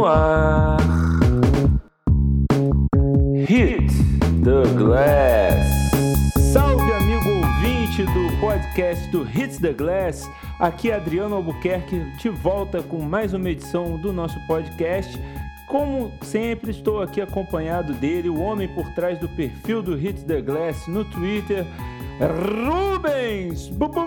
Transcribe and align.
no 0.00 0.06
ar. 0.06 0.78
Hit 3.46 3.92
the 4.42 4.62
Glass. 4.78 5.90
Salve, 6.52 6.92
amigo 6.94 7.28
ouvinte 7.28 8.04
do 8.04 8.40
podcast 8.40 9.06
do 9.10 9.28
Hits 9.28 9.58
the 9.58 9.74
Glass. 9.74 10.26
Aqui 10.58 10.90
é 10.90 10.94
Adriano 10.94 11.36
Albuquerque, 11.36 12.00
de 12.18 12.30
volta 12.30 12.82
com 12.82 13.02
mais 13.02 13.34
uma 13.34 13.50
edição 13.50 13.98
do 13.98 14.10
nosso 14.12 14.40
podcast. 14.46 15.20
Como 15.66 16.10
sempre, 16.22 16.70
estou 16.70 17.02
aqui 17.02 17.20
acompanhado 17.20 17.92
dele, 17.94 18.30
o 18.30 18.40
homem 18.40 18.68
por 18.68 18.90
trás 18.94 19.18
do 19.18 19.28
perfil 19.28 19.82
do 19.82 20.00
Hits 20.00 20.24
the 20.24 20.40
Glass 20.40 20.88
no 20.88 21.04
Twitter, 21.04 21.66
Rubens 22.18 23.68
Borges. 23.68 24.00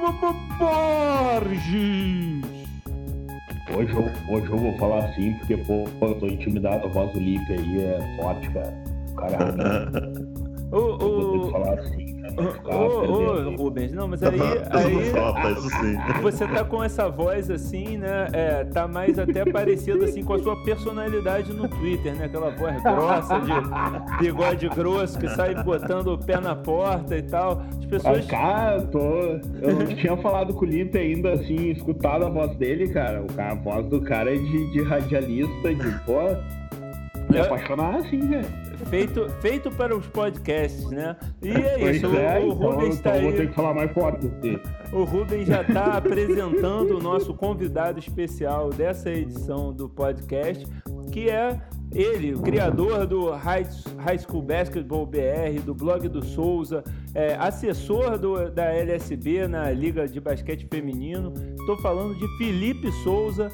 Hoje 3.76 3.92
eu, 3.92 4.36
hoje 4.36 4.50
eu 4.52 4.58
vou 4.58 4.78
falar 4.78 5.06
assim, 5.06 5.34
porque, 5.34 5.58
pô, 5.58 5.88
eu 6.02 6.16
tô 6.20 6.28
intimidado, 6.28 6.86
a 6.86 6.90
voz 6.90 7.12
do 7.12 7.20
Lipe 7.20 7.52
aí 7.52 7.82
é 7.82 8.16
forte, 8.18 8.50
cara. 8.52 8.74
O 9.12 9.16
cara. 9.16 9.92
Ô, 10.72 10.78
ô, 10.78 11.52
falar 11.52 11.80
assim, 11.80 12.03
ô, 12.38 12.72
ô, 12.72 13.48
ô, 13.50 13.56
Rubens, 13.56 13.92
não, 13.94 14.08
mas 14.08 14.24
aí, 14.24 14.40
aí 14.72 15.54
isso 15.54 15.70
sim. 15.70 15.98
você 16.22 16.48
tá 16.48 16.64
com 16.64 16.84
essa 16.84 17.10
voz 17.10 17.50
assim, 17.50 17.98
né? 17.98 18.28
É, 18.34 18.64
tá 18.66 18.88
mais 18.88 19.18
até 19.20 19.46
parecido 19.46 20.06
assim 20.06 20.24
com 20.24 20.34
a 20.34 20.40
sua 20.40 20.62
personalidade 20.64 21.52
no 21.54 21.68
Twitter, 21.68 22.16
né? 22.16 22.26
Aquela 22.26 22.50
voz 22.52 22.82
grossa 22.82 23.40
de 23.40 24.18
bigode 24.20 24.70
grosso 24.70 25.20
que 25.20 25.28
sai 25.30 25.56
botando 25.64 26.08
o 26.14 26.18
pé 26.18 26.40
na 26.40 26.56
porta 26.56 27.18
e 27.18 27.22
tal. 27.24 27.62
As 27.78 27.86
pessoas. 27.86 28.26
Ah, 28.26 28.30
cara, 28.30 28.76
eu 28.78 28.88
tô. 28.88 29.00
Eu 29.62 29.76
não 29.76 29.86
tinha 29.88 30.18
falado 30.18 30.54
com 30.54 30.66
o 30.66 30.68
Lipe 30.68 30.98
ainda, 30.98 31.34
assim, 31.34 31.72
escutado 31.72 32.26
a 32.26 32.30
voz 32.30 32.56
dele, 32.58 32.90
cara. 32.90 33.22
O 33.22 33.34
cara, 33.34 33.52
a 33.52 33.56
voz 33.56 33.86
do 33.88 34.02
cara 34.02 34.34
é 34.34 34.38
de, 34.38 34.72
de 34.72 34.84
radialista, 34.84 35.74
de 35.74 35.92
pô. 36.06 36.20
Me 37.30 37.38
É. 37.38 37.42
apaixonar 37.42 37.96
assim, 37.96 38.20
velho. 38.20 38.46
Feito, 38.86 39.30
feito 39.42 39.72
para 39.72 39.96
os 39.96 40.06
podcasts, 40.08 40.90
né? 40.90 41.16
E 41.42 41.50
é 41.50 41.78
Pois 41.80 41.96
isso, 41.98 42.08
o- 42.08 42.16
é, 42.18 42.40
o, 42.40 42.48
então, 42.48 42.72
Rubens 42.72 43.00
tá 43.00 43.10
então 43.12 43.16
eu 43.16 43.22
vou 43.24 43.32
ter 43.34 43.42
aí. 43.42 43.48
que 43.48 43.54
falar 43.54 43.74
mais 43.74 43.92
forte. 43.92 44.30
O 44.92 45.04
Rubens 45.04 45.48
já 45.48 45.62
está 45.62 45.98
apresentando 45.98 46.98
o 46.98 47.02
nosso 47.02 47.34
convidado 47.34 48.00
especial 48.00 48.70
dessa 48.70 49.10
edição 49.10 49.74
do 49.74 49.90
podcast, 49.90 50.66
que 51.12 51.30
é 51.30 51.60
ele, 51.94 52.34
o 52.34 52.40
criador 52.42 53.06
do 53.06 53.30
High, 53.32 53.68
High 54.00 54.18
School 54.20 54.42
Basketball 54.42 55.06
BR, 55.06 55.60
do 55.64 55.76
blog 55.76 56.08
do 56.10 56.26
Souza, 56.26 56.84
é, 57.14 57.36
assessor 57.36 58.18
do- 58.18 58.50
da 58.50 58.66
LSB 58.66 59.48
na 59.48 59.70
Liga 59.72 60.08
de 60.08 60.20
Basquete 60.20 60.68
Feminino. 60.72 61.34
Estou 61.60 61.78
falando 61.78 62.16
de 62.18 62.28
Felipe 62.38 62.92
Souza. 63.04 63.50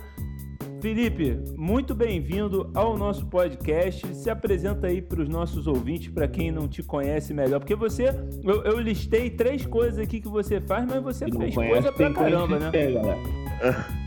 Felipe, 0.81 1.38
muito 1.58 1.94
bem-vindo 1.94 2.72
ao 2.73 2.97
nosso 2.97 3.25
podcast. 3.25 4.16
Se 4.16 4.30
apresenta 4.30 4.88
aí 4.88 5.02
para 5.02 5.22
os 5.22 5.27
nossos 5.27 5.67
ouvintes, 5.67 6.08
para 6.08 6.25
quem 6.25 6.52
não 6.52 6.69
te 6.69 6.81
conhece 6.81 7.33
melhor, 7.33 7.59
porque 7.59 7.75
você, 7.75 8.16
eu, 8.44 8.63
eu 8.63 8.80
listei 8.80 9.30
três 9.30 9.66
coisas 9.66 10.00
aqui 10.00 10.22
que 10.22 10.30
você 10.30 10.61
faz, 10.61 10.85
mas 10.85 11.03
você 11.03 11.27
não 11.27 11.41
fez 11.41 11.53
conhece, 11.53 11.73
coisa 11.73 11.91
pra 11.91 12.13
caramba, 12.13 12.59
né? 12.59 12.72
galera. 12.72 13.17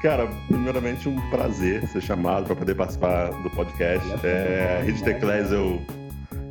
Cara, 0.00 0.26
primeiramente 0.46 1.08
um 1.08 1.30
prazer 1.30 1.86
ser 1.88 2.00
chamado 2.00 2.46
para 2.46 2.56
poder 2.56 2.74
participar 2.74 3.30
do 3.42 3.50
podcast. 3.50 4.08
É, 4.24 4.82
Hit 4.86 5.02
the 5.02 5.14
Class 5.14 5.50
eu, 5.50 5.82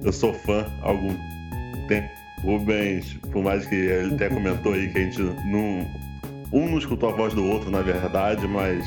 eu 0.04 0.14
sou 0.14 0.34
fã 0.34 0.66
há 0.84 0.90
algum 0.90 1.16
tempo. 1.88 2.10
Rubens, 2.44 3.18
por 3.32 3.44
mais 3.44 3.66
que 3.66 3.76
ele 3.76 4.14
até 4.14 4.30
comentou 4.30 4.74
aí 4.74 4.90
que 4.90 4.98
a 4.98 5.02
gente 5.02 5.22
não. 5.22 6.09
Um 6.52 6.70
não 6.70 6.78
escutou 6.78 7.10
a 7.10 7.14
voz 7.14 7.34
do 7.34 7.46
outro, 7.46 7.70
na 7.70 7.82
verdade, 7.82 8.48
mas 8.48 8.86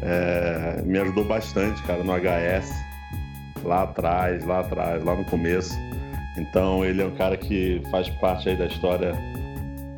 é, 0.00 0.82
me 0.84 0.98
ajudou 0.98 1.24
bastante, 1.24 1.82
cara, 1.82 2.02
no 2.02 2.12
HS. 2.12 2.70
Lá 3.64 3.82
atrás, 3.82 4.44
lá 4.44 4.60
atrás, 4.60 5.04
lá 5.04 5.14
no 5.14 5.24
começo. 5.24 5.76
Então 6.38 6.84
ele 6.84 7.02
é 7.02 7.06
um 7.06 7.14
cara 7.14 7.36
que 7.36 7.82
faz 7.90 8.08
parte 8.08 8.48
aí 8.48 8.56
da 8.56 8.66
história 8.66 9.12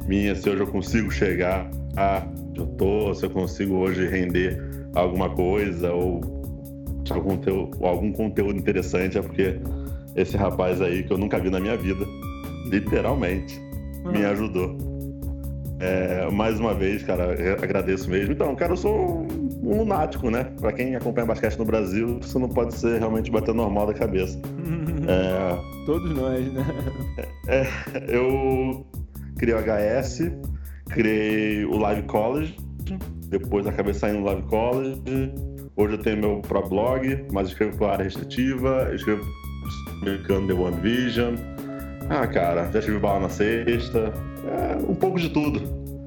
minha, 0.07 0.35
se 0.35 0.49
hoje 0.49 0.61
eu 0.61 0.67
consigo 0.67 1.11
chegar 1.11 1.69
a 1.97 2.23
eu 2.57 2.67
tô, 2.67 3.15
se 3.15 3.27
eu 3.27 3.31
consigo 3.31 3.75
hoje 3.75 4.07
render 4.07 4.59
alguma 4.95 5.29
coisa 5.31 5.93
ou 5.93 6.21
algum, 7.11 7.37
teu, 7.37 7.71
algum 7.83 8.11
conteúdo 8.13 8.59
interessante, 8.59 9.19
é 9.19 9.23
porque 9.23 9.61
esse 10.17 10.37
rapaz 10.37 10.81
aí 10.81 11.03
que 11.03 11.13
eu 11.13 11.19
nunca 11.19 11.39
vi 11.39 11.51
na 11.51 11.61
minha 11.61 11.77
vida, 11.77 12.05
literalmente, 12.71 13.61
me 14.07 14.25
Ah. 14.25 14.31
ajudou. 14.31 14.77
É, 15.81 16.29
mais 16.31 16.59
uma 16.59 16.75
vez, 16.75 17.03
cara, 17.03 17.33
agradeço 17.63 18.11
mesmo. 18.11 18.33
Então, 18.33 18.55
cara, 18.57 18.73
eu 18.73 18.77
sou 18.77 19.27
um, 19.63 19.79
lunático, 19.79 20.31
né? 20.31 20.45
Pra 20.61 20.73
quem 20.73 20.97
acompanha 20.97 21.27
basquete 21.27 21.57
no 21.57 21.65
Brasil, 21.65 22.19
isso 22.21 22.39
não 22.39 22.49
pode 22.49 22.75
ser 22.75 22.99
realmente 22.99 23.31
bater 23.31 23.55
normal 23.55 23.87
da 23.87 23.95
cabeça. 23.95 24.39
É, 25.11 25.59
Todos 25.87 26.15
nós, 26.15 26.53
né? 26.53 26.67
eu 28.07 28.87
criei 29.39 29.57
o 29.57 29.59
HS, 29.59 30.31
criei 30.91 31.65
o 31.65 31.79
Live 31.79 32.03
College, 32.03 32.59
depois 33.29 33.67
acabei 33.67 33.95
saindo 33.95 34.19
do 34.19 34.25
Live 34.27 34.43
College. 34.43 35.01
Hoje 35.77 35.95
eu 35.95 35.99
tenho 35.99 36.19
meu 36.19 36.41
próprio 36.41 36.71
blog, 36.71 37.27
mas 37.33 37.49
escrevo 37.49 37.79
para 37.79 37.93
área 37.93 38.05
restritiva, 38.05 38.91
escrevo 38.95 39.25
americano 40.03 40.47
The 40.47 40.53
One 40.53 40.81
Vision. 40.83 41.37
Ah, 42.11 42.27
cara, 42.27 42.71
já 42.71 42.79
escrevi 42.81 43.01
bala 43.01 43.21
na 43.21 43.29
sexta, 43.31 44.13
é, 44.49 44.77
um 44.91 44.95
pouco 44.95 45.19
de 45.19 45.29
tudo. 45.29 45.61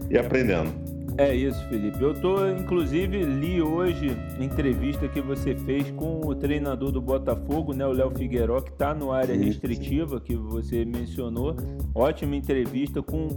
E 0.09 0.17
aprendendo. 0.17 0.71
É 1.17 1.35
isso, 1.35 1.63
Felipe. 1.67 2.01
Eu 2.01 2.13
tô, 2.13 2.47
inclusive, 2.47 3.21
li 3.23 3.61
hoje 3.61 4.15
a 4.39 4.43
entrevista 4.43 5.07
que 5.07 5.21
você 5.21 5.53
fez 5.55 5.91
com 5.91 6.21
o 6.25 6.33
treinador 6.33 6.91
do 6.91 7.01
Botafogo, 7.01 7.73
né, 7.73 7.85
o 7.85 7.91
Léo 7.91 8.11
Figueiró, 8.11 8.61
que 8.61 8.71
tá 8.71 8.93
no 8.95 9.11
área 9.11 9.35
restritiva, 9.35 10.19
que 10.21 10.35
você 10.35 10.83
mencionou. 10.85 11.55
Ótima 11.93 12.35
entrevista 12.35 13.01
com 13.01 13.27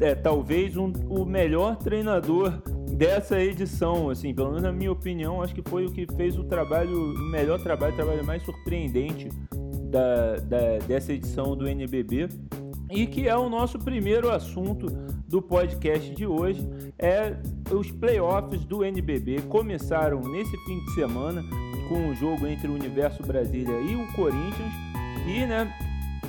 é, 0.00 0.14
talvez 0.14 0.76
um, 0.76 0.92
o 1.08 1.24
melhor 1.24 1.76
treinador 1.76 2.52
dessa 2.92 3.40
edição, 3.40 4.08
assim, 4.08 4.32
pelo 4.32 4.48
menos 4.48 4.62
na 4.62 4.72
minha 4.72 4.92
opinião, 4.92 5.42
acho 5.42 5.54
que 5.54 5.68
foi 5.68 5.84
o 5.84 5.90
que 5.90 6.06
fez 6.16 6.38
o 6.38 6.44
trabalho, 6.44 6.96
o 6.96 7.18
melhor 7.30 7.60
trabalho, 7.60 7.92
o 7.92 7.96
trabalho 7.96 8.24
mais 8.24 8.42
surpreendente 8.44 9.28
da, 9.90 10.36
da- 10.36 10.78
dessa 10.86 11.12
edição 11.12 11.56
do 11.56 11.68
NBB 11.68 12.28
e 12.90 13.06
que 13.06 13.28
é 13.28 13.36
o 13.36 13.48
nosso 13.48 13.78
primeiro 13.78 14.30
assunto 14.30 14.86
do 15.28 15.42
podcast 15.42 16.14
de 16.14 16.26
hoje 16.26 16.66
é 16.98 17.36
os 17.72 17.90
playoffs 17.90 18.64
do 18.64 18.84
NBB 18.84 19.42
começaram 19.48 20.20
nesse 20.20 20.56
fim 20.64 20.78
de 20.84 20.92
semana 20.94 21.42
com 21.88 22.08
o 22.08 22.14
jogo 22.14 22.46
entre 22.46 22.68
o 22.68 22.74
Universo 22.74 23.22
Brasília 23.22 23.78
e 23.80 23.96
o 23.96 24.06
Corinthians. 24.14 24.72
E 25.26 25.44
né 25.46 25.72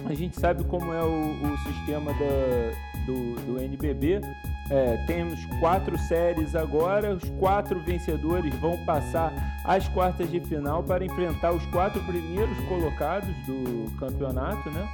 a 0.06 0.14
gente 0.14 0.40
sabe 0.40 0.64
como 0.66 0.94
é 0.94 1.04
o, 1.04 1.32
o 1.54 1.58
sistema 1.60 2.12
da- 2.14 3.06
do, 3.06 3.36
do 3.46 3.62
NBB 3.62 4.22
É, 4.70 4.98
temos 5.08 5.46
quatro 5.62 5.98
séries 5.98 6.54
agora. 6.54 7.14
Os 7.16 7.24
quatro 7.40 7.80
vencedores 7.80 8.54
vão 8.56 8.78
passar 8.86 9.32
às 9.64 9.88
quartas 9.88 10.30
de 10.30 10.42
final 10.42 10.84
para 10.84 11.06
enfrentar 11.06 11.54
os 11.54 11.66
quatro 11.68 12.04
primeiros 12.04 12.58
colocados 12.68 13.30
do 13.46 13.90
campeonato 13.98 14.70
né 14.70 14.86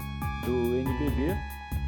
do 0.46 0.52
NBB 0.52 1.35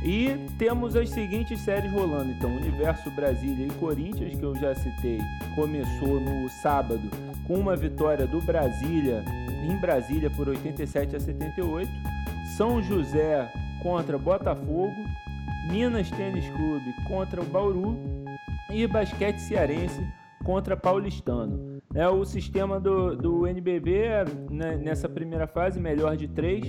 e 0.06 0.38
temos 0.60 0.96
as 0.96 1.10
seguintes 1.10 1.60
séries 1.62 1.92
rolando. 1.92 2.32
Então, 2.32 2.56
Universo 2.56 3.10
Brasília 3.10 3.66
e 3.66 3.74
Corinthians, 3.80 4.38
que 4.38 4.46
eu 4.46 4.56
já 4.56 4.76
citei, 4.76 5.20
começou 5.56 6.20
no 6.22 6.48
sábado 6.48 7.10
com 7.48 7.56
uma 7.56 7.76
vitória 7.76 8.28
do 8.28 8.40
Brasília 8.42 9.26
em 9.68 9.76
Brasília 9.78 10.30
por 10.30 10.48
87 10.48 11.16
a 11.16 11.20
78. 11.20 11.92
São 12.56 12.84
José 12.84 13.52
contra 13.82 14.16
Botafogo, 14.18 14.96
Minas 15.72 16.12
Tênis 16.12 16.48
Clube 16.50 16.94
contra 17.08 17.42
o 17.42 17.46
Bauru 17.46 17.98
e 18.72 18.86
Basquete 18.86 19.40
Cearense 19.40 20.06
contra 20.44 20.78
Paulistano. 20.78 21.82
É, 21.96 22.08
o 22.08 22.24
sistema 22.24 22.80
do, 22.80 23.16
do 23.16 23.48
NBB 23.48 24.26
né, 24.52 24.78
nessa 24.78 25.10
primeira 25.10 25.48
fase, 25.48 25.80
melhor 25.80 26.16
de 26.16 26.28
três. 26.28 26.64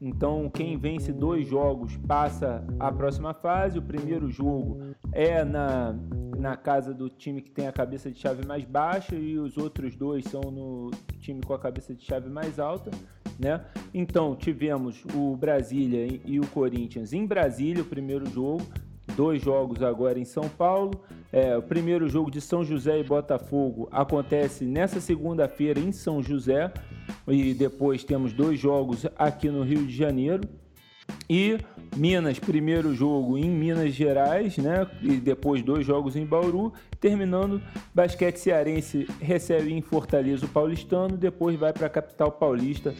Então, 0.00 0.48
quem 0.48 0.78
vence 0.78 1.12
dois 1.12 1.46
jogos 1.46 1.94
passa 2.08 2.64
à 2.78 2.90
próxima 2.90 3.34
fase. 3.34 3.78
O 3.78 3.82
primeiro 3.82 4.30
jogo 4.30 4.80
é 5.12 5.44
na, 5.44 5.94
na 6.38 6.56
casa 6.56 6.94
do 6.94 7.10
time 7.10 7.42
que 7.42 7.50
tem 7.50 7.66
a 7.66 7.72
cabeça 7.72 8.10
de 8.10 8.18
chave 8.18 8.46
mais 8.46 8.64
baixa 8.64 9.14
e 9.14 9.38
os 9.38 9.58
outros 9.58 9.94
dois 9.94 10.24
são 10.24 10.40
no 10.40 10.90
time 11.20 11.42
com 11.42 11.52
a 11.52 11.58
cabeça 11.58 11.94
de 11.94 12.02
chave 12.02 12.30
mais 12.30 12.58
alta. 12.58 12.90
Né? 13.38 13.62
Então, 13.92 14.34
tivemos 14.34 15.04
o 15.14 15.36
Brasília 15.36 16.20
e, 16.24 16.40
o 16.40 16.46
Corinthians 16.46 17.12
em 17.12 17.26
Brasília, 17.26 17.82
o 17.82 17.86
primeiro 17.86 18.24
jogo. 18.26 18.62
Dois 19.14 19.42
jogos 19.42 19.82
agora 19.82 20.18
em 20.18 20.24
São 20.24 20.48
Paulo. 20.48 20.92
É, 21.30 21.56
o 21.58 21.62
primeiro 21.62 22.08
jogo 22.08 22.30
de 22.30 22.40
São 22.40 22.64
José 22.64 23.00
e 23.00 23.04
Botafogo 23.04 23.86
acontece 23.90 24.64
nessa 24.64 25.00
segunda-feira 25.00 25.78
em 25.78 25.92
São 25.92 26.22
José. 26.22 26.72
E 27.28 27.54
depois 27.54 28.04
temos 28.04 28.32
dois 28.32 28.58
jogos 28.58 29.06
aqui 29.16 29.48
no 29.48 29.62
Rio 29.62 29.86
de 29.86 29.94
Janeiro. 29.94 30.42
E 31.28 31.58
Minas, 31.96 32.38
primeiro 32.38 32.94
jogo 32.94 33.36
em 33.36 33.50
Minas 33.50 33.92
Gerais, 33.92 34.56
né? 34.58 34.86
E 35.02 35.16
depois 35.16 35.62
dois 35.62 35.84
jogos 35.84 36.16
em 36.16 36.24
Bauru. 36.24 36.72
Terminando, 37.00 37.60
Basquete 37.94 38.36
Cearense 38.36 39.06
recebe 39.20 39.72
em 39.72 39.80
Fortaleza 39.80 40.46
o 40.46 40.48
Paulistano, 40.48 41.16
depois 41.16 41.58
vai 41.58 41.72
para 41.72 41.86
a 41.86 41.90
capital 41.90 42.30
paulista 42.32 42.94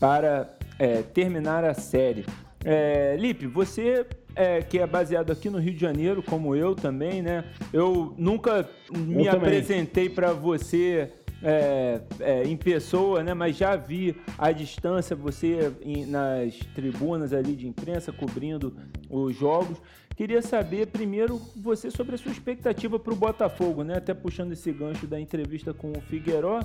para 0.00 0.56
é, 0.78 1.02
terminar 1.02 1.64
a 1.64 1.74
série. 1.74 2.24
É, 2.64 3.16
Lipe, 3.18 3.46
você 3.46 4.06
é, 4.34 4.62
que 4.62 4.78
é 4.78 4.86
baseado 4.86 5.30
aqui 5.30 5.50
no 5.50 5.58
Rio 5.58 5.74
de 5.74 5.80
Janeiro, 5.80 6.22
como 6.22 6.54
eu 6.56 6.74
também, 6.74 7.22
né? 7.22 7.44
Eu 7.72 8.14
nunca 8.16 8.68
me 8.90 9.26
eu 9.26 9.32
apresentei 9.32 10.08
para 10.08 10.32
você 10.32 11.12
é, 11.42 12.00
é, 12.20 12.44
em 12.44 12.56
pessoa, 12.56 13.22
né? 13.22 13.34
Mas 13.34 13.56
já 13.56 13.76
vi 13.76 14.16
à 14.38 14.52
distância 14.52 15.16
você 15.16 15.72
em, 15.82 16.06
nas 16.06 16.54
tribunas 16.74 17.32
ali 17.32 17.54
de 17.54 17.66
imprensa 17.66 18.12
cobrindo 18.12 18.76
os 19.10 19.36
jogos. 19.36 19.78
Queria 20.16 20.42
saber 20.42 20.88
primeiro 20.88 21.40
você 21.56 21.90
sobre 21.90 22.14
a 22.14 22.18
sua 22.18 22.32
expectativa 22.32 22.98
para 22.98 23.12
o 23.12 23.16
Botafogo, 23.16 23.82
né? 23.82 23.96
Até 23.96 24.14
puxando 24.14 24.52
esse 24.52 24.70
gancho 24.72 25.06
da 25.06 25.18
entrevista 25.18 25.72
com 25.72 25.90
o 25.92 26.00
Figueiró. 26.02 26.60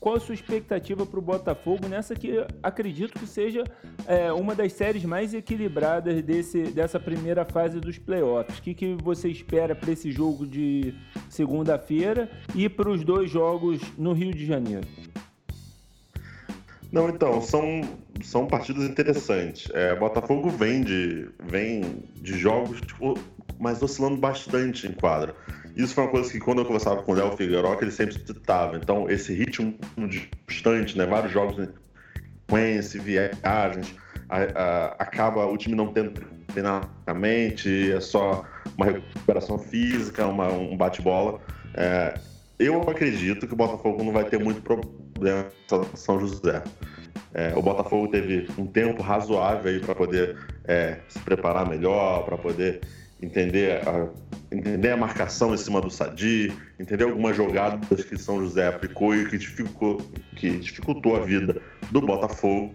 Qual 0.00 0.16
a 0.16 0.20
sua 0.20 0.34
expectativa 0.34 1.04
para 1.04 1.18
o 1.18 1.22
Botafogo 1.22 1.86
nessa 1.86 2.14
que 2.14 2.42
acredito 2.62 3.18
que 3.18 3.26
seja 3.26 3.62
é, 4.06 4.32
uma 4.32 4.54
das 4.54 4.72
séries 4.72 5.04
mais 5.04 5.34
equilibradas 5.34 6.22
desse, 6.22 6.62
dessa 6.72 6.98
primeira 6.98 7.44
fase 7.44 7.78
dos 7.78 7.98
playoffs? 7.98 8.58
O 8.58 8.62
que, 8.62 8.72
que 8.72 8.96
você 9.02 9.28
espera 9.28 9.74
para 9.74 9.92
esse 9.92 10.10
jogo 10.10 10.46
de 10.46 10.94
segunda-feira 11.28 12.30
e 12.54 12.66
para 12.66 12.88
os 12.88 13.04
dois 13.04 13.30
jogos 13.30 13.78
no 13.98 14.14
Rio 14.14 14.32
de 14.32 14.46
Janeiro? 14.46 14.88
Não, 16.90 17.10
então, 17.10 17.42
são, 17.42 17.82
são 18.22 18.46
partidas 18.46 18.84
interessantes. 18.84 19.70
É, 19.74 19.94
Botafogo 19.94 20.48
vem 20.48 20.82
de, 20.82 21.28
vem 21.44 22.02
de 22.16 22.38
jogos, 22.38 22.80
tipo, 22.80 23.18
mas 23.58 23.82
oscilando 23.82 24.16
bastante 24.16 24.86
em 24.86 24.92
quadra. 24.92 25.36
Isso 25.80 25.94
foi 25.94 26.04
uma 26.04 26.10
coisa 26.10 26.30
que 26.30 26.38
quando 26.38 26.58
eu 26.58 26.64
conversava 26.64 27.02
com 27.02 27.12
o 27.12 27.14
Léo 27.14 27.36
Figueiró, 27.36 27.74
que 27.74 27.84
ele 27.84 27.90
sempre 27.90 28.14
citava. 28.14 28.76
Então, 28.76 29.08
esse 29.08 29.32
ritmo 29.32 29.74
distante, 30.46 30.96
né? 30.96 31.06
Vários 31.06 31.32
jogos 31.32 31.58
em 31.58 31.68
sequência, 32.46 33.00
viagens, 33.00 33.94
a, 34.28 34.38
a, 34.38 34.86
acaba 34.98 35.46
o 35.46 35.56
time 35.56 35.74
não 35.74 35.92
tendo 35.92 36.20
treinamento, 36.48 37.68
é 37.68 38.00
só 38.00 38.44
uma 38.76 38.86
recuperação 38.86 39.58
física, 39.58 40.26
uma, 40.26 40.48
um 40.48 40.76
bate-bola. 40.76 41.40
É, 41.74 42.14
eu 42.58 42.82
acredito 42.82 43.46
que 43.46 43.54
o 43.54 43.56
Botafogo 43.56 44.04
não 44.04 44.12
vai 44.12 44.24
ter 44.24 44.38
muito 44.38 44.60
problema 44.60 45.46
em 45.72 45.96
São 45.96 46.20
José. 46.20 46.62
É, 47.32 47.52
o 47.56 47.62
Botafogo 47.62 48.08
teve 48.08 48.48
um 48.58 48.66
tempo 48.66 49.02
razoável 49.02 49.70
aí 49.70 49.80
para 49.80 49.94
poder 49.94 50.36
é, 50.64 50.98
se 51.08 51.18
preparar 51.20 51.68
melhor, 51.68 52.24
para 52.24 52.36
poder 52.36 52.80
entender 53.22 53.86
a, 53.86 54.08
entender 54.52 54.90
a 54.90 54.96
marcação 54.96 55.54
em 55.54 55.56
cima 55.56 55.80
do 55.80 55.90
Sadi, 55.90 56.52
entender 56.78 57.04
algumas 57.04 57.36
jogadas 57.36 58.04
que 58.04 58.16
São 58.16 58.40
José 58.40 58.66
aplicou 58.66 59.14
e 59.14 59.28
que 59.28 59.38
dificultou, 59.38 60.00
que 60.36 60.50
dificultou 60.50 61.16
a 61.16 61.20
vida 61.20 61.60
do 61.90 62.00
Botafogo. 62.00 62.74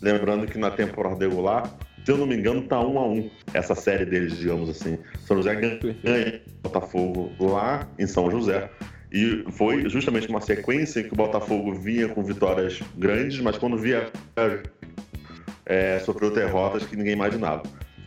Lembrando 0.00 0.46
que 0.46 0.58
na 0.58 0.70
temporada 0.70 1.24
regular, 1.24 1.72
se 2.04 2.10
eu 2.10 2.16
não 2.16 2.26
me 2.26 2.36
engano, 2.36 2.62
tá 2.62 2.80
um 2.80 2.98
a 2.98 3.06
um 3.06 3.30
essa 3.54 3.74
série 3.74 4.04
deles, 4.04 4.36
digamos 4.36 4.68
assim. 4.68 4.98
São 5.24 5.36
José 5.36 5.54
ganha 5.54 6.40
o 6.58 6.68
Botafogo 6.68 7.32
lá 7.38 7.88
em 7.98 8.06
São 8.06 8.30
José. 8.30 8.68
E 9.12 9.44
foi 9.52 9.88
justamente 9.88 10.28
uma 10.28 10.40
sequência 10.40 11.00
em 11.00 11.04
que 11.04 11.12
o 11.12 11.16
Botafogo 11.16 11.74
vinha 11.74 12.08
com 12.08 12.24
vitórias 12.24 12.80
grandes, 12.96 13.38
mas 13.40 13.58
quando 13.58 13.76
via 13.76 14.10
é, 15.66 15.98
sofreu 16.00 16.30
derrotas 16.32 16.84
que 16.86 16.96
ninguém 16.96 17.12
imaginava. 17.12 17.62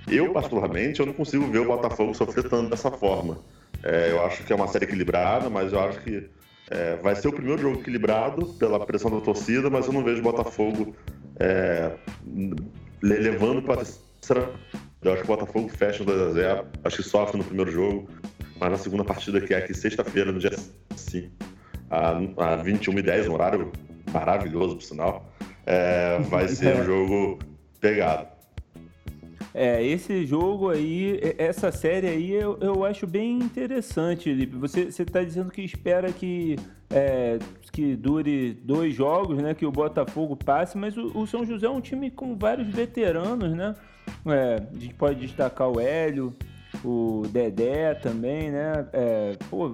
Eu, 0.07 0.31
particularmente, 0.31 0.99
eu 0.99 1.05
não 1.05 1.13
consigo 1.13 1.47
ver 1.47 1.59
o 1.59 1.65
Botafogo 1.65 2.13
sofrer 2.13 2.47
tanto 2.47 2.69
dessa 2.69 2.91
forma. 2.91 3.39
É, 3.83 4.11
eu 4.11 4.23
acho 4.25 4.43
que 4.43 4.53
é 4.53 4.55
uma 4.55 4.67
série 4.67 4.85
equilibrada, 4.85 5.49
mas 5.49 5.73
eu 5.73 5.79
acho 5.79 5.99
que 6.01 6.29
é, 6.69 6.95
vai 6.97 7.15
ser 7.15 7.27
o 7.27 7.33
primeiro 7.33 7.61
jogo 7.61 7.79
equilibrado 7.79 8.45
pela 8.53 8.83
pressão 8.85 9.11
da 9.11 9.21
torcida, 9.21 9.69
mas 9.69 9.87
eu 9.87 9.93
não 9.93 10.03
vejo 10.03 10.19
o 10.19 10.23
Botafogo 10.23 10.95
é, 11.39 11.91
levando 13.01 13.61
para 13.61 13.81
a 13.81 13.85
terceira. 13.85 14.51
Eu 15.01 15.13
acho 15.13 15.23
que 15.23 15.31
o 15.31 15.35
Botafogo 15.35 15.69
fecha 15.69 16.03
2x0, 16.03 16.65
acho 16.83 16.97
que 16.97 17.03
sofre 17.03 17.37
no 17.37 17.43
primeiro 17.43 17.71
jogo, 17.71 18.09
mas 18.59 18.71
na 18.71 18.77
segunda 18.77 19.03
partida, 19.03 19.39
que 19.39 19.53
é 19.53 19.57
aqui 19.57 19.73
sexta-feira, 19.73 20.31
no 20.31 20.39
dia 20.39 20.51
5, 20.95 21.31
a, 21.91 22.09
a 22.09 22.63
21h10, 22.63 23.29
um 23.29 23.33
horário 23.33 23.71
maravilhoso, 24.11 24.75
por 24.75 24.83
sinal, 24.83 25.31
é, 25.65 26.17
vai 26.21 26.47
ser 26.47 26.75
um 26.77 26.85
jogo 26.85 27.39
pegado. 27.79 28.34
É, 29.57 29.81
esse 29.81 30.25
jogo 30.25 30.69
aí, 30.69 31.17
essa 31.37 31.71
série 31.71 32.09
aí, 32.09 32.33
eu, 32.33 32.57
eu 32.59 32.83
acho 32.83 33.07
bem 33.07 33.39
interessante, 33.39 34.29
Lipe. 34.33 34.57
Você 34.57 34.89
está 34.89 35.23
dizendo 35.23 35.49
que 35.49 35.61
espera 35.61 36.11
que, 36.11 36.57
é, 36.89 37.39
que 37.71 37.95
dure 37.95 38.53
dois 38.53 38.93
jogos, 38.93 39.37
né? 39.37 39.53
Que 39.53 39.65
o 39.65 39.71
Botafogo 39.71 40.35
passe, 40.35 40.77
mas 40.77 40.97
o, 40.97 41.17
o 41.17 41.25
São 41.25 41.45
José 41.45 41.67
é 41.67 41.69
um 41.69 41.79
time 41.79 42.11
com 42.11 42.35
vários 42.35 42.67
veteranos, 42.67 43.53
né? 43.55 43.73
É, 44.25 44.61
a 44.75 44.77
gente 44.77 44.93
pode 44.93 45.21
destacar 45.21 45.69
o 45.69 45.79
Hélio, 45.79 46.35
o 46.83 47.23
Dedé 47.31 47.93
também, 47.93 48.51
né? 48.51 48.85
É, 48.91 49.37
pô, 49.49 49.71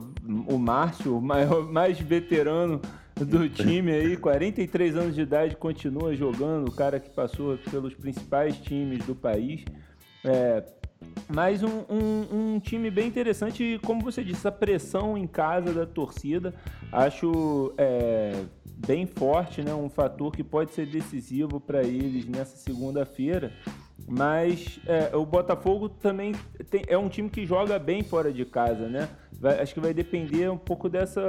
o 0.47 0.59
Márcio, 0.59 1.17
o 1.17 1.21
maior, 1.21 1.65
mais 1.73 1.99
veterano 1.99 2.79
do 3.25 3.49
time 3.49 3.91
aí, 3.91 4.17
43 4.17 4.95
anos 4.95 5.15
de 5.15 5.21
idade, 5.21 5.55
continua 5.55 6.15
jogando, 6.15 6.69
o 6.69 6.71
cara 6.71 6.99
que 6.99 7.09
passou 7.09 7.57
pelos 7.69 7.93
principais 7.93 8.57
times 8.57 9.05
do 9.05 9.15
país. 9.15 9.63
É, 10.23 10.63
mas 11.27 11.63
um, 11.63 11.83
um, 11.89 12.53
um, 12.53 12.59
time 12.59 12.91
bem 12.91 13.07
interessante 13.07 13.63
e, 13.63 13.79
como 13.79 14.01
você 14.01 14.23
disse, 14.23 14.47
a 14.47 14.51
pressão 14.51 15.17
em 15.17 15.25
casa 15.25 15.73
da 15.73 15.85
torcida, 15.85 16.53
acho 16.91 17.73
é, 17.77 18.43
bem 18.85 19.05
forte, 19.05 19.63
né? 19.63 19.73
um 19.73 19.89
fator 19.89 20.31
que 20.31 20.43
pode 20.43 20.73
ser 20.73 20.85
decisivo 20.85 21.59
para 21.59 21.83
eles 21.83 22.25
nessa 22.27 22.57
segunda-feira. 22.57 23.51
Mas 24.07 24.79
é, 24.85 25.15
o 25.15 25.25
Botafogo 25.25 25.87
também 25.89 26.33
tem, 26.69 26.83
é 26.87 26.97
um 26.97 27.07
time 27.07 27.29
que 27.29 27.45
joga 27.45 27.79
bem 27.79 28.03
fora 28.03 28.31
de 28.31 28.45
casa, 28.45 28.87
né? 28.87 29.07
Vai, 29.39 29.59
acho 29.59 29.73
que 29.73 29.79
vai 29.79 29.93
depender 29.93 30.49
um 30.49 30.57
pouco 30.57 30.89
dessa 30.89 31.21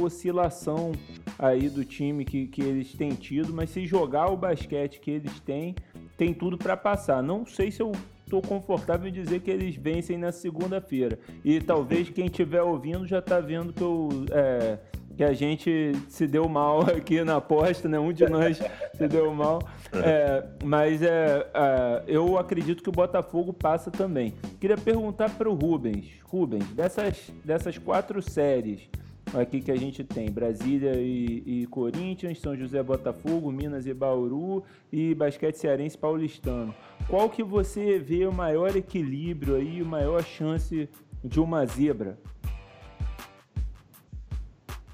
oscilação 0.00 0.92
aí 1.38 1.68
do 1.68 1.84
time 1.84 2.24
que, 2.24 2.46
que 2.46 2.62
eles 2.62 2.92
têm 2.92 3.10
tido, 3.10 3.52
mas 3.52 3.70
se 3.70 3.86
jogar 3.86 4.30
o 4.30 4.36
basquete 4.36 5.00
que 5.00 5.10
eles 5.10 5.40
têm, 5.40 5.74
tem 6.16 6.32
tudo 6.32 6.56
para 6.56 6.76
passar. 6.76 7.22
Não 7.22 7.44
sei 7.44 7.70
se 7.70 7.82
eu 7.82 7.92
estou 8.24 8.42
confortável 8.42 9.08
em 9.08 9.12
dizer 9.12 9.40
que 9.40 9.50
eles 9.50 9.74
vencem 9.74 10.16
na 10.18 10.30
segunda-feira. 10.30 11.18
E 11.44 11.60
talvez 11.60 12.10
quem 12.10 12.26
estiver 12.26 12.62
ouvindo 12.62 13.06
já 13.06 13.18
está 13.18 13.40
vendo 13.40 13.72
que 13.72 13.82
eu. 13.82 14.08
É, 14.30 14.78
que 15.18 15.24
a 15.24 15.32
gente 15.32 15.94
se 16.08 16.28
deu 16.28 16.48
mal 16.48 16.82
aqui 16.96 17.24
na 17.24 17.36
aposta, 17.36 17.88
né? 17.88 17.98
Um 17.98 18.12
de 18.12 18.24
nós 18.28 18.56
se 18.94 19.08
deu 19.08 19.34
mal. 19.34 19.60
É, 19.92 20.46
mas 20.62 21.02
é, 21.02 21.44
é, 21.52 22.04
eu 22.06 22.38
acredito 22.38 22.84
que 22.84 22.88
o 22.88 22.92
Botafogo 22.92 23.52
passa 23.52 23.90
também. 23.90 24.32
Queria 24.60 24.76
perguntar 24.76 25.28
para 25.30 25.50
o 25.50 25.54
Rubens. 25.54 26.06
Rubens, 26.22 26.68
dessas, 26.68 27.32
dessas 27.44 27.76
quatro 27.76 28.22
séries 28.22 28.88
aqui 29.34 29.60
que 29.60 29.72
a 29.72 29.76
gente 29.76 30.04
tem, 30.04 30.30
Brasília 30.30 30.94
e, 30.94 31.42
e 31.44 31.66
Corinthians, 31.66 32.38
São 32.38 32.56
José 32.56 32.80
Botafogo, 32.80 33.50
Minas 33.50 33.88
e 33.88 33.92
Bauru 33.92 34.62
e 34.92 35.16
Basquete 35.16 35.56
Cearense 35.56 35.98
Paulistano. 35.98 36.72
Qual 37.08 37.28
que 37.28 37.42
você 37.42 37.98
vê 37.98 38.24
o 38.24 38.32
maior 38.32 38.76
equilíbrio 38.76 39.56
aí, 39.56 39.80
a 39.80 39.84
maior 39.84 40.22
chance 40.22 40.88
de 41.24 41.40
uma 41.40 41.66
zebra? 41.66 42.16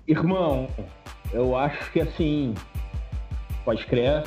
Irmão, 0.07 0.69
eu 1.33 1.57
acho 1.57 1.91
que 1.93 2.01
assim, 2.01 2.55
pode 3.65 3.87
crer. 3.87 4.25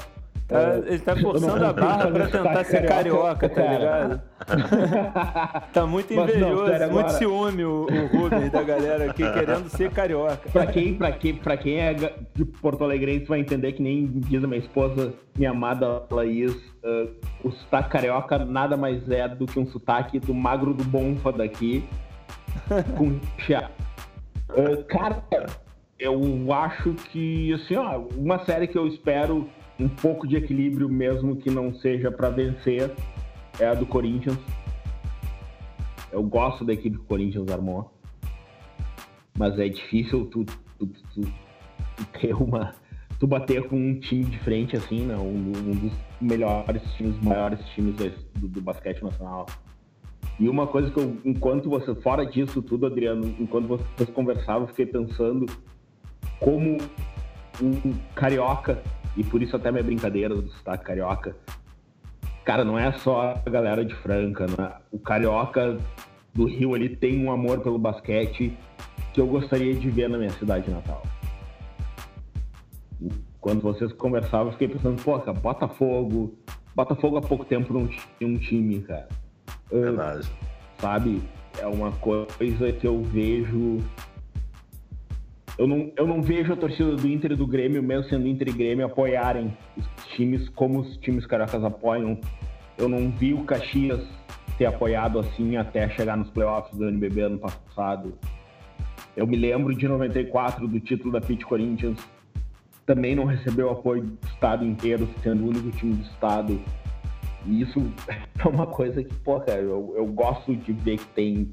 Tá, 0.47 0.59
é, 0.59 0.77
ele 0.77 0.99
tá 0.99 1.13
forçando 1.17 1.65
a 1.65 1.73
barra 1.73 2.09
pra 2.09 2.27
tentar 2.27 2.63
ser 2.63 2.85
carioca, 2.87 3.49
carioca 3.49 3.49
tá 3.49 4.55
ligado? 4.55 5.63
tá 5.73 5.85
muito 5.85 6.13
invejoso, 6.13 6.71
não, 6.71 6.89
muito 6.89 7.11
ciúme 7.11 7.65
o, 7.65 7.85
o 7.85 8.07
Rubens 8.17 8.49
da 8.49 8.63
galera 8.63 9.11
aqui 9.11 9.29
querendo 9.29 9.67
ser 9.67 9.91
carioca. 9.91 10.49
Pra 10.49 10.65
quem, 10.65 10.93
pra 10.93 11.11
quem, 11.11 11.35
pra 11.35 11.57
quem 11.57 11.81
é 11.81 11.93
de 11.93 12.45
Porto 12.45 12.81
Alegre, 12.85 13.19
vai 13.25 13.41
entender 13.41 13.73
que 13.73 13.83
nem 13.83 14.07
diz 14.07 14.41
a 14.41 14.47
minha 14.47 14.59
esposa, 14.59 15.13
minha 15.37 15.51
amada 15.51 16.03
Laís, 16.09 16.55
uh, 16.55 17.09
o 17.43 17.51
sotaque 17.51 17.89
carioca 17.89 18.39
nada 18.39 18.77
mais 18.77 19.09
é 19.09 19.27
do 19.27 19.45
que 19.45 19.59
um 19.59 19.67
sotaque 19.67 20.17
do 20.17 20.33
magro 20.33 20.73
do 20.73 20.85
bonfa 20.85 21.33
daqui 21.33 21.83
com 22.97 23.19
chá. 23.37 23.69
Uh, 24.51 24.81
cara, 24.85 25.21
eu 25.99 26.53
acho 26.53 26.93
que, 26.93 27.53
assim, 27.53 27.75
ó, 27.75 27.99
uma 28.15 28.43
série 28.45 28.67
que 28.67 28.77
eu 28.77 28.87
espero 28.87 29.49
um 29.79 29.87
pouco 29.87 30.27
de 30.27 30.35
equilíbrio, 30.35 30.89
mesmo 30.89 31.35
que 31.35 31.49
não 31.49 31.73
seja 31.75 32.11
para 32.11 32.29
vencer, 32.29 32.91
é 33.59 33.65
a 33.65 33.73
do 33.73 33.85
Corinthians. 33.85 34.37
Eu 36.11 36.23
gosto 36.23 36.63
da 36.63 36.73
equipe 36.73 36.97
que 36.97 37.03
o 37.03 37.07
Corinthians 37.07 37.49
armou. 37.49 37.91
Mas 39.37 39.57
é 39.59 39.67
difícil 39.67 40.25
tu, 40.25 40.45
tu, 40.45 40.87
tu, 40.87 41.21
tu 41.95 42.05
ter 42.19 42.33
uma. 42.33 42.73
Tu 43.19 43.25
bater 43.25 43.67
com 43.67 43.75
um 43.75 43.99
time 43.99 44.25
de 44.25 44.37
frente 44.39 44.75
assim, 44.75 45.05
né? 45.05 45.15
Um, 45.15 45.51
um 45.51 45.75
dos 45.75 45.91
melhores 46.21 46.83
times, 46.93 47.19
maiores 47.19 47.59
times 47.69 47.95
do, 48.35 48.47
do 48.47 48.61
basquete 48.61 49.01
nacional. 49.01 49.47
E 50.39 50.47
uma 50.47 50.67
coisa 50.67 50.91
que 50.91 50.99
eu, 50.99 51.17
enquanto 51.25 51.67
você, 51.67 51.95
fora 51.95 52.23
disso 52.23 52.61
tudo, 52.61 52.85
Adriano, 52.85 53.35
enquanto 53.39 53.67
vocês 53.67 54.07
conversavam, 54.11 54.63
eu 54.63 54.67
fiquei 54.67 54.85
pensando 54.85 55.47
como 56.39 56.77
um 57.61 57.93
carioca, 58.13 58.81
e 59.15 59.23
por 59.23 59.41
isso 59.41 59.55
até 59.55 59.71
minha 59.71 59.83
brincadeira 59.83 60.35
do 60.35 60.49
sotaque 60.51 60.85
carioca, 60.85 61.35
cara, 62.45 62.63
não 62.63 62.77
é 62.77 62.91
só 62.93 63.41
a 63.45 63.49
galera 63.49 63.83
de 63.83 63.95
Franca, 63.95 64.45
né? 64.47 64.73
o 64.91 64.99
carioca 64.99 65.77
do 66.33 66.45
Rio 66.45 66.75
ele 66.75 66.95
tem 66.95 67.23
um 67.25 67.31
amor 67.31 67.61
pelo 67.61 67.79
basquete 67.79 68.55
que 69.13 69.19
eu 69.19 69.25
gostaria 69.25 69.73
de 69.73 69.89
ver 69.89 70.07
na 70.07 70.17
minha 70.17 70.29
cidade 70.31 70.69
natal. 70.69 71.01
Quando 73.41 73.61
vocês 73.61 73.91
conversavam, 73.93 74.47
eu 74.47 74.51
fiquei 74.53 74.67
pensando, 74.67 75.01
pô, 75.01 75.17
cara, 75.19 75.33
Botafogo. 75.33 76.37
Botafogo 76.75 77.17
há 77.17 77.21
pouco 77.21 77.43
tempo 77.43 77.73
não 77.73 77.87
tinha 77.87 78.29
um 78.29 78.37
time, 78.37 78.81
cara. 78.81 79.07
Verdade. 79.71 80.29
sabe? 80.77 81.21
É 81.57 81.65
uma 81.65 81.91
coisa 81.93 82.71
que 82.73 82.85
eu 82.85 83.01
vejo. 83.03 83.79
Eu 85.57 85.65
não, 85.65 85.91
eu 85.95 86.05
não 86.05 86.21
vejo 86.21 86.53
a 86.53 86.55
torcida 86.55 86.95
do 86.95 87.07
Inter 87.07 87.31
e 87.31 87.35
do 87.35 87.47
Grêmio, 87.47 87.81
mesmo 87.81 88.07
sendo 88.09 88.27
Inter 88.27 88.49
e 88.49 88.51
Grêmio, 88.51 88.85
apoiarem 88.85 89.57
os 89.75 89.85
times 90.15 90.47
como 90.49 90.81
os 90.81 90.97
times 90.97 91.25
cariocas 91.25 91.63
apoiam. 91.63 92.19
Eu 92.77 92.87
não 92.87 93.09
vi 93.09 93.33
o 93.33 93.43
Caxias 93.43 94.01
ter 94.57 94.65
apoiado 94.65 95.19
assim 95.19 95.57
até 95.57 95.89
chegar 95.89 96.15
nos 96.15 96.29
playoffs 96.29 96.77
do 96.77 96.87
NBB 96.87 97.21
ano 97.21 97.39
passado. 97.39 98.13
Eu 99.15 99.25
me 99.25 99.35
lembro 99.35 99.75
de 99.75 99.87
94 99.87 100.67
do 100.67 100.79
título 100.79 101.11
da 101.11 101.19
Pit 101.19 101.43
Corinthians. 101.43 101.97
Também 102.85 103.15
não 103.15 103.25
recebeu 103.25 103.71
apoio 103.71 104.03
do 104.03 104.27
estado 104.27 104.63
inteiro, 104.63 105.09
sendo 105.23 105.43
o 105.43 105.49
único 105.49 105.71
time 105.71 105.95
do 105.95 106.03
estado. 106.03 106.61
E 107.47 107.61
isso 107.63 107.81
é 108.37 108.47
uma 108.47 108.67
coisa 108.67 109.03
que, 109.03 109.13
pô, 109.15 109.39
cara, 109.39 109.59
eu, 109.59 109.95
eu 109.97 110.05
gosto 110.05 110.55
de 110.55 110.71
ver 110.71 110.99
que 110.99 111.07
tem. 111.07 111.51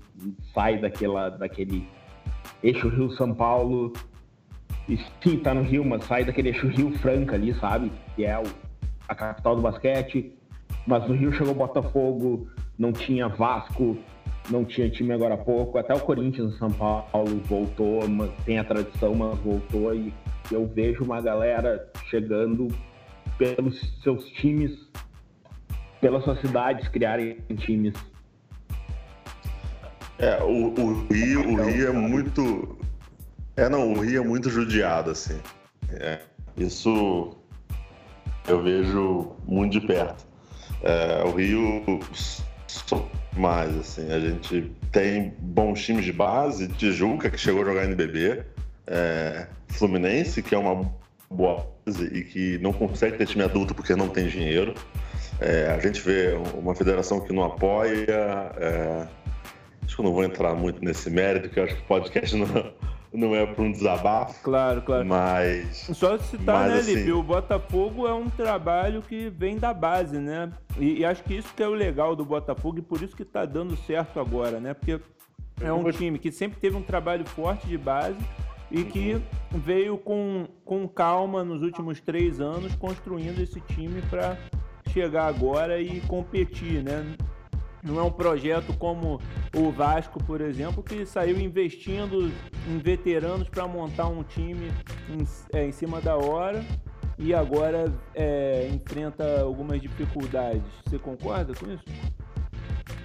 sai 0.53 0.79
daquela, 0.79 1.31
daquele 1.31 1.89
eixo 2.63 2.89
Rio-São 2.89 3.35
Paulo. 3.35 3.93
E 4.89 4.99
sim, 5.23 5.39
tá 5.39 5.55
no 5.55 5.63
Rio, 5.63 5.85
mas 5.85 6.05
sai 6.05 6.25
daquele 6.25 6.49
eixo 6.49 6.67
Rio-Franca 6.67 7.35
ali, 7.37 7.55
sabe? 7.55 7.91
Que 8.15 8.25
é 8.25 8.39
o, 8.39 8.45
a 9.09 9.15
capital 9.15 9.57
do 9.57 9.63
basquete. 9.63 10.33
Mas 10.87 11.09
no 11.09 11.15
Rio 11.15 11.33
chegou 11.33 11.55
Botafogo, 11.55 12.49
não 12.79 12.93
tinha 12.93 13.29
Vasco, 13.29 13.97
não 14.51 14.65
tinha 14.65 14.91
time 14.91 15.13
agora 15.13 15.35
há 15.35 15.39
pouco. 15.39 15.79
Até 15.79 15.95
o 15.95 16.01
Corinthians, 16.01 16.57
São 16.59 16.71
Paulo 16.71 17.41
voltou, 17.45 18.01
tem 18.45 18.59
a 18.59 18.65
tradição, 18.65 19.15
mas 19.15 19.39
voltou. 19.39 19.95
E 19.95 20.13
eu 20.51 20.67
vejo 20.67 21.05
uma 21.05 21.21
galera 21.21 21.91
chegando 22.11 22.69
pelos 23.39 23.81
seus 24.03 24.27
times, 24.27 24.73
pelas 26.01 26.25
suas 26.25 26.41
cidades 26.41 26.87
criarem 26.89 27.39
times. 27.57 27.95
É, 30.19 30.43
o, 30.43 30.69
o 30.69 31.07
Rio, 31.11 31.49
o 31.51 31.65
Rio 31.65 31.89
é 31.89 31.93
muito. 31.93 32.79
É, 33.57 33.69
não, 33.69 33.93
o 33.93 34.01
Rio 34.01 34.23
é 34.23 34.25
muito 34.25 34.51
judiado, 34.51 35.11
assim. 35.11 35.39
É, 35.91 36.21
isso 36.57 37.37
eu 38.47 38.63
vejo 38.63 39.33
muito 39.47 39.81
de 39.81 39.87
perto. 39.87 40.25
É, 40.83 41.23
o 41.25 41.31
Rio 41.31 42.01
mais, 43.37 43.77
assim. 43.77 44.11
A 44.13 44.21
gente 44.21 44.73
tem 44.93 45.35
bons 45.39 45.85
times 45.85 46.05
de 46.05 46.13
base, 46.13 46.69
Tijuca, 46.69 47.31
que 47.31 47.39
chegou 47.39 47.63
a 47.63 47.65
jogar 47.65 47.85
NBB, 47.85 48.45
é, 48.87 49.47
Fluminense, 49.69 50.43
que 50.43 50.55
é 50.55 50.59
uma 50.59 50.93
boa 51.31 51.67
base 51.85 52.05
e 52.07 52.25
que 52.25 52.59
não 52.59 52.73
consegue 52.73 53.19
ter 53.19 53.27
time 53.27 53.43
adulto 53.43 53.75
porque 53.75 53.95
não 53.95 54.09
tem 54.09 54.29
dinheiro. 54.29 54.75
É, 55.41 55.75
a 55.77 55.79
gente 55.81 56.01
vê 56.01 56.39
uma 56.55 56.75
federação 56.75 57.21
que 57.21 57.33
não 57.33 57.45
apoia. 57.45 58.07
É, 58.57 59.07
acho 59.85 59.97
que 59.97 60.01
eu 60.01 60.05
não 60.05 60.13
vou 60.13 60.25
entrar 60.25 60.55
muito 60.55 60.85
nesse 60.85 61.11
mérito, 61.11 61.49
porque 61.49 61.61
eu 61.61 61.65
acho 61.65 61.77
que 61.77 61.83
o 61.83 61.87
podcast 61.87 62.37
não, 62.37 62.73
não 63.13 63.35
é 63.35 63.47
para 63.47 63.63
um 63.63 63.71
desabafo. 63.71 64.43
Claro, 64.43 64.83
claro. 64.83 65.05
Mas. 65.07 65.89
Só 65.95 66.19
citar, 66.19 66.69
mas, 66.69 66.73
né, 66.73 66.79
assim... 66.81 66.95
Lipe? 66.95 67.13
O 67.13 67.23
Botafogo 67.23 68.07
é 68.07 68.13
um 68.13 68.29
trabalho 68.29 69.03
que 69.03 69.31
vem 69.31 69.59
da 69.59 69.73
base, 69.73 70.19
né? 70.19 70.51
E, 70.79 71.01
e, 71.01 71.05
acho 71.05 71.23
que 71.23 71.35
isso 71.35 71.53
que 71.55 71.63
é 71.63 71.69
o 71.69 71.75
legal 71.75 72.17
do 72.17 72.25
Botafogo 72.25 72.79
e 72.79 72.83
por 72.83 73.01
isso 73.03 73.15
que 73.15 73.23
está 73.23 73.45
dando 73.45 73.77
certo 73.77 74.19
agora, 74.19 74.59
né? 74.59 74.75
Porque 74.75 75.01
é 75.61 75.73
um 75.73 75.89
time 75.91 76.19
que 76.19 76.33
sempre 76.33 76.59
teve 76.59 76.77
um 76.77 76.83
trabalho 76.83 77.25
forte 77.25 77.67
de 77.67 77.79
base 77.79 78.19
e 78.71 78.83
que 78.83 79.23
veio 79.53 79.97
com, 79.97 80.49
com 80.65 80.89
calma 80.89 81.45
nos 81.45 81.63
últimos 81.63 82.01
três 82.01 82.41
anos 82.41 82.75
construindo 82.75 83.41
esse 83.41 83.61
time 83.61 84.03
para 84.11 84.37
chegar 84.89 85.27
agora 85.27 85.81
e 85.81 86.01
competir, 86.03 86.83
né? 86.83 87.15
Não 87.85 88.01
é 88.01 88.03
um 88.03 88.11
projeto 88.11 88.73
como 88.79 89.21
o 89.55 89.71
Vasco, 89.71 90.23
por 90.25 90.41
exemplo, 90.41 90.83
que 90.83 91.05
saiu 91.05 91.39
investindo 91.39 92.33
em 92.67 92.79
veteranos 92.79 93.47
para 93.49 93.69
montar 93.69 94.09
um 94.09 94.23
time 94.23 94.73
em, 95.11 95.27
é, 95.53 95.67
em, 95.67 95.73
cima 95.73 96.01
da 96.01 96.17
hora 96.17 96.65
e 97.19 97.35
agora 97.35 97.93
é, 98.15 98.71
enfrenta 98.73 99.43
algumas 99.43 99.83
dificuldades. 99.83 100.63
Você 100.87 100.99
concorda 100.99 101.53
com 101.55 101.71
isso? 101.71 101.85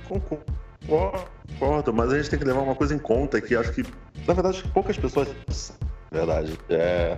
Concordo, 0.08 1.94
mas 1.94 2.14
a 2.14 2.18
gente 2.18 2.30
tem 2.30 2.40
que 2.40 2.46
levar 2.46 2.62
uma 2.62 2.76
coisa 2.76 2.96
em 2.96 3.00
conta 3.00 3.42
que 3.42 3.56
acho 3.56 3.74
que, 3.74 3.84
na 4.26 4.34
verdade, 4.34 4.64
poucas 4.74 4.98
pessoas. 4.98 5.28
Verdade. 6.10 6.58
É... 6.70 7.18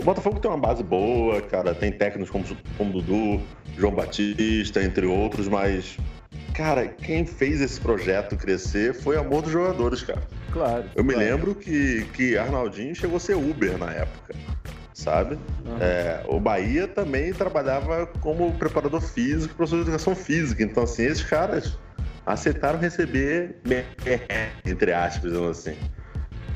O 0.00 0.04
Botafogo 0.04 0.40
tem 0.40 0.50
uma 0.50 0.58
base 0.58 0.82
boa, 0.82 1.40
cara, 1.42 1.74
tem 1.74 1.90
técnicos 1.90 2.30
como, 2.30 2.44
como 2.76 2.92
Dudu, 2.92 3.42
João 3.76 3.94
Batista, 3.94 4.82
entre 4.82 5.06
outros, 5.06 5.48
mas 5.48 5.96
Cara, 6.56 6.88
quem 6.88 7.26
fez 7.26 7.60
esse 7.60 7.78
projeto 7.78 8.34
crescer 8.34 8.94
foi 8.94 9.18
amor 9.18 9.42
dos 9.42 9.52
jogadores, 9.52 10.02
cara. 10.02 10.22
Claro. 10.50 10.84
Eu 10.94 11.04
me 11.04 11.12
claro. 11.12 11.28
lembro 11.28 11.54
que, 11.54 12.06
que 12.14 12.38
Arnaldinho 12.38 12.94
chegou 12.94 13.18
a 13.18 13.20
ser 13.20 13.36
Uber 13.36 13.76
na 13.76 13.92
época, 13.92 14.34
sabe? 14.94 15.34
Uhum. 15.34 15.76
É, 15.78 16.24
o 16.26 16.40
Bahia 16.40 16.88
também 16.88 17.34
trabalhava 17.34 18.06
como 18.22 18.50
preparador 18.54 19.02
físico, 19.02 19.54
professor 19.54 19.76
de 19.76 19.82
educação 19.82 20.16
física. 20.16 20.62
Então, 20.62 20.84
assim, 20.84 21.04
esses 21.04 21.22
caras 21.22 21.78
aceitaram 22.24 22.78
receber, 22.78 23.56
entre 24.64 24.94
aspas, 24.94 25.34
assim. 25.34 25.76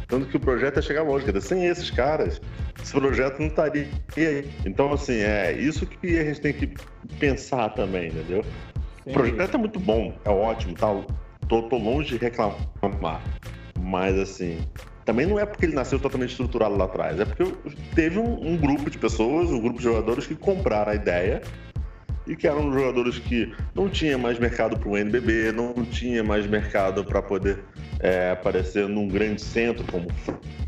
Tanto 0.09 0.27
que 0.29 0.37
o 0.39 0.41
projeto 0.41 0.77
ia 0.77 0.83
chegar 0.83 1.03
longe, 1.03 1.31
quer 1.31 1.43
sem 1.43 1.67
esses 1.67 1.91
caras, 1.91 2.41
esse 2.83 2.93
projeto 2.93 3.39
não 3.39 3.49
estaria 3.49 3.87
aí. 4.17 4.51
Então, 4.65 4.95
assim, 4.95 5.19
é 5.21 5.53
isso 5.53 5.85
que 5.85 6.19
a 6.19 6.25
gente 6.25 6.41
tem 6.41 6.55
que 6.55 6.73
pensar 7.19 7.69
também, 7.75 8.09
entendeu? 8.09 8.43
O 9.07 9.13
projeto 9.13 9.55
é 9.55 9.59
muito 9.59 9.81
bom, 9.81 10.15
é 10.25 10.31
ótimo, 10.31 10.75
tá? 10.75 10.89
Tô, 11.49 11.63
tô 11.63 11.77
longe 11.77 12.19
de 12.19 12.25
reclamar. 12.25 13.23
Mas 13.79 14.19
assim, 14.19 14.59
também 15.05 15.27
não 15.27 15.39
é 15.39 15.47
porque 15.47 15.67
ele 15.67 15.75
nasceu 15.75 15.99
totalmente 15.99 16.31
estruturado 16.31 16.77
lá 16.77 16.85
atrás, 16.85 17.19
é 17.19 17.25
porque 17.25 17.53
teve 17.95 18.19
um, 18.19 18.53
um, 18.53 18.57
grupo 18.57 18.91
de 18.91 18.99
pessoas, 18.99 19.51
um 19.51 19.61
grupo 19.61 19.79
de 19.79 19.85
jogadores 19.85 20.27
que 20.27 20.35
compraram 20.35 20.93
a 20.93 20.95
ideia 20.95 21.43
e 22.27 22.37
que 22.37 22.47
eram 22.47 22.73
jogadores 22.73 23.19
que 23.19 23.53
não 23.75 23.89
tinha 23.89 24.17
mais 24.17 24.39
mercado 24.39 24.79
para 24.79 24.89
o 24.89 24.97
NBB, 24.97 25.53
não 25.53 25.75
tinha 25.85 26.23
mais 26.23 26.47
mercado 26.47 27.05
para 27.05 27.23
poder 27.23 27.65
é, 27.99 28.31
aparecer 28.31 28.89
num 28.89 29.09
grande 29.09 29.43
centro 29.43 29.85
como 29.91 30.07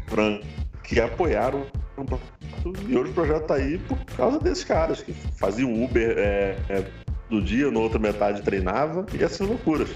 Franco, 0.08 0.44
que 0.82 1.00
apoiaram 1.00 1.66
o 1.96 2.04
projeto 2.04 2.42
e 2.88 2.96
hoje 2.96 3.10
o 3.10 3.14
projeto 3.14 3.42
está 3.42 3.54
aí 3.54 3.78
por 3.78 3.98
causa 4.16 4.38
desses 4.38 4.64
caras 4.64 5.02
que 5.02 5.12
faziam 5.12 5.84
Uber 5.84 6.14
é, 6.16 6.56
é, 6.68 6.84
do 7.32 7.42
dia, 7.42 7.70
na 7.70 7.80
outra 7.80 7.98
metade 7.98 8.42
treinava, 8.42 9.06
e 9.12 9.22
essas 9.22 9.46
loucuras. 9.46 9.88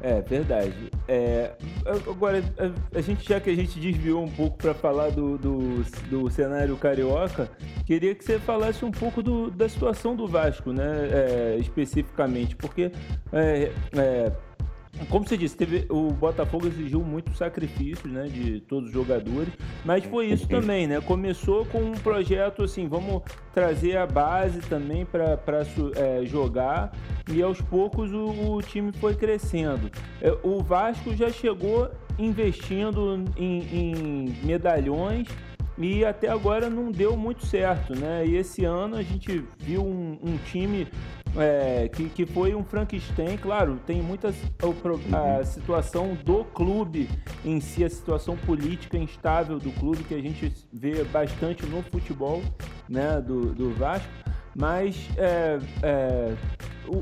É 0.00 0.20
verdade. 0.20 0.90
É, 1.08 1.52
agora, 1.86 2.44
a, 2.58 2.98
a, 2.98 3.00
gente, 3.00 3.26
já 3.26 3.40
que 3.40 3.48
a 3.48 3.54
gente 3.54 3.80
desviou 3.80 4.22
um 4.22 4.30
pouco 4.30 4.58
para 4.58 4.74
falar 4.74 5.10
do, 5.10 5.38
do, 5.38 5.82
do, 6.10 6.30
cenário 6.30 6.76
carioca, 6.76 7.48
queria 7.86 8.14
que 8.14 8.22
você 8.22 8.38
falasse 8.38 8.84
um 8.84 8.90
pouco 8.90 9.22
do, 9.22 9.50
da 9.50 9.66
situação 9.66 10.14
do 10.14 10.26
Vasco, 10.26 10.74
né? 10.74 11.08
É, 11.10 11.56
especificamente, 11.58 12.54
porque 12.54 12.92
é, 13.32 13.72
é 13.96 14.32
como 15.08 15.26
você 15.26 15.36
disse, 15.36 15.56
teve, 15.56 15.86
o 15.90 16.10
Botafogo 16.10 16.66
exigiu 16.66 17.00
muito 17.00 17.34
sacrifício 17.34 18.08
né, 18.08 18.24
de 18.24 18.60
todos 18.60 18.88
os 18.88 18.94
jogadores, 18.94 19.52
mas 19.84 20.04
foi 20.04 20.26
isso 20.26 20.48
também, 20.48 20.86
né? 20.86 21.00
Começou 21.00 21.64
com 21.66 21.78
um 21.78 21.92
projeto 21.92 22.62
assim, 22.62 22.86
vamos 22.88 23.22
trazer 23.52 23.96
a 23.96 24.06
base 24.06 24.60
também 24.60 25.04
para 25.04 25.38
é, 25.96 26.24
jogar 26.24 26.92
e 27.30 27.42
aos 27.42 27.60
poucos 27.60 28.12
o, 28.12 28.54
o 28.54 28.62
time 28.62 28.92
foi 28.92 29.14
crescendo. 29.14 29.90
É, 30.20 30.36
o 30.42 30.62
Vasco 30.62 31.14
já 31.14 31.30
chegou 31.30 31.90
investindo 32.18 33.24
em, 33.36 33.58
em 33.72 34.36
medalhões 34.44 35.28
e 35.76 36.04
até 36.04 36.28
agora 36.28 36.70
não 36.70 36.92
deu 36.92 37.16
muito 37.16 37.44
certo, 37.44 37.94
né? 37.98 38.24
E 38.26 38.36
esse 38.36 38.64
ano 38.64 38.96
a 38.96 39.02
gente 39.02 39.44
viu 39.58 39.82
um, 39.84 40.18
um 40.22 40.36
time 40.36 40.86
é, 41.36 41.88
que, 41.88 42.08
que 42.08 42.26
foi 42.26 42.54
um 42.54 42.62
Frankenstein, 42.64 43.36
claro, 43.36 43.80
tem 43.86 44.00
muitas 44.00 44.36
a, 45.12 45.40
a, 45.40 45.44
situação 45.44 46.16
do 46.24 46.44
clube 46.44 47.08
em 47.44 47.60
si, 47.60 47.84
a 47.84 47.90
situação 47.90 48.36
política 48.36 48.96
instável 48.96 49.58
do 49.58 49.72
clube 49.72 50.04
que 50.04 50.14
a 50.14 50.20
gente 50.20 50.52
vê 50.72 51.02
bastante 51.04 51.66
no 51.66 51.82
futebol, 51.82 52.42
né, 52.88 53.20
do, 53.20 53.54
do 53.54 53.74
Vasco, 53.74 54.08
mas 54.56 55.08
é, 55.16 55.58
é, 55.82 56.34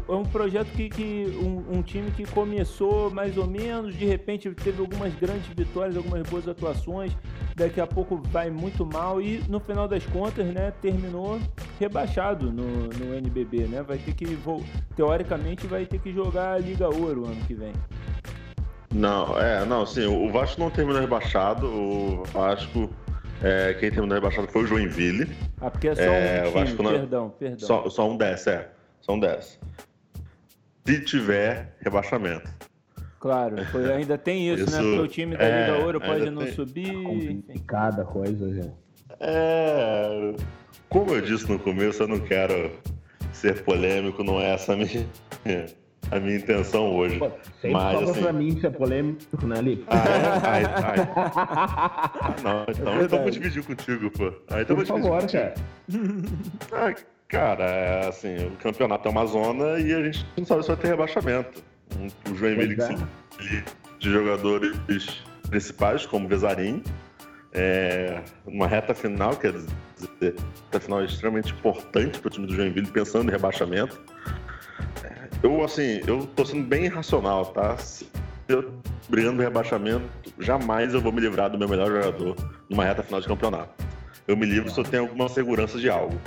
é 0.09 0.13
um 0.13 0.25
projeto 0.25 0.69
que, 0.69 0.89
que 0.89 1.39
um, 1.39 1.79
um, 1.79 1.83
time 1.83 2.11
que 2.11 2.25
começou 2.25 3.11
mais 3.11 3.37
ou 3.37 3.47
menos, 3.47 3.95
de 3.95 4.07
repente 4.07 4.51
teve 4.53 4.81
algumas 4.81 5.15
grandes 5.15 5.47
vitórias, 5.49 5.97
algumas 5.97 6.27
boas 6.29 6.49
atuações, 6.49 7.15
daqui 7.55 7.81
a 7.81 7.87
pouco 7.87 8.17
vai 8.17 8.51
muito 8.51 8.87
mal 8.87 9.21
e 9.21 9.43
no 9.49 9.61
final 9.61 9.87
das 9.87 10.07
contas, 10.07 10.47
né, 10.47 10.73
terminou 10.81 11.39
rebaixado 11.83 12.53
no, 12.53 12.89
no 12.89 13.15
NBB, 13.15 13.67
né? 13.67 13.83
Vai 13.83 13.99
ter 13.99 14.15
que 14.15 14.39
teoricamente 14.97 15.67
vai 15.67 15.85
ter 15.85 15.99
que 15.99 16.13
jogar 16.13 16.55
a 16.55 16.59
Liga 16.59 16.89
Ouro 16.89 17.27
ano 17.27 17.45
que 17.47 17.55
vem. 17.55 17.73
Não, 18.95 19.39
é, 19.39 19.65
não, 19.65 19.87
sim, 19.87 20.07
o 20.07 20.31
Vasco 20.31 20.61
não 20.61 20.71
terminou 20.71 21.01
rebaixado, 21.01 21.67
o 21.67 22.25
Vasco 22.25 22.91
é, 23.43 23.75
quem 23.75 23.91
terminou 23.91 24.15
rebaixado 24.15 24.47
foi 24.49 24.63
o 24.63 24.67
Joinville. 24.67 25.29
Ah, 25.61 25.71
porque 25.71 25.89
é 25.89 25.95
só 25.95 26.03
é, 26.03 26.49
um 26.49 26.65
time, 26.65 26.89
perdão, 26.89 27.31
perdão. 27.31 27.67
Só, 27.67 27.89
só 27.91 28.11
um 28.11 28.17
10, 28.17 28.47
é. 28.47 28.69
São 29.01 29.19
10. 29.19 29.59
Se 30.87 31.01
tiver 31.01 31.75
rebaixamento. 31.81 32.49
Claro, 33.19 33.65
foi, 33.67 33.93
ainda 33.93 34.19
tem 34.19 34.53
isso, 34.53 34.65
isso, 34.65 34.77
né? 34.77 34.83
Porque 34.83 35.01
o 35.01 35.09
time 35.09 35.37
da 35.37 35.45
é, 35.45 35.67
Liga 35.67 35.85
Ouro 35.85 36.01
pode 36.01 36.31
não 36.31 36.43
tem... 36.43 36.53
subir. 36.53 36.93
Complicada 36.93 38.05
coisa, 38.05 38.53
gente. 38.53 38.75
É. 39.21 40.35
Como 40.93 41.15
eu 41.15 41.21
disse 41.23 41.51
no 41.51 41.59
começo, 41.59 42.03
eu 42.03 42.09
não 42.09 42.21
quero 42.21 42.71
ser 43.33 43.63
polêmico, 43.65 44.23
não 44.23 44.39
é 44.39 44.53
essa 44.53 44.75
a 44.75 44.77
minha, 44.77 45.07
a 46.11 46.21
minha 46.21 46.37
intenção 46.37 46.95
hoje. 46.95 47.19
Pô, 47.19 47.31
sempre 47.61 47.73
Mas, 47.73 48.11
assim... 48.11 48.23
pra 48.23 48.33
mim 48.33 48.61
ser 48.61 48.71
polêmico, 48.73 49.47
né, 49.47 49.63
Lipe? 49.63 49.85
Ah, 49.89 49.97
é? 49.97 50.49
Ai, 50.49 50.65
ai. 50.85 50.97
não, 52.45 52.67
então, 52.69 53.01
é 53.01 53.05
então 53.05 53.23
vou 53.23 53.31
dividir 53.31 53.65
contigo, 53.65 54.11
pô. 54.11 54.33
Ah, 54.49 54.61
então 54.61 54.77
Por 54.77 54.85
vou 54.85 54.99
favor, 54.99 55.27
cara. 55.27 55.55
Ah, 56.73 56.95
Cara, 57.33 57.65
é 57.65 58.09
assim, 58.09 58.37
o 58.47 58.51
campeonato 58.57 59.09
é 59.09 59.11
uma 59.11 59.25
zona 59.25 59.81
e 59.81 59.95
a 59.95 60.03
gente 60.03 60.27
não 60.37 60.45
sabe 60.45 60.61
se 60.65 60.69
vai 60.69 60.77
ter 60.77 60.89
rebaixamento. 60.89 61.65
O 62.31 62.35
Joinville 62.35 62.77
é. 62.79 63.65
de 63.99 64.11
jogadores 64.11 64.77
principais, 65.49 66.05
como 66.05 66.29
Vezarim, 66.29 66.83
é, 67.53 68.21
uma 68.47 68.67
reta 68.67 68.95
final, 68.95 69.37
quer 69.37 69.53
dizer, 69.53 70.35
reta 70.71 70.81
final 70.81 71.01
é 71.01 71.05
extremamente 71.05 71.53
importante 71.53 72.19
para 72.19 72.29
o 72.29 72.31
time 72.31 72.47
do 72.47 72.55
Joinville, 72.55 72.87
pensando 72.87 73.29
em 73.29 73.33
rebaixamento. 73.33 74.01
É, 75.05 75.29
eu, 75.43 75.63
assim, 75.65 76.01
eu 76.07 76.27
tô 76.35 76.45
sendo 76.45 76.67
bem 76.67 76.89
racional, 76.89 77.47
tá? 77.47 77.77
Se 77.79 78.09
eu 78.49 78.73
brigando 79.09 79.37
no 79.37 79.43
rebaixamento, 79.43 80.05
jamais 80.39 80.95
eu 80.95 81.01
vou 81.01 81.13
me 81.13 81.21
livrar 81.21 81.51
do 81.51 81.59
meu 81.59 81.69
melhor 81.69 81.89
jogador 81.89 82.37
numa 82.69 82.85
reta 82.85 83.03
final 83.03 83.21
de 83.21 83.27
campeonato. 83.27 83.71
Eu 84.27 84.37
me 84.37 84.47
livro 84.47 84.71
se 84.71 84.79
eu 84.79 84.85
tenho 84.85 85.03
alguma 85.03 85.29
segurança 85.29 85.79
de 85.79 85.91
algo 85.91 86.19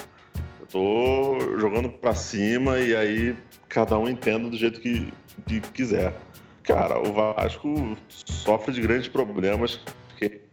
tô 0.75 1.57
jogando 1.57 1.89
para 1.89 2.13
cima 2.13 2.79
e 2.79 2.93
aí 2.93 3.33
cada 3.69 3.97
um 3.97 4.09
entenda 4.09 4.49
do 4.49 4.57
jeito 4.57 4.81
que, 4.81 5.11
que 5.47 5.61
quiser. 5.61 6.13
Cara, 6.63 6.99
o 6.99 7.13
Vasco 7.13 7.95
sofre 8.09 8.73
de 8.73 8.81
grandes 8.81 9.07
problemas, 9.07 9.79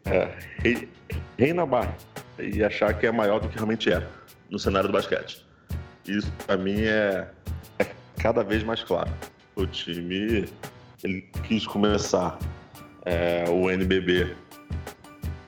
é 0.05 0.29
rei, 0.59 0.89
rei 1.39 1.53
na 1.53 1.67
barra 1.67 1.97
e 2.39 2.63
achar 2.63 2.93
que 2.95 3.07
é 3.07 3.13
maior 3.13 3.41
do 3.41 3.49
que 3.49 3.57
realmente 3.57 3.93
é 3.93 4.07
no 4.51 4.59
cenário 4.59 4.89
do 4.89 4.93
basquete. 4.93 5.45
Isso 6.07 6.31
para 6.47 6.57
mim 6.57 6.81
é, 6.83 7.29
é 7.79 7.87
cada 8.19 8.43
vez 8.43 8.63
mais 8.63 8.83
claro. 8.83 9.11
O 9.55 9.67
time 9.67 10.47
ele 11.03 11.23
quis 11.45 11.67
começar 11.67 12.39
é, 13.05 13.45
o 13.49 13.71
NBB 13.71 14.35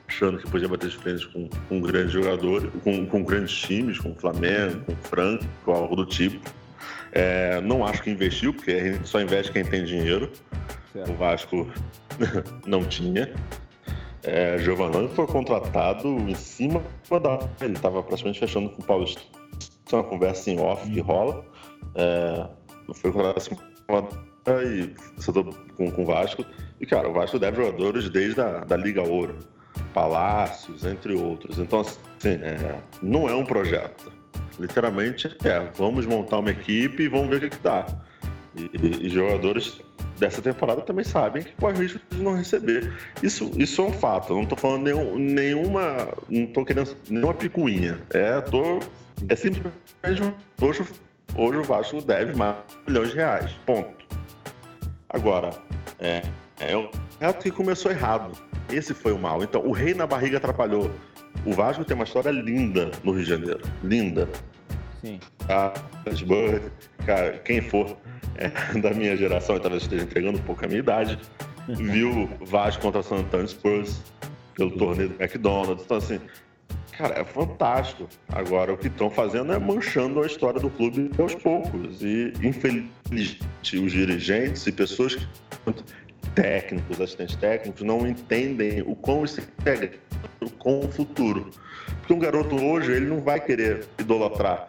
achando 0.07 0.37
que 0.37 0.49
podia 0.49 0.67
bater 0.67 0.89
de 0.89 0.97
frente 0.97 1.27
com, 1.27 1.49
com 1.67 1.81
grandes 1.81 2.11
jogadores, 2.11 2.69
com, 2.83 3.05
com 3.05 3.23
grandes 3.23 3.53
times, 3.53 3.99
com 3.99 4.11
o 4.11 4.15
Flamengo, 4.15 4.79
com 4.85 4.93
o 4.93 4.95
Franco, 4.95 5.45
algo 5.67 5.95
do 5.95 6.05
tipo. 6.05 6.39
É, 7.11 7.61
não 7.61 7.85
acho 7.85 8.01
que 8.03 8.09
investiu, 8.09 8.53
porque 8.53 8.71
a 8.71 8.93
gente 8.93 9.07
só 9.07 9.21
investe 9.21 9.51
quem 9.51 9.65
tem 9.65 9.83
dinheiro. 9.83 10.31
Certo. 10.93 11.11
O 11.11 11.15
Vasco 11.15 11.69
não 12.65 12.83
tinha. 12.85 13.33
É, 14.25 14.57
Giovanni 14.57 15.07
foi 15.09 15.27
contratado 15.27 16.07
em 16.07 16.35
cima 16.35 16.81
da. 17.21 17.39
Ele 17.61 17.73
estava 17.73 18.01
praticamente 18.01 18.39
fechando 18.39 18.69
com 18.69 18.81
o 18.81 18.85
Paulista. 18.85 19.21
Isso 19.59 19.95
é 19.95 19.95
uma 19.95 20.03
conversa 20.03 20.49
em 20.49 20.59
off 20.59 20.89
que 20.89 20.99
rola. 20.99 21.45
É, 21.93 22.47
foi 22.93 23.11
contratado 23.11 23.37
assim 23.37 23.55
e 24.63 24.93
com, 25.75 25.91
com 25.91 26.03
o 26.03 26.05
Vasco. 26.05 26.45
E, 26.79 26.85
cara, 26.85 27.09
o 27.09 27.13
Vasco 27.13 27.39
deve 27.39 27.57
jogadores 27.57 28.09
desde 28.09 28.41
a 28.41 28.59
da 28.59 28.75
Liga 28.75 29.01
Ouro. 29.01 29.37
Palácios, 29.93 30.85
entre 30.85 31.13
outros. 31.13 31.57
Então, 31.57 31.81
assim, 31.81 31.97
é, 32.23 32.79
não 33.01 33.29
é 33.29 33.35
um 33.35 33.45
projeto. 33.45 34.11
Literalmente 34.59 35.35
é, 35.43 35.69
vamos 35.75 36.05
montar 36.05 36.39
uma 36.39 36.51
equipe 36.51 37.03
e 37.03 37.07
vamos 37.07 37.29
ver 37.29 37.37
o 37.37 37.39
que, 37.41 37.49
que 37.49 37.63
dá. 37.63 37.85
E, 38.55 38.69
e, 38.73 39.07
e 39.07 39.09
jogadores 39.09 39.81
dessa 40.17 40.41
temporada 40.41 40.81
também 40.81 41.03
sabem 41.03 41.43
que 41.43 41.51
corre 41.53 41.73
o 41.73 41.81
risco 41.81 41.99
de 42.09 42.21
não 42.21 42.35
receber. 42.35 42.93
Isso, 43.21 43.51
isso 43.57 43.81
é 43.81 43.85
um 43.85 43.91
fato. 43.91 44.31
Eu 44.31 44.37
não 44.37 44.43
estou 44.43 44.57
falando 44.57 44.83
nenhum, 44.83 45.17
nenhuma. 45.17 46.07
Não 46.29 46.43
estou 46.43 46.65
querendo 46.65 46.95
nenhuma 47.09 47.33
picuinha. 47.33 47.99
É, 48.11 48.39
tô, 48.41 48.79
é 49.27 49.35
simplesmente 49.35 49.75
hoje, 50.61 50.83
hoje 51.35 51.57
o 51.57 51.63
Vasco 51.63 52.01
deve 52.01 52.35
mais 52.35 52.57
milhões 52.87 53.09
de 53.09 53.15
reais. 53.15 53.51
Ponto. 53.65 54.05
Agora, 55.09 55.51
é, 55.99 56.21
é 56.59 56.75
um 56.75 56.89
reto 57.19 57.43
que 57.43 57.51
começou 57.51 57.91
errado. 57.91 58.31
Esse 58.69 58.93
foi 58.93 59.11
o 59.11 59.19
mal. 59.19 59.43
Então, 59.43 59.65
o 59.65 59.71
rei 59.71 59.93
na 59.93 60.07
barriga 60.07 60.37
atrapalhou. 60.37 60.91
O 61.45 61.53
Vasco 61.53 61.85
tem 61.85 61.95
uma 61.95 62.05
história 62.05 62.31
linda 62.31 62.91
no 63.03 63.11
Rio 63.11 63.23
de 63.23 63.29
Janeiro. 63.29 63.61
Linda. 63.83 64.27
Sim. 65.01 65.19
Ah, 65.49 65.73
cara, 67.05 67.33
quem 67.39 67.61
for 67.61 67.95
é, 68.37 68.49
da 68.79 68.91
minha 68.91 69.15
geração, 69.15 69.59
talvez 69.59 69.83
esteja 69.83 70.03
entregando 70.03 70.37
um 70.37 70.41
pouco 70.41 70.65
a 70.65 70.67
minha 70.67 70.79
idade, 70.79 71.19
viu 71.67 72.29
Vasco 72.41 72.81
contra 72.81 73.03
San 73.03 73.17
Antonio 73.17 73.47
Spurs 73.47 74.01
pelo 74.55 74.71
torneio 74.71 75.09
do 75.09 75.21
McDonald's. 75.21 75.83
Então, 75.83 75.97
assim, 75.97 76.19
cara, 76.91 77.19
é 77.19 77.23
fantástico. 77.23 78.07
Agora, 78.29 78.73
o 78.73 78.77
que 78.77 78.87
estão 78.87 79.09
fazendo 79.09 79.53
é 79.53 79.59
manchando 79.59 80.21
a 80.21 80.25
história 80.25 80.59
do 80.59 80.69
clube 80.69 81.11
aos 81.19 81.35
poucos. 81.35 82.01
E, 82.01 82.33
infelizmente, 82.41 83.39
os 83.77 83.91
dirigentes 83.91 84.65
e 84.67 84.71
pessoas 84.71 85.15
que 85.15 85.27
técnicos, 86.33 86.99
assistentes 86.99 87.35
técnicos, 87.37 87.81
não 87.81 88.05
entendem 88.05 88.81
o 88.81 88.95
quão 88.95 89.23
isso 89.23 89.39
integra 89.39 89.91
com 90.59 90.81
o 90.81 90.91
futuro. 90.91 91.49
Porque 91.99 92.13
um 92.13 92.19
garoto 92.19 92.55
hoje, 92.61 92.91
ele 92.91 93.05
não 93.05 93.21
vai 93.21 93.39
querer 93.39 93.85
idolatrar 93.97 94.67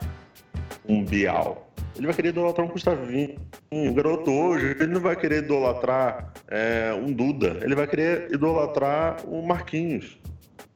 um 0.88 1.04
Bial. 1.04 1.70
Ele 1.96 2.06
vai 2.06 2.14
querer 2.14 2.28
idolatrar 2.28 2.66
um 2.66 2.70
Gustavinho. 2.70 3.36
O 3.70 3.94
garoto 3.94 4.30
hoje, 4.30 4.76
ele 4.78 4.88
não 4.88 5.00
vai 5.00 5.16
querer 5.16 5.44
idolatrar 5.44 6.32
é, 6.48 6.92
um 6.92 7.12
Duda. 7.12 7.58
Ele 7.62 7.74
vai 7.74 7.86
querer 7.86 8.32
idolatrar 8.32 9.26
um 9.26 9.42
Marquinhos. 9.42 10.18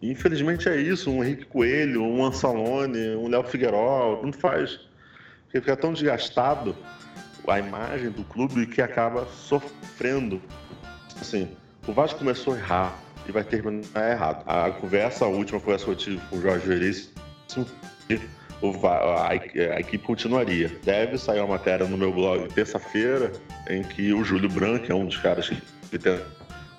Infelizmente 0.02 0.68
é 0.68 0.76
isso, 0.76 1.10
um 1.10 1.22
Henrique 1.22 1.44
Coelho, 1.44 2.02
um 2.02 2.24
Ansalone, 2.24 3.16
um 3.16 3.28
Léo 3.28 3.44
Figueiró, 3.44 4.20
não 4.22 4.32
faz. 4.32 4.80
Porque 5.44 5.60
fica 5.60 5.76
tão 5.76 5.92
desgastado 5.92 6.74
a 7.46 7.58
imagem 7.58 8.10
do 8.10 8.24
clube 8.24 8.66
que 8.66 8.80
acaba 8.80 9.26
sofrendo 9.26 10.40
assim, 11.20 11.48
o 11.86 11.92
Vasco 11.92 12.18
começou 12.18 12.54
a 12.54 12.56
errar 12.56 12.98
e 13.28 13.32
vai 13.32 13.44
terminar 13.44 14.10
errado. 14.10 14.42
A 14.46 14.70
conversa, 14.70 15.24
a 15.24 15.28
última 15.28 15.60
conversa 15.60 15.84
que 15.84 15.90
eu 15.90 15.96
tive 15.96 16.20
com 16.28 16.36
o 16.36 16.40
Jorge 16.40 16.66
Veríssimo, 16.66 17.14
a, 18.84 19.28
a, 19.28 19.80
equipe 19.80 20.04
continuaria. 20.04 20.70
Deve 20.84 21.18
sair 21.18 21.40
uma 21.40 21.48
matéria 21.48 21.86
no 21.86 21.96
meu 21.96 22.12
blog 22.12 22.48
terça-feira 22.52 23.32
em 23.68 23.82
que 23.82 24.12
o 24.12 24.24
Júlio 24.24 24.48
Branco, 24.48 24.90
é 24.90 24.94
um 24.94 25.06
dos 25.06 25.16
caras 25.16 25.48
que, 25.48 25.60
tenta 25.90 26.22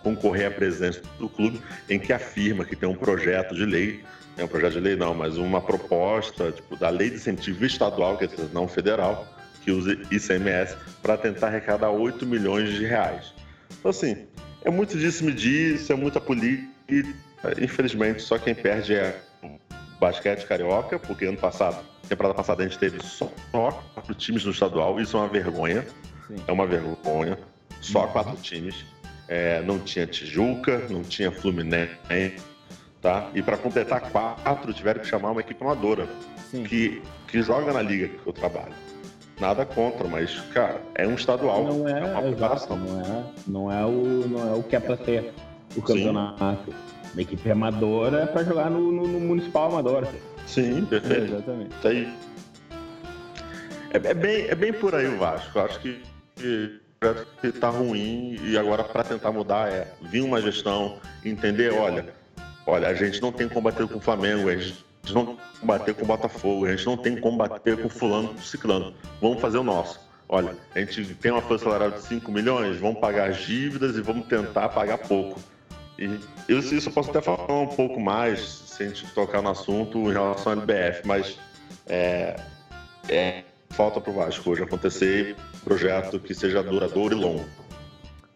concorrer 0.03 0.47
à 0.47 0.51
presidência 0.51 1.01
do 1.19 1.29
clube, 1.29 1.61
em 1.89 1.99
que 1.99 2.11
afirma 2.11 2.65
que 2.65 2.75
tem 2.75 2.89
um 2.89 2.95
projeto 2.95 3.53
de 3.53 3.65
lei, 3.65 4.03
é 4.37 4.43
um 4.43 4.47
projeto 4.47 4.73
de 4.73 4.79
lei 4.79 4.95
não, 4.95 5.13
mas 5.13 5.37
uma 5.37 5.61
proposta 5.61 6.51
tipo, 6.51 6.75
da 6.75 6.89
lei 6.89 7.09
de 7.09 7.17
incentivo 7.17 7.63
estadual, 7.65 8.17
que 8.17 8.25
é 8.25 8.29
não 8.51 8.67
federal, 8.67 9.27
que 9.63 9.71
usa 9.71 9.93
ICMS, 10.09 10.75
para 11.03 11.17
tentar 11.17 11.47
arrecadar 11.47 11.91
8 11.91 12.25
milhões 12.25 12.71
de 12.71 12.85
reais. 12.85 13.33
Então, 13.79 13.91
assim, 13.91 14.25
é 14.63 14.71
muito 14.71 14.97
disso 14.97 15.23
me 15.23 15.33
disse, 15.33 15.91
é 15.91 15.95
muita 15.95 16.19
política. 16.19 16.71
Infelizmente, 17.59 18.21
só 18.21 18.37
quem 18.37 18.53
perde 18.53 18.95
é 18.95 19.19
basquete 20.01 20.47
carioca, 20.47 20.97
porque 20.97 21.25
ano 21.25 21.37
passado, 21.37 21.77
temporada 22.09 22.33
passada, 22.33 22.63
a 22.63 22.67
gente 22.67 22.79
teve 22.79 22.99
só 23.03 23.31
quatro 23.51 24.15
times 24.15 24.43
no 24.43 24.51
estadual. 24.51 24.99
Isso 24.99 25.15
é 25.15 25.19
uma 25.19 25.29
vergonha. 25.29 25.85
Sim. 26.27 26.35
É 26.47 26.51
uma 26.51 26.65
vergonha. 26.65 27.37
Só 27.81 28.05
uhum. 28.05 28.11
quatro 28.11 28.35
times. 28.37 28.83
É, 29.27 29.61
não 29.61 29.79
tinha 29.79 30.07
Tijuca, 30.07 30.79
não 30.89 31.03
tinha 31.03 31.31
Fluminense, 31.31 31.95
tá? 32.99 33.29
E 33.33 33.41
para 33.41 33.55
completar 33.55 34.01
quatro, 34.11 34.73
tiveram 34.73 34.99
que 34.99 35.07
chamar 35.07 35.31
uma 35.31 35.39
equipe 35.39 35.63
amadora 35.63 36.05
que, 36.51 37.01
que 37.27 37.41
joga 37.41 37.71
na 37.71 37.81
liga 37.81 38.09
que 38.09 38.27
eu 38.27 38.33
trabalho. 38.33 38.73
Nada 39.39 39.65
contra, 39.65 40.07
mas, 40.07 40.37
cara, 40.53 40.81
é 40.95 41.07
um 41.07 41.13
estadual. 41.13 41.63
Não 41.63 41.87
é, 41.87 41.99
é 41.99 42.03
uma 42.03 42.27
exato, 42.27 42.75
não 42.75 43.01
é, 43.01 43.23
não 43.47 43.71
é 43.71 43.85
o, 43.85 44.27
não 44.27 44.49
é 44.49 44.57
o 44.57 44.63
que 44.63 44.75
é 44.75 44.79
para 44.79 44.97
ser 44.97 45.33
o 45.77 45.81
campeonato. 45.81 46.65
Sim. 46.65 47.00
Uma 47.13 47.21
equipe 47.21 47.51
amadora 47.51 48.21
é 48.21 48.25
para 48.25 48.43
jogar 48.43 48.69
no, 48.69 48.91
no, 48.91 49.07
no, 49.07 49.19
municipal 49.19 49.69
amador. 49.69 50.07
Sim, 50.47 50.85
perfeito. 50.85 51.33
É, 51.33 51.37
exatamente. 51.37 51.75
Isso 51.77 51.87
aí. 51.87 52.13
É, 53.93 54.09
é, 54.09 54.13
bem, 54.13 54.45
é 54.47 54.55
bem 54.55 54.71
por 54.71 54.95
aí 54.95 55.07
o 55.07 55.17
Vasco. 55.17 55.57
Eu 55.57 55.65
acho 55.65 55.79
que, 55.79 56.01
que 56.35 56.81
está 57.43 57.69
ruim 57.69 58.39
e 58.43 58.57
agora 58.57 58.83
para 58.83 59.03
tentar 59.03 59.31
mudar 59.31 59.69
é 59.71 59.91
vir 60.01 60.21
uma 60.21 60.41
gestão, 60.41 60.99
entender, 61.25 61.73
olha, 61.73 62.13
olha, 62.65 62.87
a 62.87 62.93
gente 62.93 63.21
não 63.21 63.31
tem 63.31 63.47
que 63.47 63.53
combater 63.53 63.87
com 63.87 63.97
o 63.97 64.01
Flamengo, 64.01 64.47
a 64.47 64.55
gente 64.55 64.85
não 65.13 65.25
tem 65.25 65.35
que 65.35 65.59
combater 65.59 65.93
com 65.95 66.03
o 66.03 66.07
Botafogo, 66.07 66.65
a 66.65 66.75
gente 66.75 66.85
não 66.85 66.95
tem 66.95 67.15
que 67.15 67.21
combater 67.21 67.81
com 67.81 67.89
fulano, 67.89 68.29
com 68.29 68.41
ciclano. 68.41 68.93
Vamos 69.19 69.41
fazer 69.41 69.57
o 69.57 69.63
nosso. 69.63 69.99
Olha, 70.29 70.55
a 70.73 70.79
gente 70.79 71.13
tem 71.15 71.31
uma 71.31 71.41
folha 71.41 71.59
salarial 71.59 71.91
de 71.91 72.01
5 72.03 72.31
milhões, 72.31 72.77
vamos 72.77 72.99
pagar 72.99 73.31
as 73.31 73.37
dívidas 73.39 73.97
e 73.97 74.01
vamos 74.01 74.27
tentar 74.27 74.69
pagar 74.69 74.97
pouco. 74.99 75.41
E 76.01 76.19
eu, 76.47 76.57
isso 76.57 76.89
eu 76.89 76.93
posso 76.93 77.11
até 77.11 77.21
falar 77.21 77.61
um 77.61 77.67
pouco 77.67 77.99
mais, 77.99 78.39
se 78.39 78.81
a 78.81 78.87
gente 78.87 79.05
tocar 79.13 79.39
no 79.39 79.49
assunto 79.49 79.99
em 79.99 80.11
relação 80.11 80.53
ao 80.53 80.57
LBF, 80.57 81.05
mas 81.05 81.37
é, 81.87 82.35
é 83.07 83.43
falta 83.69 84.01
para 84.01 84.11
o 84.11 84.15
Vasco 84.15 84.49
hoje 84.49 84.63
acontecer 84.63 85.35
projeto 85.63 86.19
que 86.19 86.33
seja 86.33 86.63
duradouro 86.63 87.15
e 87.15 87.19
longo. 87.19 87.45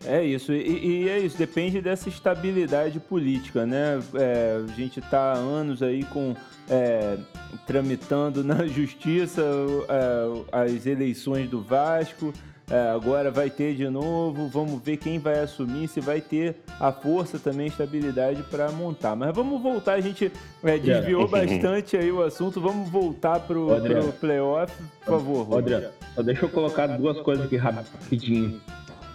É 0.05 0.23
isso, 0.23 0.53
e, 0.53 1.05
e, 1.05 1.09
é 1.09 1.17
isso, 1.17 1.35
depende 1.35 1.81
dessa 1.81 2.07
estabilidade 2.07 2.99
política, 2.99 3.65
né? 3.65 3.99
É, 4.13 4.61
a 4.63 4.71
gente 4.73 4.99
está 4.99 5.33
há 5.33 5.37
anos 5.37 5.81
aí 5.81 6.03
com 6.03 6.35
é, 6.69 7.17
tramitando 7.65 8.43
na 8.45 8.67
justiça 8.67 9.41
é, 9.89 10.43
as 10.51 10.85
eleições 10.85 11.49
do 11.49 11.59
Vasco, 11.63 12.31
é, 12.69 12.89
agora 12.89 13.29
vai 13.29 13.49
ter 13.49 13.75
de 13.75 13.87
novo, 13.87 14.47
vamos 14.47 14.81
ver 14.81 14.97
quem 14.97 15.19
vai 15.19 15.39
assumir, 15.39 15.87
se 15.87 15.99
vai 15.99 16.19
ter 16.19 16.55
a 16.79 16.91
força 16.91 17.37
também, 17.37 17.67
estabilidade 17.67 18.41
para 18.43 18.71
montar. 18.71 19.15
Mas 19.15 19.35
vamos 19.35 19.61
voltar, 19.61 19.93
a 19.93 20.01
gente 20.01 20.31
é, 20.63 20.77
desviou 20.77 21.27
bastante 21.29 21.95
aí 21.95 22.11
o 22.11 22.23
assunto, 22.23 22.59
vamos 22.59 22.89
voltar 22.89 23.39
pro, 23.41 23.67
o 23.67 24.13
playoff, 24.13 24.73
por 25.05 25.19
favor. 25.19 25.59
Adriano, 25.59 25.89
só 26.15 26.23
deixa 26.23 26.45
eu 26.45 26.49
colocar 26.49 26.87
duas 26.87 27.19
coisas 27.21 27.45
aqui 27.45 27.55
rapidinho. 27.55 28.59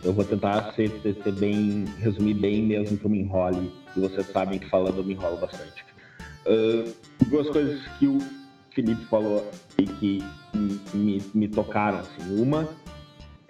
Eu 0.02 0.12
vou 0.12 0.24
tentar 0.24 0.72
ser, 0.74 0.88
ser, 1.02 1.14
ser, 1.22 1.32
bem, 1.32 1.84
resumir 1.98 2.34
bem 2.34 2.62
mesmo 2.62 2.96
que 2.96 3.04
eu 3.04 3.10
me 3.10 3.20
enrole, 3.20 3.70
e 3.96 4.00
vocês 4.00 4.26
sabem 4.28 4.58
que 4.58 4.68
falando 4.68 4.98
eu 4.98 5.04
me 5.04 5.14
enrolo 5.14 5.36
bastante. 5.36 5.84
Uh, 6.46 6.90
duas 7.26 7.50
coisas 7.50 7.82
que 7.98 8.06
o 8.06 8.18
Felipe 8.70 9.04
falou 9.06 9.44
e 9.76 9.84
que 9.84 10.24
me, 10.94 11.20
me 11.34 11.48
tocaram, 11.48 11.98
assim. 11.98 12.40
Uma 12.40 12.66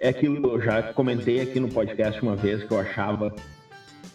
é 0.01 0.09
aquilo 0.09 0.41
que 0.41 0.47
eu 0.47 0.59
já 0.59 0.81
comentei 0.93 1.41
aqui 1.41 1.59
no 1.59 1.69
podcast 1.69 2.19
uma 2.23 2.35
vez 2.35 2.63
que 2.63 2.71
eu 2.71 2.79
achava 2.79 3.31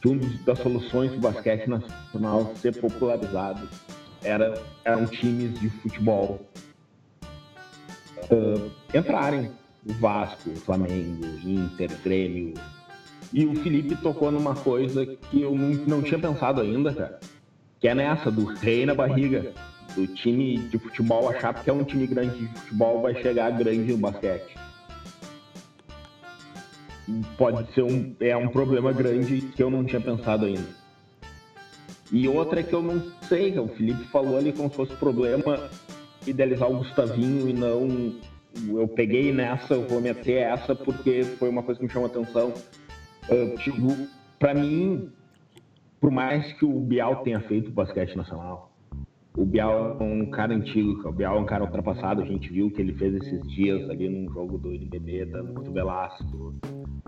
que 0.03 0.09
uma 0.09 0.21
das 0.45 0.59
soluções 0.59 1.13
do 1.13 1.21
basquete 1.21 1.69
nacional 1.69 2.53
ser 2.57 2.77
popularizado 2.77 3.69
era, 4.23 4.61
eram 4.85 5.07
times 5.07 5.59
de 5.61 5.71
futebol 5.71 6.41
uh, 8.31 8.71
entrarem. 8.93 9.53
O 9.89 9.93
Vasco, 10.01 10.51
o 10.51 10.57
Flamengo, 10.57 11.25
Inter, 11.45 11.89
Grêmio. 12.03 12.55
E 13.33 13.47
o 13.47 13.55
Felipe 13.63 13.95
tocou 13.95 14.33
numa 14.33 14.57
coisa 14.57 15.07
que 15.07 15.41
eu 15.41 15.55
não, 15.55 15.69
não 15.87 16.03
tinha 16.03 16.19
pensado 16.19 16.61
ainda, 16.61 16.93
cara. 16.93 17.21
Que 17.79 17.87
é 17.87 17.95
nessa, 17.95 18.29
do 18.29 18.47
rei 18.47 18.85
na 18.85 18.97
barriga. 18.97 19.53
Do 19.95 20.09
time 20.09 20.59
de 20.59 20.77
futebol 20.77 21.29
achar 21.29 21.55
que 21.55 21.71
é 21.71 21.73
um 21.73 21.85
time 21.85 22.05
grande 22.09 22.37
de 22.37 22.49
futebol 22.49 23.01
vai 23.01 23.15
chegar 23.23 23.53
grande 23.53 23.93
no 23.93 23.99
basquete 23.99 24.57
pode 27.37 27.73
ser 27.73 27.83
um, 27.83 28.15
é 28.21 28.37
um 28.37 28.49
problema 28.49 28.93
grande 28.93 29.41
que 29.41 29.63
eu 29.63 29.71
não 29.71 29.85
tinha 29.85 30.01
pensado 30.01 30.47
ainda. 30.47 30.87
E 32.13 32.29
outra 32.29 32.61
é 32.61 32.63
que 32.63 32.73
eu 32.73 32.83
não 32.83 33.03
sei, 33.29 33.59
o 33.59 33.69
Felipe 33.69 34.05
falou 34.05 34.37
ali 34.37 34.53
como 34.53 34.71
se 34.71 34.77
fosse 34.77 34.95
problema 34.95 35.71
idealizar 36.27 36.71
o 36.71 36.79
Gustavinho 36.79 37.49
e 37.49 37.53
não 37.53 38.15
eu 38.69 38.89
peguei 38.89 39.33
nessa, 39.33 39.75
eu 39.75 39.87
vou 39.87 40.01
meter 40.01 40.39
essa 40.39 40.75
porque 40.75 41.25
foi 41.25 41.49
uma 41.49 41.63
coisa 41.63 41.79
que 41.79 41.87
me 41.87 41.93
chamou 41.93 42.09
atenção. 42.09 42.55
Uh, 43.29 43.57
tipo, 43.59 43.95
para 44.39 44.55
mim, 44.55 45.11
por 46.01 46.11
mais 46.11 46.53
que 46.55 46.65
o 46.65 46.81
Bial 46.81 47.17
tenha 47.17 47.41
feito 47.41 47.69
o 47.69 47.73
basquete 47.73 48.17
nacional, 48.17 48.73
o 49.37 49.45
Bial 49.45 49.99
é 50.01 50.03
um 50.03 50.31
cara 50.31 50.55
antigo, 50.55 51.07
o 51.07 51.13
Bial 51.13 51.37
é 51.37 51.41
um 51.41 51.45
cara 51.45 51.65
ultrapassado, 51.65 52.23
a 52.23 52.25
gente 52.25 52.51
viu 52.51 52.71
que 52.71 52.81
ele 52.81 52.95
fez 52.95 53.15
esses 53.15 53.41
dias 53.49 53.89
ali 53.91 54.09
num 54.09 54.33
jogo 54.33 54.57
do 54.57 54.73
NBB, 54.73 55.27
dando 55.27 55.53
cotovelasco, 55.53 56.55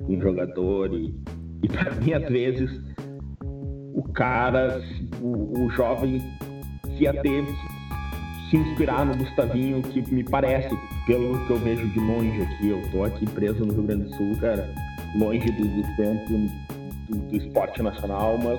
um 0.07 0.21
jogador 0.21 0.93
e, 0.93 1.15
e 1.63 1.69
para 1.69 1.95
mim 1.97 2.13
às 2.13 2.29
vezes 2.29 2.71
o 3.95 4.03
cara, 4.13 4.81
o, 5.23 5.65
o 5.65 5.71
jovem 5.71 6.23
ia 7.01 7.13
ter 7.23 7.45
se 8.51 8.57
inspirar 8.57 9.05
no 9.05 9.17
Gustavinho, 9.17 9.83
que 9.83 10.15
me 10.15 10.25
parece, 10.25 10.75
pelo 11.07 11.47
que 11.47 11.51
eu 11.51 11.59
vejo 11.59 11.87
de 11.89 12.01
longe 12.01 12.43
aqui, 12.43 12.69
eu 12.69 12.83
tô 12.91 13.05
aqui 13.05 13.27
preso 13.31 13.65
no 13.65 13.75
Rio 13.75 13.83
Grande 13.83 14.05
do 14.05 14.17
Sul, 14.17 14.37
cara, 14.41 14.73
longe 15.17 15.51
do, 15.51 15.65
do 15.65 15.87
centro 15.97 16.39
do, 17.09 17.29
do 17.29 17.37
esporte 17.37 17.83
nacional, 17.83 18.39
mas 18.39 18.59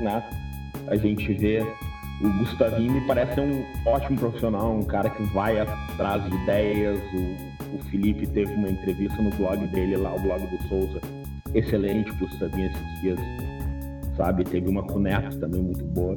né, 0.00 0.22
a 0.86 0.96
gente 0.96 1.32
vê 1.34 1.64
o 2.22 2.28
Gustavinho 2.38 2.92
me 2.92 3.00
parece 3.06 3.40
um 3.40 3.64
ótimo 3.86 4.18
profissional, 4.18 4.76
um 4.76 4.82
cara 4.82 5.08
que 5.08 5.22
vai 5.32 5.58
atrás 5.58 6.22
de 6.24 6.36
ideias. 6.36 7.00
O, 7.14 7.76
o 7.76 7.78
Felipe 7.90 8.26
teve 8.26 8.52
uma 8.54 8.68
entrevista 8.68 9.22
no 9.22 9.30
blog 9.30 9.66
dele 9.68 9.96
lá, 9.96 10.14
o 10.14 10.20
blog 10.20 10.46
do 10.46 10.62
Souza, 10.68 11.00
excelente 11.54 12.12
pro 12.14 12.26
Gustavinho 12.26 12.66
esses 12.66 13.00
dias, 13.00 13.18
sabe? 14.16 14.44
Teve 14.44 14.68
uma 14.68 14.82
com 14.82 14.98
Neto 14.98 15.38
também 15.38 15.62
muito 15.62 15.84
boa. 15.84 16.14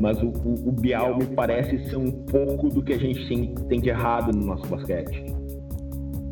Mas 0.00 0.20
o, 0.22 0.28
o, 0.28 0.68
o, 0.68 0.72
Bial 0.72 1.18
me 1.18 1.26
parece 1.26 1.78
ser 1.90 1.96
um 1.96 2.10
pouco 2.10 2.68
do 2.68 2.82
que 2.82 2.94
a 2.94 2.98
gente 2.98 3.28
tem, 3.28 3.54
tem 3.68 3.80
de 3.80 3.90
errado 3.90 4.34
no 4.34 4.46
nosso 4.46 4.66
basquete. 4.66 5.24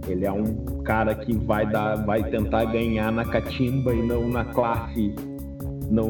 Ele 0.09 0.25
é 0.25 0.33
um 0.33 0.83
cara 0.83 1.15
que 1.15 1.33
vai 1.35 1.71
dar, 1.71 1.97
vai 2.05 2.25
tentar 2.31 2.65
ganhar 2.65 3.13
na 3.13 3.25
catimba 3.25 3.95
e 3.95 4.03
não 4.03 4.29
na 4.29 4.45
classe, 4.47 5.15
não 5.91 6.09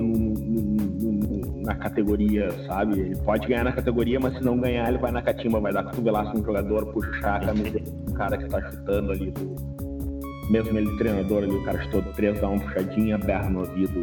na 1.65 1.75
categoria, 1.75 2.51
sabe? 2.67 3.01
Ele 3.01 3.17
pode 3.17 3.47
ganhar 3.47 3.65
na 3.65 3.73
categoria, 3.73 4.21
mas 4.21 4.37
se 4.37 4.45
não 4.45 4.59
ganhar, 4.59 4.89
ele 4.89 4.99
vai 4.99 5.11
na 5.11 5.23
catimba, 5.23 5.61
vai 5.61 5.73
dar 5.73 5.85
cotovelaço 5.85 6.37
no 6.37 6.45
jogador, 6.45 6.87
puxar 6.87 7.37
a 7.37 7.47
camiseta 7.47 7.91
do 7.91 8.13
cara 8.13 8.37
que 8.37 8.49
tá 8.49 8.71
chutando 8.71 9.13
ali, 9.13 9.31
do... 9.31 9.57
mesmo 10.51 10.79
ele 10.79 10.97
treinador 10.99 11.45
ali, 11.45 11.55
o 11.55 11.65
cara 11.65 11.83
chutou 11.85 12.03
três, 12.15 12.41
dá 12.41 12.49
uma 12.49 12.61
puxadinha, 12.61 13.19
berra 13.19 13.49
no 13.49 13.61
ouvido. 13.61 14.01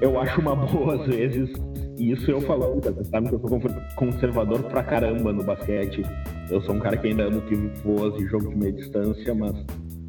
Eu 0.00 0.18
acho 0.18 0.40
uma 0.40 0.56
boa 0.56 0.94
às 0.94 1.06
vezes, 1.06 1.50
isso 1.98 2.30
eu 2.30 2.40
falando, 2.40 2.82
sabe 3.10 3.28
que 3.28 3.34
eu 3.34 3.40
sou 3.40 3.60
conservador 3.96 4.62
pra 4.64 4.82
caramba 4.82 5.32
no 5.32 5.44
basquete. 5.44 6.02
Eu 6.48 6.60
sou 6.62 6.74
um 6.74 6.80
cara 6.80 6.96
que 6.96 7.08
ainda 7.08 7.24
amo 7.24 7.40
pivôs 7.42 8.20
e 8.20 8.26
jogo 8.26 8.48
de 8.48 8.56
meia 8.56 8.72
distância, 8.72 9.34
mas 9.34 9.52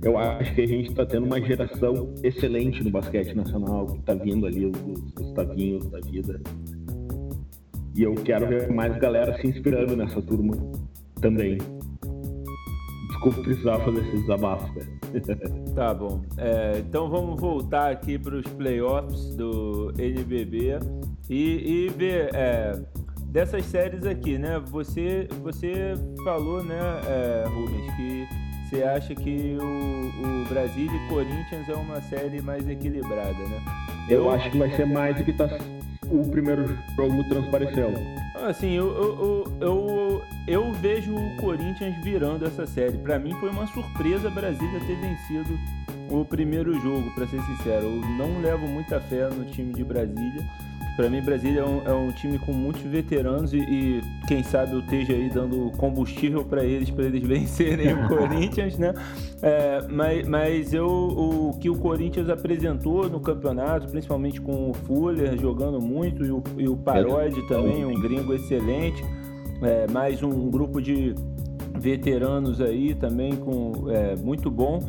eu 0.04 0.18
acho 0.18 0.56
que 0.56 0.62
a 0.62 0.68
gente 0.68 0.90
está 0.90 1.06
tendo 1.06 1.26
uma 1.26 1.40
geração 1.40 2.14
excelente 2.24 2.84
no 2.84 2.90
basquete 2.90 3.36
nacional, 3.36 3.86
que 3.86 4.00
está 4.00 4.14
vindo 4.16 4.48
ali, 4.48 4.66
os 4.66 5.12
Gustavinhos 5.14 5.88
da 5.88 6.00
vida. 6.00 6.42
E 7.96 8.04
eu 8.04 8.16
quero 8.16 8.48
ver 8.48 8.72
mais 8.72 8.98
galera 8.98 9.38
se 9.40 9.48
inspirando 9.48 9.96
nessa 9.96 10.22
turma 10.22 10.54
também. 11.22 11.58
Desculpa 13.10 13.42
precisar 13.42 13.80
fazer 13.80 14.00
esse 14.00 14.18
desabafo, 14.22 14.74
Tá 15.76 15.94
bom. 15.94 16.22
É, 16.38 16.80
então 16.80 17.10
vamos 17.10 17.40
voltar 17.40 17.92
aqui 17.92 18.18
para 18.18 18.36
os 18.38 18.48
playoffs 18.54 19.36
do 19.36 19.94
NBB 19.98 20.80
e, 21.30 21.86
e 21.86 21.90
ver 21.90 22.34
é, 22.34 22.82
dessas 23.28 23.66
séries 23.66 24.06
aqui, 24.06 24.38
né? 24.38 24.60
Você, 24.68 25.28
você 25.44 25.94
falou, 26.24 26.64
né, 26.64 26.80
é, 27.08 27.44
Rubens, 27.48 27.96
que 27.96 28.41
você 28.72 28.84
acha 28.84 29.14
que 29.14 29.58
o, 29.60 30.44
o 30.44 30.46
Brasil 30.48 30.86
e 30.86 31.10
Corinthians 31.10 31.68
é 31.68 31.74
uma 31.74 32.02
série 32.04 32.42
mais 32.42 32.66
equilibrada, 32.68 33.34
né? 33.34 33.62
Eu, 34.10 34.24
eu 34.24 34.32
acho 34.32 34.50
que 34.50 34.58
vai 34.58 34.74
ser 34.78 34.86
mais 34.86 35.18
do 35.18 35.26
que 35.26 35.34
tá 35.34 35.50
o 36.10 36.30
primeiro 36.30 36.66
jogo 36.96 37.24
transpareceu. 37.30 37.94
Assim, 38.36 38.72
eu, 38.72 38.88
eu, 38.88 39.58
eu, 39.62 40.22
eu, 40.48 40.72
vejo 40.74 41.14
o 41.16 41.38
Corinthians 41.38 41.96
virando 42.04 42.46
essa 42.46 42.66
série. 42.66 42.98
Para 42.98 43.20
mim 43.20 43.34
foi 43.40 43.50
uma 43.50 43.68
surpresa 43.68 44.30
a 44.30 44.32
Brasília 44.32 44.80
ter 44.80 44.96
vencido 44.96 45.60
o 46.10 46.26
primeiro 46.26 46.74
jogo, 46.82 47.14
para 47.14 47.28
ser 47.28 47.42
sincero. 47.42 47.86
Eu 47.86 48.02
não 48.18 48.42
levo 48.42 48.68
muita 48.68 49.00
fé 49.02 49.30
no 49.30 49.46
time 49.46 49.74
de 49.74 49.84
Brasília. 49.84 50.46
Para 51.02 51.10
mim, 51.10 51.20
Brasília 51.20 51.62
é 51.62 51.66
um, 51.66 51.82
é 51.84 51.92
um, 51.92 52.12
time 52.12 52.38
com 52.38 52.54
muitos 52.54 52.84
veteranos 52.84 53.54
e, 53.54 53.58
e, 53.58 54.02
quem 54.28 54.44
sabe 54.44 54.74
eu 54.74 54.82
esteja 54.82 55.14
aí 55.14 55.32
dando 55.32 55.72
combustível 55.76 56.46
para 56.46 56.64
eles, 56.64 56.92
para 56.92 57.06
eles 57.06 57.24
vencerem 57.26 57.92
o 57.92 58.08
Corinthians, 58.08 58.78
né? 58.78 58.94
É, 59.42 59.80
mas, 59.90 60.28
mas 60.28 60.74
eu, 60.76 60.86
o 60.86 61.58
que 61.60 61.72
o 61.72 61.76
Corinthians 61.76 62.30
apresentou 62.30 63.10
no 63.10 63.20
campeonato, 63.20 63.88
principalmente 63.88 64.40
com 64.40 64.70
o 64.70 64.76
Fuller 64.76 65.36
jogando 65.40 65.82
muito 65.82 66.24
e 66.24 66.32
o, 66.32 66.44
e 66.56 66.70
o 66.70 66.78
Parodi 66.78 67.48
também, 67.48 67.84
um 67.84 68.00
gringo 68.00 68.36
excelente, 68.36 69.04
é, 69.64 69.92
mais 69.92 70.22
um 70.22 70.52
grupo 70.52 70.80
de 70.80 71.16
veteranos 71.80 72.62
aí 72.62 72.94
também 72.94 73.36
com 73.36 73.90
é, 73.90 74.16
muito 74.18 74.52
bom. 74.52 74.80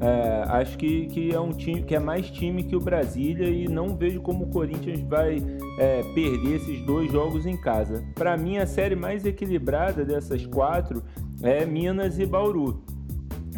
É, 0.00 0.44
acho 0.48 0.78
que, 0.78 1.06
que 1.06 1.34
é 1.34 1.40
um 1.40 1.50
time 1.50 1.82
que 1.82 1.94
é 1.94 1.98
mais 1.98 2.30
time 2.30 2.62
que 2.62 2.76
o 2.76 2.80
Brasília 2.80 3.48
e 3.48 3.66
não 3.66 3.96
vejo 3.96 4.20
como 4.20 4.44
o 4.44 4.48
Corinthians 4.48 5.00
vai 5.00 5.38
é, 5.78 6.02
perder 6.14 6.56
esses 6.56 6.80
dois 6.82 7.10
jogos 7.10 7.46
em 7.46 7.56
casa. 7.56 8.04
Para 8.14 8.36
mim, 8.36 8.58
a 8.58 8.66
série 8.66 8.94
mais 8.94 9.24
equilibrada 9.24 10.04
dessas 10.04 10.46
quatro 10.46 11.02
é 11.42 11.66
Minas 11.66 12.18
e 12.18 12.26
Bauru. 12.26 12.82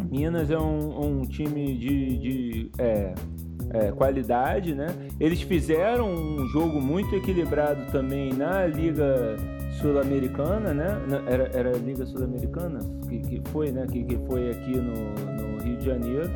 Minas 0.09 0.49
é 0.49 0.57
um, 0.57 1.19
um 1.19 1.21
time 1.25 1.77
de, 1.77 2.17
de 2.17 2.71
é, 2.79 3.13
é, 3.73 3.91
qualidade, 3.91 4.73
né? 4.73 4.87
Eles 5.19 5.41
fizeram 5.41 6.11
um 6.11 6.47
jogo 6.47 6.81
muito 6.81 7.15
equilibrado 7.15 7.91
também 7.91 8.33
na 8.33 8.65
Liga 8.65 9.37
Sul-Americana, 9.79 10.73
né? 10.73 11.01
Era, 11.27 11.49
era 11.53 11.69
a 11.69 11.77
Liga 11.77 12.05
Sul-Americana 12.05 12.79
que, 13.07 13.19
que 13.19 13.41
foi, 13.49 13.71
né? 13.71 13.85
Que, 13.89 14.03
que 14.03 14.17
foi 14.27 14.49
aqui 14.51 14.75
no, 14.75 15.55
no 15.55 15.63
Rio 15.63 15.77
de 15.77 15.85
Janeiro. 15.85 16.29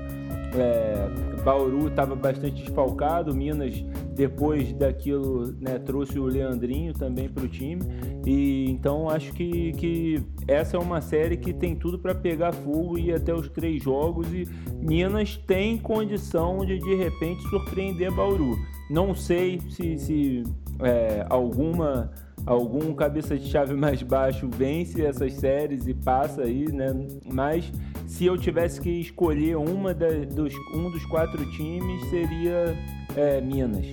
É, 0.58 1.10
Bauru 1.44 1.90
estava 1.90 2.16
bastante 2.16 2.64
desfalcado, 2.64 3.36
Minas 3.36 3.84
depois 4.16 4.72
daquilo 4.72 5.54
né, 5.60 5.78
trouxe 5.80 6.18
o 6.18 6.26
Leandrinho 6.26 6.94
também 6.94 7.28
para 7.28 7.44
o 7.44 7.48
time 7.48 7.82
e 8.26 8.72
então 8.72 9.10
acho 9.10 9.34
que, 9.34 9.74
que 9.74 10.24
essa 10.48 10.78
é 10.78 10.80
uma 10.80 11.02
série 11.02 11.36
que 11.36 11.54
tem 11.54 11.76
tudo 11.76 12.00
para 12.00 12.16
pegar 12.16 12.54
fogo 12.54 12.98
e 12.98 13.12
até 13.12 13.34
os 13.34 13.50
três 13.50 13.84
jogos 13.84 14.34
e 14.34 14.48
Minas 14.80 15.36
tem 15.36 15.78
condição 15.78 16.66
de 16.66 16.80
de 16.80 16.96
repente 16.96 17.42
surpreender 17.50 18.12
Bauru. 18.12 18.58
Não 18.90 19.14
sei 19.14 19.60
se, 19.70 19.98
se 19.98 20.44
é, 20.80 21.26
alguma 21.30 22.12
algum 22.46 22.94
cabeça 22.94 23.38
de 23.38 23.50
chave 23.50 23.74
mais 23.74 24.02
baixo 24.04 24.48
vence 24.50 25.04
essas 25.04 25.34
séries 25.34 25.88
e 25.88 25.94
passa 25.94 26.44
aí, 26.44 26.72
né? 26.72 26.94
Mas 27.26 27.72
se 28.06 28.26
eu 28.26 28.38
tivesse 28.38 28.80
que 28.80 28.90
escolher 28.90 29.58
uma 29.58 29.94
da, 29.94 30.08
dos, 30.10 30.54
um 30.74 30.92
dos 30.92 31.06
quatro 31.06 31.44
times, 31.52 32.10
seria 32.10 32.78
é, 33.16 33.42
Minas. 33.42 33.86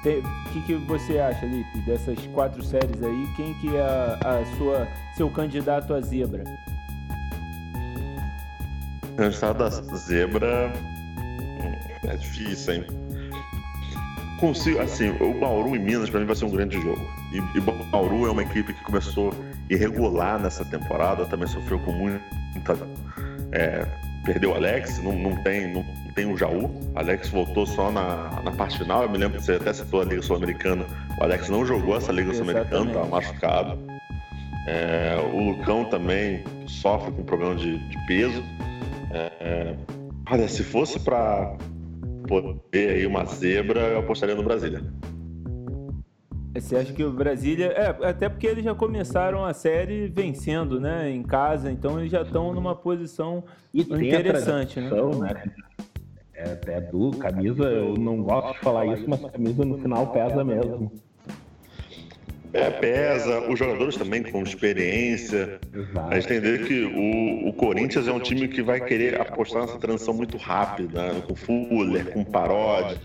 O 0.00 0.52
que, 0.52 0.62
que 0.62 0.74
você 0.86 1.18
acha, 1.18 1.44
Lipe, 1.46 1.78
dessas 1.86 2.18
quatro 2.28 2.62
séries 2.64 3.02
aí? 3.02 3.26
Quem 3.36 3.54
que 3.54 3.76
é 3.76 3.82
a, 3.82 4.40
a 4.40 4.56
sua, 4.56 4.88
seu 5.14 5.30
candidato 5.30 5.94
a 5.94 6.00
zebra? 6.00 6.42
Candidato 9.16 9.58
da 9.58 9.68
zebra 9.68 10.72
é 12.08 12.16
difícil, 12.16 12.74
hein? 12.74 12.84
Consigo, 14.40 14.80
assim, 14.80 15.10
o 15.20 15.38
Bauru 15.38 15.76
e 15.76 15.78
Minas 15.78 16.08
para 16.08 16.20
mim 16.20 16.26
vai 16.26 16.34
ser 16.34 16.46
um 16.46 16.50
grande 16.50 16.80
jogo. 16.80 17.19
E, 17.32 17.58
e 17.58 17.60
Bauru 17.60 18.26
é 18.26 18.30
uma 18.30 18.42
equipe 18.42 18.72
que 18.72 18.82
começou 18.82 19.32
irregular 19.68 20.38
nessa 20.40 20.64
temporada, 20.64 21.24
também 21.26 21.46
sofreu 21.46 21.78
com 21.80 21.92
muita 21.92 22.76
é, 23.52 23.86
perdeu 24.24 24.50
o 24.50 24.54
Alex, 24.54 25.02
não, 25.02 25.12
não, 25.12 25.42
tem, 25.42 25.72
não, 25.72 25.84
tem 26.14 26.26
o 26.26 26.36
Jaú. 26.36 26.70
Alex 26.94 27.28
voltou 27.28 27.66
só 27.66 27.90
na, 27.90 28.40
na 28.42 28.52
parte 28.52 28.78
final. 28.78 29.02
Eu 29.02 29.10
me 29.10 29.18
lembro 29.18 29.38
que 29.38 29.44
você 29.44 29.54
até 29.54 29.72
citou 29.72 30.02
a 30.02 30.04
Liga 30.04 30.22
Sul-Americana. 30.22 30.84
O 31.18 31.24
Alex 31.24 31.48
não 31.48 31.64
jogou 31.64 31.96
essa 31.96 32.12
Liga 32.12 32.32
Sul-Americana, 32.32 32.90
estava 32.90 33.06
machucado. 33.06 33.78
É, 34.66 35.16
o 35.32 35.50
Lucão 35.50 35.84
também 35.86 36.44
sofre 36.66 37.10
com 37.12 37.22
problema 37.24 37.56
de, 37.56 37.78
de 37.78 38.06
peso. 38.06 38.44
É, 39.12 39.74
olha, 40.30 40.48
se 40.48 40.62
fosse 40.62 41.00
para 41.00 41.56
poder 42.28 42.90
aí 42.90 43.06
uma 43.06 43.24
zebra, 43.24 43.80
eu 43.80 44.00
apostaria 44.00 44.34
no 44.34 44.42
Brasília. 44.42 44.82
Você 46.54 46.76
acha 46.76 46.92
que 46.92 47.04
o 47.04 47.12
Brasília. 47.12 47.66
É, 47.66 48.08
até 48.08 48.28
porque 48.28 48.46
eles 48.46 48.64
já 48.64 48.74
começaram 48.74 49.44
a 49.44 49.54
série 49.54 50.08
vencendo, 50.08 50.80
né? 50.80 51.10
Em 51.10 51.22
casa, 51.22 51.70
então 51.70 51.98
eles 51.98 52.10
já 52.10 52.22
estão 52.22 52.52
numa 52.52 52.74
posição 52.74 53.44
e 53.72 53.82
interessante, 53.82 54.80
né? 54.80 54.90
né? 54.90 55.44
É 56.34 56.52
até 56.52 56.80
do 56.80 57.10
camisa, 57.12 57.64
eu 57.64 57.94
não 57.94 58.22
gosto 58.22 58.54
de 58.54 58.60
falar 58.60 58.86
isso, 58.86 59.04
mas 59.08 59.20
camisa 59.30 59.64
no 59.64 59.78
final 59.78 60.06
pesa 60.08 60.42
mesmo. 60.42 60.90
É, 62.52 62.68
pesa, 62.68 63.48
os 63.48 63.56
jogadores 63.56 63.96
também 63.96 64.24
com 64.24 64.42
experiência. 64.42 65.60
Exato. 65.72 66.12
A 66.12 66.18
gente 66.18 66.32
entender 66.32 66.66
que 66.66 66.82
o, 66.84 67.48
o 67.48 67.52
Corinthians 67.52 68.08
é 68.08 68.12
um 68.12 68.18
time 68.18 68.48
que 68.48 68.60
vai 68.60 68.80
querer 68.80 69.20
apostar 69.20 69.62
nessa 69.62 69.78
transição 69.78 70.12
muito 70.12 70.36
rápida, 70.36 71.12
né? 71.12 71.22
com 71.28 71.36
Fuller, 71.36 72.10
com 72.10 72.24
Paródia. 72.24 72.98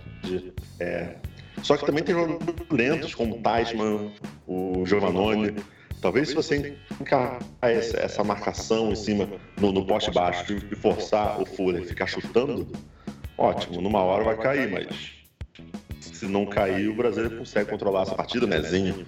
É, 0.80 1.16
só 1.64 1.78
que 1.78 1.86
também 1.86 2.04
tem 2.04 2.14
jogadores 2.14 2.56
lentos, 2.72 3.16
como 3.16 3.36
o 3.36 3.42
Teichmann, 3.42 4.12
o 4.48 4.86
Giovannone. 4.86 5.56
Talvez 6.02 6.30
se 6.30 6.36
você 6.36 6.78
encarar 7.02 7.40
essa, 7.62 8.24
marcação 8.24 8.92
em 8.92 8.96
cima, 8.96 9.28
no, 9.60 9.72
no 9.72 9.86
poste 9.86 10.12
baixo, 10.12 10.54
e 10.54 10.76
forçar 10.76 11.42
o 11.42 11.46
Fuller 11.46 11.84
ficar 11.84 12.06
chutando, 12.06 12.68
ótimo, 13.38 13.82
numa 13.82 14.02
hora 14.02 14.24
vai 14.24 14.38
cair, 14.38 14.70
mas 14.70 15.16
se 16.00 16.28
não 16.28 16.46
cair, 16.46 16.90
o 16.90 16.96
Brasil 16.96 17.30
consegue 17.38 17.72
controlar 17.72 18.04
essa 18.04 18.16
partida. 18.16 18.46
O 18.46 18.50
Nezinho, 18.50 19.06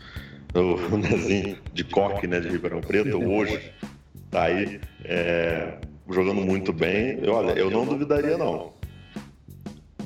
o 0.55 0.97
Nezinho 0.97 1.57
de 1.73 1.83
Coque, 1.83 2.25
né, 2.25 2.39
de 2.39 2.49
Ribeirão 2.49 2.81
Preto, 2.81 3.17
hoje, 3.23 3.71
tá 4.31 4.43
aí 4.43 4.79
é, 5.03 5.77
jogando 6.09 6.41
muito 6.41 6.73
bem. 6.73 7.19
Olha, 7.29 7.51
eu 7.51 7.69
não 7.69 7.85
duvidaria, 7.85 8.37
não. 8.37 8.76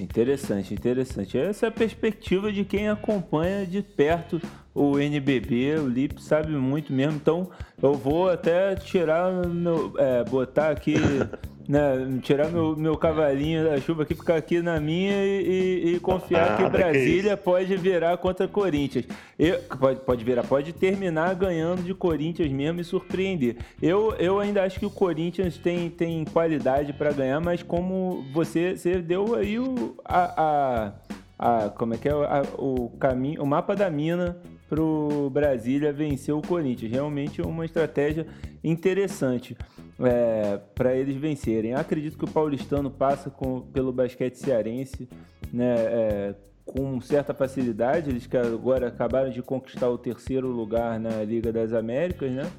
Interessante, 0.01 0.73
interessante. 0.73 1.37
Essa 1.37 1.67
é 1.67 1.69
a 1.69 1.71
perspectiva 1.71 2.51
de 2.51 2.65
quem 2.65 2.89
acompanha 2.89 3.67
de 3.67 3.83
perto 3.83 4.41
o 4.73 4.99
NBB. 4.99 5.75
O 5.79 5.88
Lip 5.88 6.21
sabe 6.21 6.51
muito 6.51 6.93
mesmo. 6.93 7.15
Então, 7.15 7.49
eu 7.81 7.93
vou 7.93 8.29
até 8.29 8.75
tirar 8.75 9.31
meu, 9.47 9.93
é, 9.97 10.23
botar 10.23 10.69
aqui 10.69 10.95
né, 11.67 12.19
tirar 12.21 12.49
meu, 12.49 12.75
meu 12.75 12.97
cavalinho 12.97 13.63
da 13.63 13.79
chuva 13.79 14.03
aqui, 14.03 14.15
ficar 14.15 14.36
aqui 14.36 14.62
na 14.62 14.79
minha 14.79 15.23
e, 15.23 15.84
e, 15.86 15.95
e 15.95 15.99
confiar 15.99 16.51
ah, 16.51 16.57
que 16.57 16.69
Brasília 16.69 17.38
que 17.38 17.43
pode 17.43 17.75
virar 17.77 18.17
contra 18.17 18.47
Corinthians. 18.47 19.05
Eu, 19.38 19.60
pode, 19.79 19.99
pode 20.01 20.23
virar, 20.25 20.43
pode 20.43 20.73
terminar 20.73 21.34
ganhando 21.36 21.84
de 21.84 21.93
Corinthians 21.93 22.51
mesmo 22.51 22.81
e 22.81 22.84
surpreender. 22.84 23.57
Eu, 23.81 24.13
eu 24.19 24.39
ainda 24.39 24.63
acho 24.63 24.79
que 24.79 24.86
o 24.86 24.89
Corinthians 24.89 25.57
tem, 25.57 25.89
tem 25.89 26.25
qualidade 26.25 26.93
para 26.93 27.12
ganhar, 27.12 27.39
mas 27.39 27.63
como 27.63 28.25
você, 28.34 28.75
você 28.75 29.01
deu 29.01 29.36
aí 29.36 29.60
o, 29.60 29.95
a, 30.03 30.91
a, 31.39 31.65
a 31.65 31.69
como 31.69 31.93
é 31.93 31.97
que 31.97 32.10
é 32.10 32.12
a, 32.12 32.43
o 32.57 32.89
caminho, 32.99 33.41
o 33.41 33.45
mapa 33.45 33.75
da 33.75 33.89
mina 33.89 34.38
pro 34.71 35.29
Brasília 35.29 35.91
vencer 35.91 36.34
o 36.34 36.41
Corinthians. 36.41 36.89
Realmente 36.89 37.41
é 37.41 37.45
uma 37.45 37.65
estratégia 37.65 38.25
interessante 38.63 39.57
é, 39.99 40.62
para 40.73 40.95
eles 40.95 41.17
vencerem. 41.17 41.73
Acredito 41.73 42.17
que 42.17 42.23
o 42.23 42.31
paulistano 42.31 42.89
passa 42.89 43.29
com, 43.29 43.60
pelo 43.60 43.91
basquete 43.91 44.36
cearense 44.36 45.10
né, 45.51 45.75
é, 45.75 46.36
com 46.65 47.01
certa 47.01 47.34
facilidade. 47.34 48.12
Eles 48.12 48.25
que 48.25 48.38
agora 48.38 48.88
acabaram 48.88 49.29
de 49.29 49.41
conquistar 49.41 49.89
o 49.89 49.97
terceiro 49.97 50.47
lugar 50.47 50.97
na 50.97 51.21
Liga 51.21 51.51
das 51.51 51.73
Américas, 51.73 52.31
né? 52.31 52.49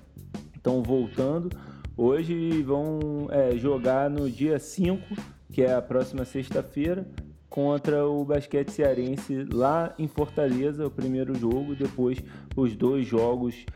Estão 0.54 0.82
voltando 0.82 1.48
hoje 1.96 2.62
vão 2.62 3.28
é, 3.30 3.56
jogar 3.56 4.10
no 4.10 4.30
dia 4.30 4.58
5, 4.58 5.02
que 5.50 5.62
é 5.62 5.72
a 5.72 5.80
próxima 5.80 6.24
sexta-feira, 6.24 7.06
contra 7.52 8.06
o 8.08 8.24
basquete 8.24 8.70
cearense 8.70 9.46
lá 9.52 9.94
em 9.98 10.08
Fortaleza, 10.08 10.86
o 10.86 10.90
primeiro 10.90 11.38
jogo, 11.38 11.74
depois 11.74 12.18
os 12.56 12.74
dois 12.74 13.06
jogos 13.06 13.66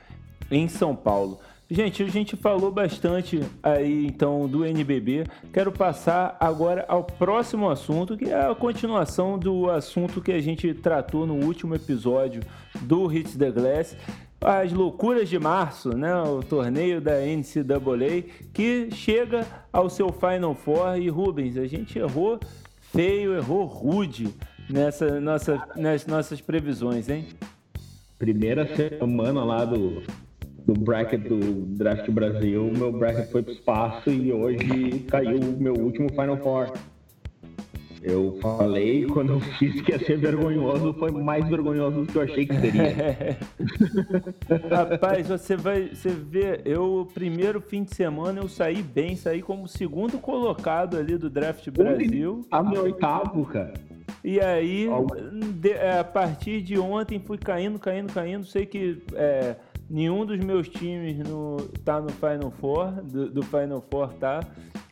em 0.51 0.67
São 0.67 0.97
Paulo. 0.97 1.39
Gente, 1.69 2.03
a 2.03 2.07
gente 2.07 2.37
falou 2.37 2.73
bastante 2.73 3.41
aí 3.62 4.07
então 4.07 4.49
do 4.49 4.65
NBB. 4.65 5.25
Quero 5.53 5.71
passar 5.71 6.37
agora 6.41 6.87
ao 6.89 7.05
próximo 7.05 7.69
assunto, 7.69 8.17
que 8.17 8.31
é 8.31 8.47
a 8.47 8.55
continuação 8.55 9.39
do 9.39 9.71
assunto 9.71 10.23
que 10.23 10.33
a 10.33 10.41
gente 10.41 10.73
tratou 10.73 11.27
no 11.27 11.35
último 11.45 11.75
episódio 11.75 12.41
do 12.81 13.12
Hits 13.12 13.37
the 13.37 13.51
Glass. 13.51 13.95
As 14.41 14.73
loucuras 14.73 15.29
de 15.29 15.39
março, 15.39 15.91
né? 15.91 16.15
O 16.23 16.43
torneio 16.43 17.01
da 17.01 17.19
NCAA 17.21 18.23
que 18.55 18.89
chega 18.93 19.47
ao 19.73 19.91
seu 19.91 20.11
Final 20.12 20.55
Four. 20.55 20.97
E 20.99 21.09
Rubens, 21.09 21.59
a 21.59 21.67
gente 21.67 21.99
errou 21.99 22.39
feio, 22.96 23.35
errou 23.35 23.66
rude 23.66 24.35
nessa 24.70 25.20
nossa, 25.20 25.62
nas 25.76 26.06
nossas 26.06 26.40
previsões, 26.40 27.09
hein? 27.09 27.26
Primeira 28.18 28.66
semana 28.74 29.44
lá 29.44 29.64
do 29.64 30.02
do 30.66 30.74
bracket 30.74 31.20
do 31.28 31.64
Draft 31.76 32.11
Brasil, 32.11 32.72
meu 32.76 32.90
bracket 32.90 33.30
foi 33.30 33.40
pro 33.40 33.52
espaço 33.52 34.11
e 34.11 34.32
hoje 34.32 35.04
caiu 35.09 35.38
o 35.38 35.62
meu 35.62 35.74
último 35.74 36.09
Final 36.09 36.38
Four. 36.38 36.72
Eu 38.07 38.38
falei 38.40 39.05
quando 39.07 39.33
eu 39.33 39.40
fiz 39.40 39.81
que 39.81 39.90
ia 39.90 39.99
ser 39.99 40.16
vergonhoso, 40.16 40.95
foi 40.95 41.11
mais 41.11 41.45
vergonhoso 41.49 42.03
do 42.03 42.07
que 42.07 42.16
eu 42.16 42.23
achei 42.23 42.47
que 42.47 42.55
seria. 42.55 43.37
Rapaz, 44.71 45.27
você 45.27 45.57
vai, 45.57 45.88
você 45.88 46.11
vê, 46.11 46.61
eu 46.64 47.09
primeiro 47.12 47.61
fim 47.61 47.83
de 47.83 47.97
semana 47.97 48.38
eu 48.38 48.49
saí 48.49 48.81
bem, 48.81 49.16
saí 49.16 49.42
como 49.42 49.66
segundo 49.66 50.19
colocado 50.19 50.97
ali 50.97 51.19
do 51.19 51.29
Draft 51.29 51.69
Brasil. 51.71 52.47
A 52.53 52.62
meu 52.62 52.85
oitavo, 52.85 53.45
cara. 53.45 53.75
E 54.23 54.38
aí, 54.40 54.88
de, 55.55 55.73
é, 55.73 55.99
a 55.99 56.05
partir 56.05 56.62
de 56.62 56.79
ontem 56.79 57.19
fui 57.19 57.38
caindo, 57.38 57.77
caindo, 57.77 58.12
caindo. 58.12 58.47
Sei 58.47 58.66
que 58.66 59.03
é, 59.14 59.57
Nenhum 59.88 60.27
dos 60.27 60.38
meus 60.40 60.68
times 60.68 61.18
no, 61.18 61.59
tá 61.85 62.01
no 62.01 62.09
Final 62.11 62.51
Four, 62.61 62.90
do, 63.05 63.31
do 63.31 63.42
Final 63.44 63.81
Four 63.88 64.14
tá, 64.14 64.40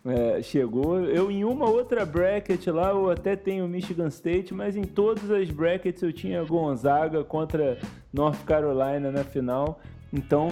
é, 0.07 0.41
chegou. 0.43 1.01
Eu 1.01 1.31
em 1.33 1.45
uma 1.45 1.69
outra 1.69 2.07
bracket 2.07 2.65
lá, 2.69 2.91
eu 2.91 3.11
até 3.11 3.35
tenho 3.35 3.67
Michigan 3.67 4.07
State, 4.09 4.55
mas 4.55 4.77
em 4.77 4.85
todas 4.85 5.29
as 5.31 5.51
brackets 5.51 6.01
eu 6.03 6.13
tinha 6.13 6.45
Gonzaga 6.45 7.25
contra 7.25 7.77
North 8.13 8.45
Carolina 8.45 9.11
na 9.11 9.25
final. 9.25 9.81
Então, 10.13 10.51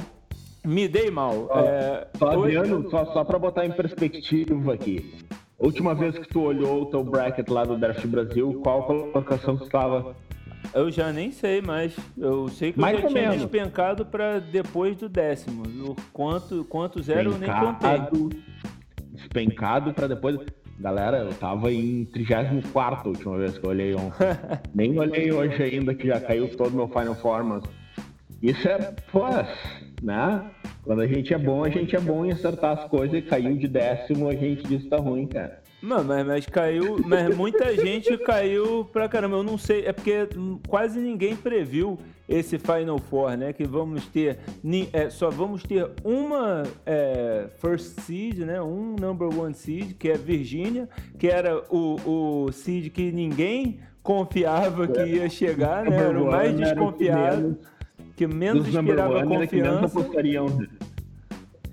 Me 0.64 0.86
dei 0.86 1.10
mal. 1.10 1.48
Ó, 1.50 1.58
é, 1.60 2.06
Só, 2.16 2.36
hoje- 2.36 2.88
só, 2.88 3.04
só 3.06 3.24
pra 3.24 3.36
botar 3.36 3.66
em 3.66 3.72
perspectiva 3.72 4.74
aqui. 4.74 5.12
Última 5.58 5.92
vez 5.94 6.16
que 6.18 6.28
tu 6.28 6.40
olhou 6.40 6.82
o 6.82 6.86
teu 6.86 7.02
bracket 7.04 7.48
lá 7.48 7.64
do 7.64 7.76
Draft 7.76 8.04
Brasil, 8.06 8.60
qual 8.62 8.84
colocação 8.84 9.54
que 9.56 9.62
tu 9.62 9.66
estava? 9.66 10.14
Eu 10.74 10.90
já 10.90 11.12
nem 11.12 11.30
sei 11.30 11.60
mais. 11.60 11.94
Eu 12.16 12.48
sei 12.48 12.72
que 12.72 12.80
Mais 12.80 12.96
eu 12.96 13.02
já 13.02 13.08
tinha 13.08 13.22
menos. 13.22 13.36
despencado 13.42 14.06
para 14.06 14.38
depois 14.38 14.96
do 14.96 15.08
décimo. 15.08 15.62
O 15.88 15.96
quanto, 16.12 16.64
quantos 16.64 17.08
eram 17.08 17.32
eu 17.32 17.38
nem 17.38 17.50
contei. 17.50 18.40
Despencado, 19.12 19.92
pra 19.92 20.06
depois. 20.06 20.38
Galera, 20.78 21.18
eu 21.18 21.34
tava 21.34 21.70
em 21.70 22.04
34 22.06 23.04
a 23.04 23.08
última 23.08 23.38
vez 23.38 23.56
que 23.56 23.64
eu 23.64 23.70
olhei 23.70 23.94
ontem. 23.94 24.26
Nem 24.74 24.98
olhei 24.98 25.30
hoje 25.30 25.62
ainda, 25.62 25.94
que 25.94 26.08
já 26.08 26.20
caiu 26.20 26.48
todo 26.56 26.74
meu 26.74 26.88
Final 26.88 27.14
Four, 27.14 27.44
mas 27.44 27.62
isso 28.42 28.66
é, 28.66 28.78
pô, 29.12 29.26
né? 30.02 30.50
Quando 30.82 31.02
a 31.02 31.06
gente 31.06 31.32
é 31.32 31.38
bom, 31.38 31.62
a 31.62 31.68
gente 31.68 31.94
é 31.94 32.00
bom 32.00 32.24
em 32.26 32.32
acertar 32.32 32.76
as 32.78 32.84
coisas 32.88 33.16
e 33.16 33.22
caiu 33.22 33.56
de 33.56 33.68
décimo, 33.68 34.28
a 34.28 34.34
gente 34.34 34.64
diz 34.64 34.82
que 34.82 34.88
tá 34.88 34.96
ruim, 34.96 35.26
cara. 35.28 35.61
Mano, 35.82 36.04
mas, 36.04 36.26
mas 36.26 36.46
caiu. 36.46 36.98
Mas 37.04 37.36
muita 37.36 37.74
gente 37.76 38.16
caiu 38.18 38.84
pra 38.92 39.08
caramba. 39.08 39.36
Eu 39.36 39.42
não 39.42 39.58
sei. 39.58 39.84
É 39.84 39.92
porque 39.92 40.28
quase 40.68 41.00
ninguém 41.00 41.34
previu 41.34 41.98
esse 42.28 42.56
Final 42.58 42.98
Four, 42.98 43.36
né? 43.36 43.52
Que 43.52 43.64
vamos 43.64 44.06
ter. 44.06 44.38
é, 44.92 45.10
só 45.10 45.28
vamos 45.28 45.64
ter 45.64 45.90
uma 46.04 46.62
é, 46.86 47.48
First 47.58 48.00
Seed, 48.02 48.38
né? 48.38 48.62
Um 48.62 48.94
Number 48.98 49.28
One 49.36 49.54
Seed, 49.54 49.94
que 49.98 50.08
é 50.08 50.16
Virgínia, 50.16 50.88
que 51.18 51.26
era 51.26 51.62
o, 51.68 52.44
o 52.46 52.52
seed 52.52 52.90
que 52.92 53.10
ninguém 53.10 53.80
confiava 54.04 54.86
que 54.86 55.02
ia 55.02 55.28
chegar, 55.28 55.84
né? 55.84 55.96
Era 55.96 56.22
o 56.22 56.26
mais 56.30 56.56
desconfiado, 56.56 57.42
menos- 57.42 57.58
que 58.16 58.26
menos 58.26 58.66
menos 58.66 59.32
confiança. 59.92 60.00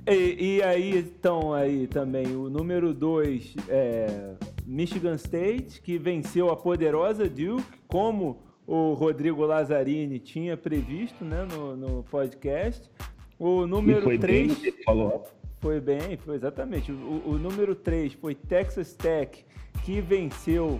E, 0.08 0.56
e 0.58 0.64
aí, 0.64 1.00
então, 1.00 1.54
aí 1.54 1.88
também 1.88 2.36
o 2.36 2.50
número 2.50 2.94
2 2.94 3.56
é 3.68 4.34
Michigan 4.66 5.16
State, 5.16 5.82
que 5.82 5.98
venceu 5.98 6.50
a 6.50 6.56
poderosa 6.56 7.28
Duke, 7.28 7.64
como 7.88 8.42
o 8.66 8.94
Rodrigo 8.94 9.44
Lazzarini 9.46 10.20
tinha 10.20 10.56
previsto 10.56 11.26
né, 11.26 11.46
no, 11.52 11.76
no 11.76 12.04
podcast. 12.04 12.90
O 13.38 13.66
número 13.66 14.02
foi 14.02 14.18
bem 14.18 14.48
3 14.48 14.52
o 14.52 14.56
que 14.56 14.68
ele 14.68 14.84
falou. 14.84 15.28
foi 15.60 15.80
bem, 15.80 16.18
foi 16.18 16.36
exatamente. 16.36 16.92
O, 16.92 17.24
o 17.26 17.38
número 17.38 17.74
3 17.74 18.14
foi 18.14 18.36
Texas 18.36 18.94
Tech, 18.94 19.44
que 19.84 20.02
venceu 20.02 20.80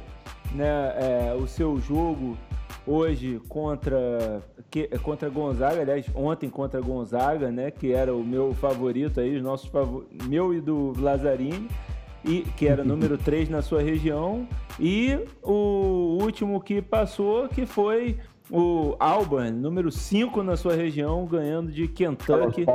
né, 0.54 0.66
é, 0.68 1.34
o 1.34 1.48
seu 1.48 1.80
jogo 1.80 2.38
hoje 2.90 3.40
contra, 3.48 4.42
que, 4.72 4.88
contra 5.00 5.30
Gonzaga, 5.30 5.82
aliás, 5.82 6.08
ontem 6.16 6.50
contra 6.50 6.82
Gonzaga, 6.82 7.52
né, 7.52 7.70
que 7.70 7.94
era 7.94 8.16
o 8.16 8.24
meu 8.24 8.54
favorito 8.56 9.20
aí, 9.20 9.36
os 9.36 9.44
nossos 9.44 9.70
favor... 9.70 10.06
meu 10.24 10.52
e 10.54 10.60
do 10.60 10.94
Lazzarini, 11.00 11.68
e, 12.26 12.42
que 12.58 12.68
era 12.68 12.84
número 12.86 13.16
3 13.18 13.48
na 13.48 13.62
sua 13.62 13.82
região, 13.82 14.48
e 14.80 15.20
o 15.44 16.18
último 16.20 16.60
que 16.60 16.82
passou, 16.82 17.48
que 17.48 17.66
foi 17.68 18.18
o 18.50 18.96
Auburn, 19.00 19.52
número 19.52 19.92
5 19.92 20.42
na 20.42 20.58
sua 20.58 20.74
região, 20.74 21.24
ganhando 21.28 21.72
de 21.72 21.88
Kentucky 21.88 22.66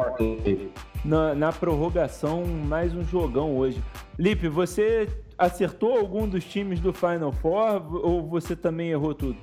na, 1.04 1.34
na 1.34 1.52
prorrogação, 1.52 2.44
mais 2.44 2.94
um 2.94 3.02
jogão 3.02 3.56
hoje. 3.56 3.82
Lipe, 4.16 4.46
você 4.46 5.08
acertou 5.36 5.98
algum 5.98 6.28
dos 6.28 6.44
times 6.44 6.78
do 6.78 6.92
Final 6.92 7.32
Four 7.32 8.06
ou 8.06 8.22
você 8.22 8.54
também 8.54 8.90
errou 8.90 9.12
tudo? 9.12 9.36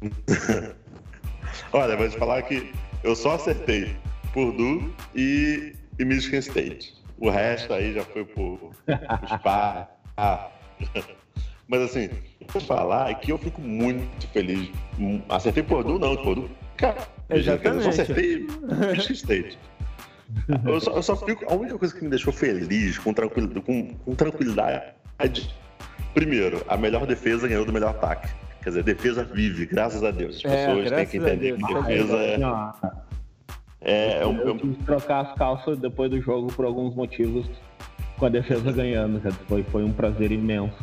Olha, 1.72 1.96
vou 1.96 2.08
te 2.08 2.16
falar 2.16 2.42
que 2.42 2.72
eu 3.02 3.14
só 3.14 3.34
acertei 3.34 3.96
Purdue 4.32 4.92
e, 5.14 5.74
e 5.98 6.04
Michigan 6.04 6.38
State. 6.38 6.94
O 7.18 7.28
resto 7.30 7.72
aí 7.72 7.92
já 7.94 8.04
foi 8.04 8.24
por 8.24 8.72
spa. 9.26 9.88
Mas 11.68 11.82
assim, 11.82 12.08
vou 12.48 12.62
falar 12.62 13.14
que 13.16 13.32
eu 13.32 13.38
fico 13.38 13.60
muito 13.60 14.26
feliz. 14.28 14.70
Acertei 15.28 15.62
Purdue, 15.62 15.98
não, 15.98 16.16
Purdue. 16.16 16.50
Cara, 16.76 17.08
eu 17.28 17.42
só 17.82 17.88
acertei 17.88 18.46
Michigan 18.92 19.12
State. 19.14 19.58
Eu 20.66 20.78
só, 20.78 20.92
eu 20.92 21.02
só 21.02 21.16
fico. 21.16 21.50
A 21.50 21.54
única 21.54 21.78
coisa 21.78 21.94
que 21.94 22.04
me 22.04 22.10
deixou 22.10 22.30
feliz, 22.30 22.98
com, 22.98 23.14
tranquil, 23.14 23.48
com, 23.62 23.94
com 23.94 24.14
tranquilidade. 24.14 24.92
Primeiro, 26.12 26.62
a 26.68 26.76
melhor 26.76 27.06
defesa 27.06 27.48
ganhou 27.48 27.64
do 27.64 27.72
melhor 27.72 27.90
ataque. 27.90 28.28
Quer 28.68 28.82
dizer, 28.82 28.82
defesa 28.82 29.24
vive, 29.24 29.64
graças 29.64 30.04
a 30.04 30.10
Deus. 30.10 30.42
As 30.44 30.52
É, 30.52 30.66
pessoas 30.66 30.90
têm 30.90 31.06
que 31.06 31.16
entender 31.16 31.56
que 31.56 31.74
defesa 31.74 32.16
é, 32.16 32.36
Não, 32.36 32.74
é, 33.80 34.20
é 34.20 34.26
um, 34.26 34.38
é 34.40 34.48
eu 34.50 34.56
quis 34.56 34.76
trocar 34.84 35.20
as 35.20 35.34
calças 35.38 35.78
depois 35.78 36.10
do 36.10 36.20
jogo 36.20 36.52
por 36.52 36.66
alguns 36.66 36.94
motivos, 36.94 37.48
com 38.18 38.26
a 38.26 38.28
defesa 38.28 38.70
ganhando, 38.70 39.20
cara. 39.22 39.34
Foi, 39.48 39.62
foi 39.62 39.84
um 39.84 39.92
prazer 39.92 40.32
imenso. 40.32 40.76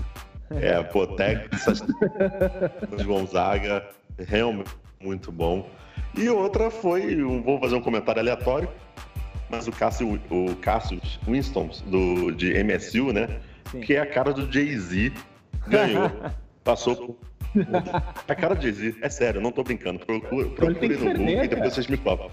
É, 0.50 0.82
pô, 0.82 1.06
Texas, 1.06 1.84
de 2.98 3.04
Gonzaga, 3.04 3.88
realmente 4.18 4.72
muito 5.00 5.32
bom. 5.32 5.70
E 6.18 6.28
outra 6.28 6.72
foi, 6.72 7.16
vou 7.44 7.60
fazer 7.60 7.76
um 7.76 7.82
comentário 7.82 8.20
aleatório, 8.20 8.68
mas 9.48 9.68
o 9.68 9.72
Cássio, 9.72 10.20
o 10.32 10.56
Cassius 10.56 11.20
Winston, 11.28 11.70
do, 11.86 12.32
de 12.32 12.52
MSU, 12.64 13.14
né? 13.14 13.28
Sim. 13.70 13.82
Que 13.82 13.94
é 13.94 14.00
a 14.00 14.08
cara 14.08 14.34
do 14.34 14.52
Jay-Z, 14.52 15.14
ganhou, 15.68 16.10
passou 16.64 16.96
por... 16.96 17.35
A 18.28 18.36
cara 18.36 18.56
do 18.56 18.62
Jay-Z, 18.62 18.96
é 19.02 19.10
sério, 19.10 19.42
não 19.42 19.52
tô 19.52 19.64
brincando. 19.64 20.00
Procure, 20.00 20.50
procure 20.50 20.96
no 20.98 21.06
Google 21.14 21.44
e 21.44 21.48
depois 21.48 21.74
vocês 21.74 21.88
me 21.88 21.98
falam. 21.98 22.30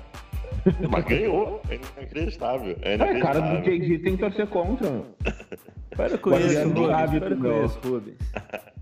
Mas 0.90 1.04
ganhou, 1.04 1.60
é 1.68 1.74
inacreditável. 1.76 2.76
É 2.82 2.94
É, 2.94 2.98
cara 2.98 3.10
inacreditável. 3.38 3.60
do 3.60 3.64
Jay-Z 3.64 3.98
tem 3.98 4.16
que 4.16 4.20
torcer 4.22 4.46
contra. 4.46 5.02
Para 5.96 6.16
com 6.18 6.30
O 6.30 6.38
isso, 6.38 6.58
Adriano 6.90 7.30
Rubens. 7.30 7.76
com 7.76 7.96
isso. 7.98 8.02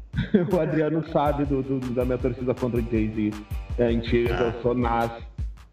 O 0.52 0.60
Adriano 0.60 1.08
sabe 1.10 1.44
do, 1.44 1.62
do- 1.62 1.80
da 1.94 2.04
minha 2.04 2.18
torcida 2.18 2.52
contra 2.54 2.78
o 2.80 2.82
Jay-Z. 2.82 3.30
É 3.78 3.84
antiga, 3.84 4.34
eu 4.34 4.60
sou 4.60 4.74
Nas. 4.74 5.10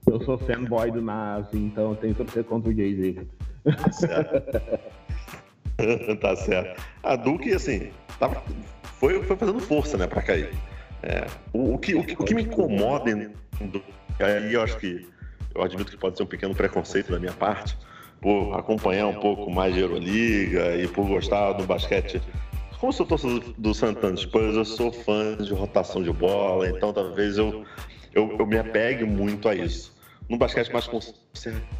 Eu 0.09 0.21
sou 0.23 0.37
fanboy 0.37 0.89
do 0.91 1.01
Nas, 1.01 1.45
então 1.53 1.89
eu 1.89 1.95
tenho 1.97 2.13
que 2.15 2.23
torcer 2.23 2.43
contra 2.45 2.69
o 2.71 2.73
Jay-Z. 2.73 3.27
Tá 3.65 3.91
certo. 3.91 4.77
tá 6.21 6.35
certo. 6.37 6.81
A 7.03 7.15
Duque, 7.15 7.53
assim, 7.53 7.89
tava, 8.19 8.41
foi, 8.99 9.21
foi 9.23 9.35
fazendo 9.35 9.59
força, 9.59 9.97
né, 9.97 10.07
pra 10.07 10.21
cair. 10.21 10.49
É, 11.03 11.27
o, 11.53 11.75
o 11.75 11.77
que, 11.77 11.95
o, 11.95 12.01
o 12.01 12.25
que 12.25 12.33
me 12.33 12.43
incomoda 12.43 13.09
em 13.11 13.31
aí 14.19 14.53
eu 14.53 14.61
acho 14.61 14.77
que, 14.77 15.07
eu 15.53 15.61
admito 15.61 15.91
que 15.91 15.97
pode 15.97 16.17
ser 16.17 16.23
um 16.23 16.27
pequeno 16.27 16.55
preconceito 16.55 17.11
da 17.11 17.19
minha 17.19 17.33
parte, 17.33 17.77
por 18.21 18.57
acompanhar 18.57 19.07
um 19.07 19.19
pouco 19.19 19.51
mais 19.51 19.73
de 19.73 19.81
Euroliga 19.81 20.75
e 20.75 20.87
por 20.87 21.07
gostar 21.07 21.53
do 21.53 21.65
basquete. 21.65 22.21
Como 22.79 22.93
sou 22.93 23.05
torcedor 23.05 23.43
do 23.57 23.73
San 23.73 23.89
Antonio 23.89 24.17
Spurs, 24.17 24.55
eu 24.55 24.65
sou 24.65 24.91
fã 24.91 25.35
de 25.37 25.53
rotação 25.53 26.01
de 26.01 26.11
bola, 26.11 26.69
então 26.69 26.93
talvez 26.93 27.37
eu, 27.37 27.65
eu, 28.13 28.35
eu 28.37 28.45
me 28.45 28.57
apegue 28.57 29.03
muito 29.03 29.49
a 29.49 29.55
isso. 29.55 29.95
No 30.29 30.37
basquete 30.37 30.71
mais 30.71 30.87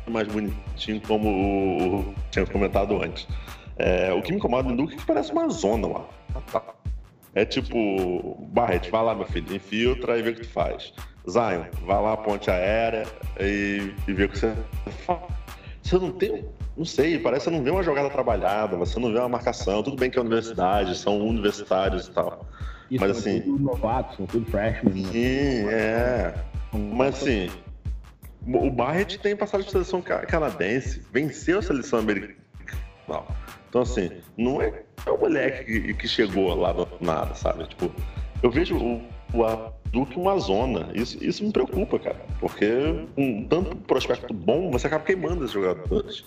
mais 0.08 0.28
bonitinho, 0.28 1.02
como 1.02 1.30
o, 1.30 2.00
o 2.00 2.16
tinha 2.32 2.46
comentado 2.46 3.02
antes. 3.02 3.28
É, 3.78 4.12
o 4.14 4.22
que 4.22 4.32
me 4.32 4.38
incomoda 4.38 4.70
no 4.70 4.76
Duke 4.76 4.94
é 4.94 4.98
que 4.98 5.06
parece 5.06 5.32
uma 5.32 5.50
zona 5.50 5.88
lá. 5.88 6.06
É 7.38 7.46
tipo, 7.46 8.36
Barret, 8.52 8.90
vai 8.90 9.04
lá, 9.04 9.14
meu 9.14 9.28
filho, 9.28 9.56
infiltra 9.56 10.18
e 10.18 10.24
vê 10.24 10.32
o 10.32 10.34
que 10.34 10.42
tu 10.42 10.50
faz. 10.50 10.92
Zion, 11.30 11.66
vai 11.86 12.02
lá, 12.02 12.18
ponte 12.18 12.50
aérea 12.50 13.06
e, 13.40 13.94
e 14.08 14.14
vê 14.14 14.24
o 14.24 14.30
que 14.30 14.40
você 14.40 14.56
faz. 15.06 15.20
Você 15.84 16.00
não 16.00 16.12
tem, 16.12 16.46
não 16.76 16.84
sei, 16.84 17.20
parece 17.20 17.44
que 17.46 17.52
você 17.52 17.56
não 17.56 17.64
vê 17.64 17.70
uma 17.70 17.84
jogada 17.84 18.10
trabalhada, 18.10 18.76
você 18.76 19.00
não 19.00 19.14
vê 19.14 19.20
uma 19.20 19.30
marcação. 19.30 19.84
Tudo 19.84 19.96
bem 19.98 20.10
que 20.10 20.18
é 20.18 20.22
universidade, 20.22 20.98
são 20.98 21.20
universitários 21.20 22.08
e 22.08 22.12
tal. 22.12 22.44
Isso 22.90 23.02
Mas, 23.06 23.18
assim- 23.20 23.42
tudo 23.42 23.60
novatos, 23.64 24.18
são 24.18 24.26
tudo 24.26 24.50
freshmen. 24.50 25.04
né? 25.04 25.12
Sim, 25.12 25.68
é. 25.70 26.34
Mas 26.74 27.22
assim, 27.22 27.52
o 28.48 28.72
Barrett 28.72 29.20
tem 29.20 29.36
passagem 29.36 29.68
de 29.68 29.72
seleção 29.72 30.02
ca- 30.02 30.26
canadense, 30.26 31.06
venceu 31.14 31.60
a 31.60 31.62
seleção 31.62 32.00
americana. 32.00 32.34
Não. 33.08 33.24
Então, 33.70 33.82
assim, 33.82 34.10
não 34.38 34.62
é, 34.62 34.84
o 35.08 35.18
moleque 35.18 35.94
que, 35.94 36.08
chegou 36.08 36.54
lá 36.56 36.72
do 36.72 36.88
nada, 37.02 37.36
sabe? 37.36 37.66
Tipo, 37.68 37.92
eu 38.42 38.50
vejo 38.50 38.78
o, 38.78 39.02
o 39.34 39.72
Duque 39.92 40.18
uma 40.18 40.38
zona. 40.38 40.90
Isso, 40.94 41.24
isso 41.24 41.44
me 41.44 41.52
preocupa, 41.52 42.00
cara. 42.00 42.20
Porque 42.40 42.68
com 43.16 43.46
tanto 43.46 43.76
prospecto 43.76 44.34
bom, 44.34 44.72
você 44.72 44.88
acaba 44.88 45.04
queimando 45.04 45.44
os 45.46 45.52
jogadores. 45.52 46.24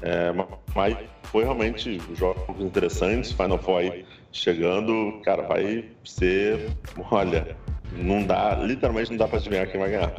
É, 0.00 0.32
ma- 0.32 0.48
mas 0.74 0.96
foi 1.24 1.44
realmente 1.44 2.00
jogos 2.14 2.60
interessantes, 2.60 3.32
Final 3.32 3.60
aí 3.78 4.04
chegando, 4.32 5.20
cara, 5.24 5.42
vai 5.42 5.84
ser. 6.04 6.70
Olha, 7.10 7.56
não 7.92 8.24
dá, 8.24 8.54
literalmente 8.56 9.10
não 9.10 9.18
dá 9.18 9.28
pra 9.28 9.38
adivinhar 9.38 9.70
quem 9.70 9.78
vai 9.78 9.90
ganhar. 9.90 10.14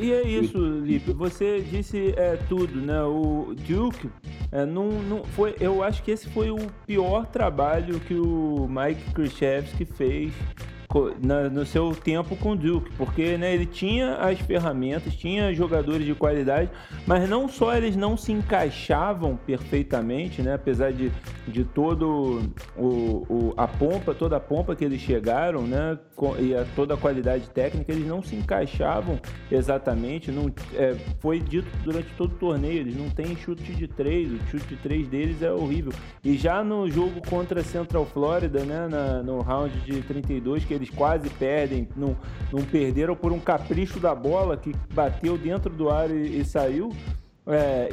E, 0.00 0.12
é 0.12 0.22
isso, 0.22 0.58
Lipe. 0.58 1.12
Você 1.12 1.60
disse 1.60 2.14
é, 2.16 2.36
tudo, 2.48 2.80
né? 2.80 3.02
O 3.02 3.54
Duke 3.66 4.08
é, 4.50 4.64
não, 4.64 4.88
não 5.02 5.24
foi. 5.24 5.54
Eu 5.60 5.82
acho 5.82 6.02
que 6.02 6.10
esse 6.10 6.28
foi 6.28 6.50
o 6.50 6.58
pior 6.86 7.26
trabalho 7.26 8.00
que 8.00 8.14
o 8.14 8.68
Mike 8.68 9.12
Krzyzewski 9.12 9.84
fez 9.84 10.32
na, 11.22 11.50
no 11.50 11.66
seu 11.66 11.94
tempo 11.94 12.34
com 12.36 12.52
o 12.52 12.56
Duke, 12.56 12.90
porque 12.96 13.36
né, 13.36 13.54
ele 13.54 13.66
tinha 13.66 14.14
as 14.14 14.40
ferramentas, 14.40 15.14
tinha 15.14 15.52
jogadores 15.52 16.06
de 16.06 16.14
qualidade, 16.14 16.70
mas 17.06 17.28
não 17.28 17.48
só 17.48 17.74
eles 17.76 17.94
não 17.94 18.16
se 18.16 18.32
encaixavam 18.32 19.36
perfeitamente, 19.36 20.40
né, 20.40 20.54
apesar 20.54 20.92
de, 20.92 21.12
de 21.46 21.64
todo 21.64 22.50
o, 22.76 23.26
o, 23.28 23.54
a 23.56 23.68
pompa, 23.68 24.14
toda 24.14 24.36
a 24.36 24.40
pompa 24.40 24.74
que 24.74 24.84
eles 24.84 25.00
chegaram, 25.00 25.62
né, 25.62 25.98
e 26.38 26.54
a, 26.54 26.64
toda 26.74 26.94
a 26.94 26.96
qualidade 26.96 27.50
técnica, 27.50 27.92
eles 27.92 28.06
não 28.06 28.22
se 28.22 28.34
encaixavam 28.34 29.20
exatamente. 29.50 30.32
Não, 30.32 30.50
é, 30.74 30.94
foi 31.20 31.38
dito 31.38 31.68
durante 31.84 32.08
todo 32.16 32.32
o 32.32 32.38
torneio, 32.38 32.80
eles 32.80 32.96
não 32.96 33.10
têm 33.10 33.36
chute 33.36 33.74
de 33.74 33.86
três, 33.86 34.32
o 34.32 34.38
chute 34.46 34.66
de 34.66 34.76
três 34.76 35.06
deles 35.06 35.42
é 35.42 35.52
horrível. 35.52 35.92
E 36.24 36.36
já 36.36 36.64
no 36.64 36.90
jogo 36.90 37.20
contra 37.28 37.62
Central 37.62 38.06
Florida, 38.06 38.64
né, 38.64 38.88
na, 38.88 39.22
no 39.22 39.40
round 39.40 39.78
de 39.80 40.00
32, 40.02 40.64
que 40.64 40.77
eles 40.78 40.90
quase 40.90 41.28
perdem, 41.30 41.88
não, 41.96 42.16
não 42.52 42.64
perderam 42.64 43.14
por 43.14 43.32
um 43.32 43.40
capricho 43.40 44.00
da 44.00 44.14
bola 44.14 44.56
que 44.56 44.72
bateu 44.92 45.36
dentro 45.36 45.72
do 45.74 45.90
ar 45.90 46.10
e, 46.10 46.40
e 46.40 46.44
saiu. 46.44 46.90
É, 47.46 47.88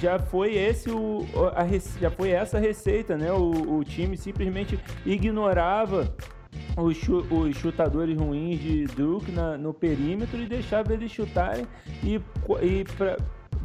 já 0.00 0.20
foi 0.20 0.54
esse 0.54 0.88
o, 0.88 1.26
a, 1.54 1.66
já 2.00 2.10
foi 2.10 2.30
essa 2.30 2.58
a 2.58 2.60
receita, 2.60 3.16
né? 3.16 3.32
O, 3.32 3.78
o 3.78 3.84
time 3.84 4.16
simplesmente 4.16 4.78
ignorava 5.04 6.14
os, 6.76 6.96
os 7.08 7.56
chutadores 7.56 8.16
ruins 8.16 8.60
de 8.60 8.84
Duke 8.86 9.32
na, 9.32 9.58
no 9.58 9.74
perímetro 9.74 10.40
e 10.40 10.46
deixava 10.46 10.92
eles 10.92 11.10
chutarem 11.10 11.66
e, 12.04 12.20
e 12.62 12.84
pra, 12.96 13.16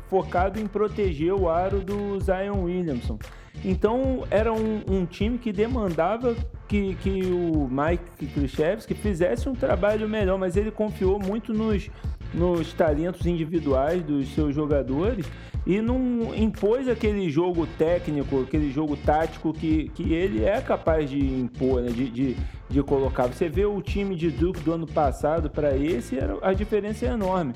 focado 0.07 0.59
em 0.59 0.67
proteger 0.67 1.33
o 1.33 1.49
aro 1.49 1.79
do 1.81 2.19
Zion 2.19 2.63
Williamson. 2.63 3.19
Então 3.63 4.25
era 4.29 4.51
um, 4.53 4.81
um 4.87 5.05
time 5.05 5.37
que 5.37 5.51
demandava 5.51 6.35
que, 6.67 6.95
que 6.95 7.21
o 7.31 7.67
Mike 7.69 8.27
Krzyzewski 8.27 8.93
fizesse 8.93 9.47
um 9.47 9.53
trabalho 9.53 10.07
melhor, 10.07 10.37
mas 10.37 10.55
ele 10.55 10.71
confiou 10.71 11.19
muito 11.19 11.53
nos, 11.53 11.89
nos 12.33 12.73
talentos 12.73 13.25
individuais 13.25 14.03
dos 14.03 14.33
seus 14.33 14.53
jogadores 14.53 15.25
e 15.65 15.81
não 15.81 16.33
impôs 16.35 16.87
aquele 16.87 17.29
jogo 17.29 17.65
técnico, 17.77 18.41
aquele 18.41 18.71
jogo 18.71 18.95
tático 18.95 19.51
que, 19.51 19.89
que 19.89 20.13
ele 20.13 20.43
é 20.45 20.61
capaz 20.61 21.09
de 21.09 21.19
impor, 21.19 21.81
né? 21.81 21.89
de, 21.89 22.07
de, 22.09 22.37
de 22.69 22.83
colocar. 22.83 23.25
Você 23.27 23.49
vê 23.49 23.65
o 23.65 23.81
time 23.81 24.15
de 24.15 24.29
Duke 24.29 24.59
do 24.59 24.73
ano 24.73 24.85
passado 24.85 25.49
para 25.49 25.75
esse, 25.75 26.17
a 26.43 26.53
diferença 26.53 27.05
é 27.07 27.09
enorme. 27.09 27.53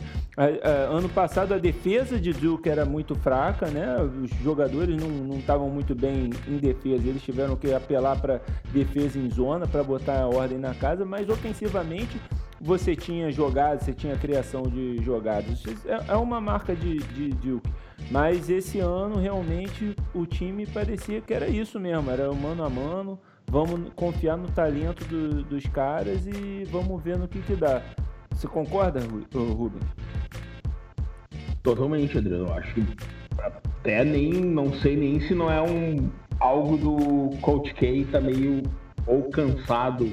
Ano 0.90 1.08
passado 1.10 1.54
a 1.54 1.60
defesa 1.60 2.20
de 2.20 2.34
Duke 2.34 2.68
era 2.68 2.84
muito 2.84 3.14
fraca, 3.14 3.68
né? 3.68 3.96
os 4.02 4.32
jogadores 4.44 4.98
não 4.98 5.38
estavam 5.38 5.70
muito 5.70 5.94
bem 5.94 6.32
em 6.48 6.58
defesa, 6.58 7.08
eles 7.08 7.22
tiveram 7.22 7.56
que 7.56 7.72
apelar 7.72 8.20
para 8.20 8.42
defesa 8.74 9.20
em 9.20 9.30
zona 9.30 9.68
para 9.68 9.84
botar 9.84 10.20
a 10.22 10.28
ordem 10.28 10.58
na 10.58 10.74
casa, 10.74 11.06
mas 11.06 11.30
ofensivamente 11.30 12.20
você 12.60 12.96
tinha 12.96 13.32
jogadas, 13.32 13.84
você 13.84 13.94
tinha 13.94 14.18
criação 14.18 14.64
de 14.64 14.98
jogadas. 15.04 15.64
É, 15.86 16.14
é 16.14 16.16
uma 16.16 16.42
marca 16.42 16.76
de, 16.76 16.98
de 16.98 17.30
Duke. 17.30 17.70
Mas 18.12 18.50
esse 18.50 18.80
ano 18.80 19.18
realmente 19.18 19.96
o 20.14 20.26
time 20.26 20.66
parecia 20.66 21.22
que 21.22 21.34
era 21.34 21.48
isso 21.48 21.80
mesmo, 21.80 22.10
era 22.10 22.32
mano 22.34 22.64
a 22.64 22.70
mano. 22.70 23.20
Vamos 23.48 23.92
confiar 23.96 24.38
no 24.38 24.48
talento 24.48 25.04
do, 25.06 25.44
dos 25.44 25.66
caras 25.68 26.26
e 26.28 26.64
vamos 26.72 27.02
ver 27.02 27.18
no 27.18 27.28
que, 27.28 27.42
que 27.42 27.56
dá. 27.56 27.82
Você 28.32 28.48
concorda, 28.48 29.00
Rubens? 29.34 29.84
Totalmente, 31.64 32.18
Adriano. 32.18 32.52
Acho 32.54 32.74
que 32.76 32.86
até 33.40 34.04
nem 34.04 34.34
não 34.34 34.74
sei 34.74 34.96
nem 34.96 35.20
se 35.20 35.34
não 35.34 35.52
é 35.52 35.62
um 35.62 36.10
algo 36.40 36.78
do 36.78 37.38
Coach 37.38 37.74
K 37.74 38.06
tá 38.12 38.22
meio 38.22 38.64
ou 39.06 39.24
cansado. 39.30 40.10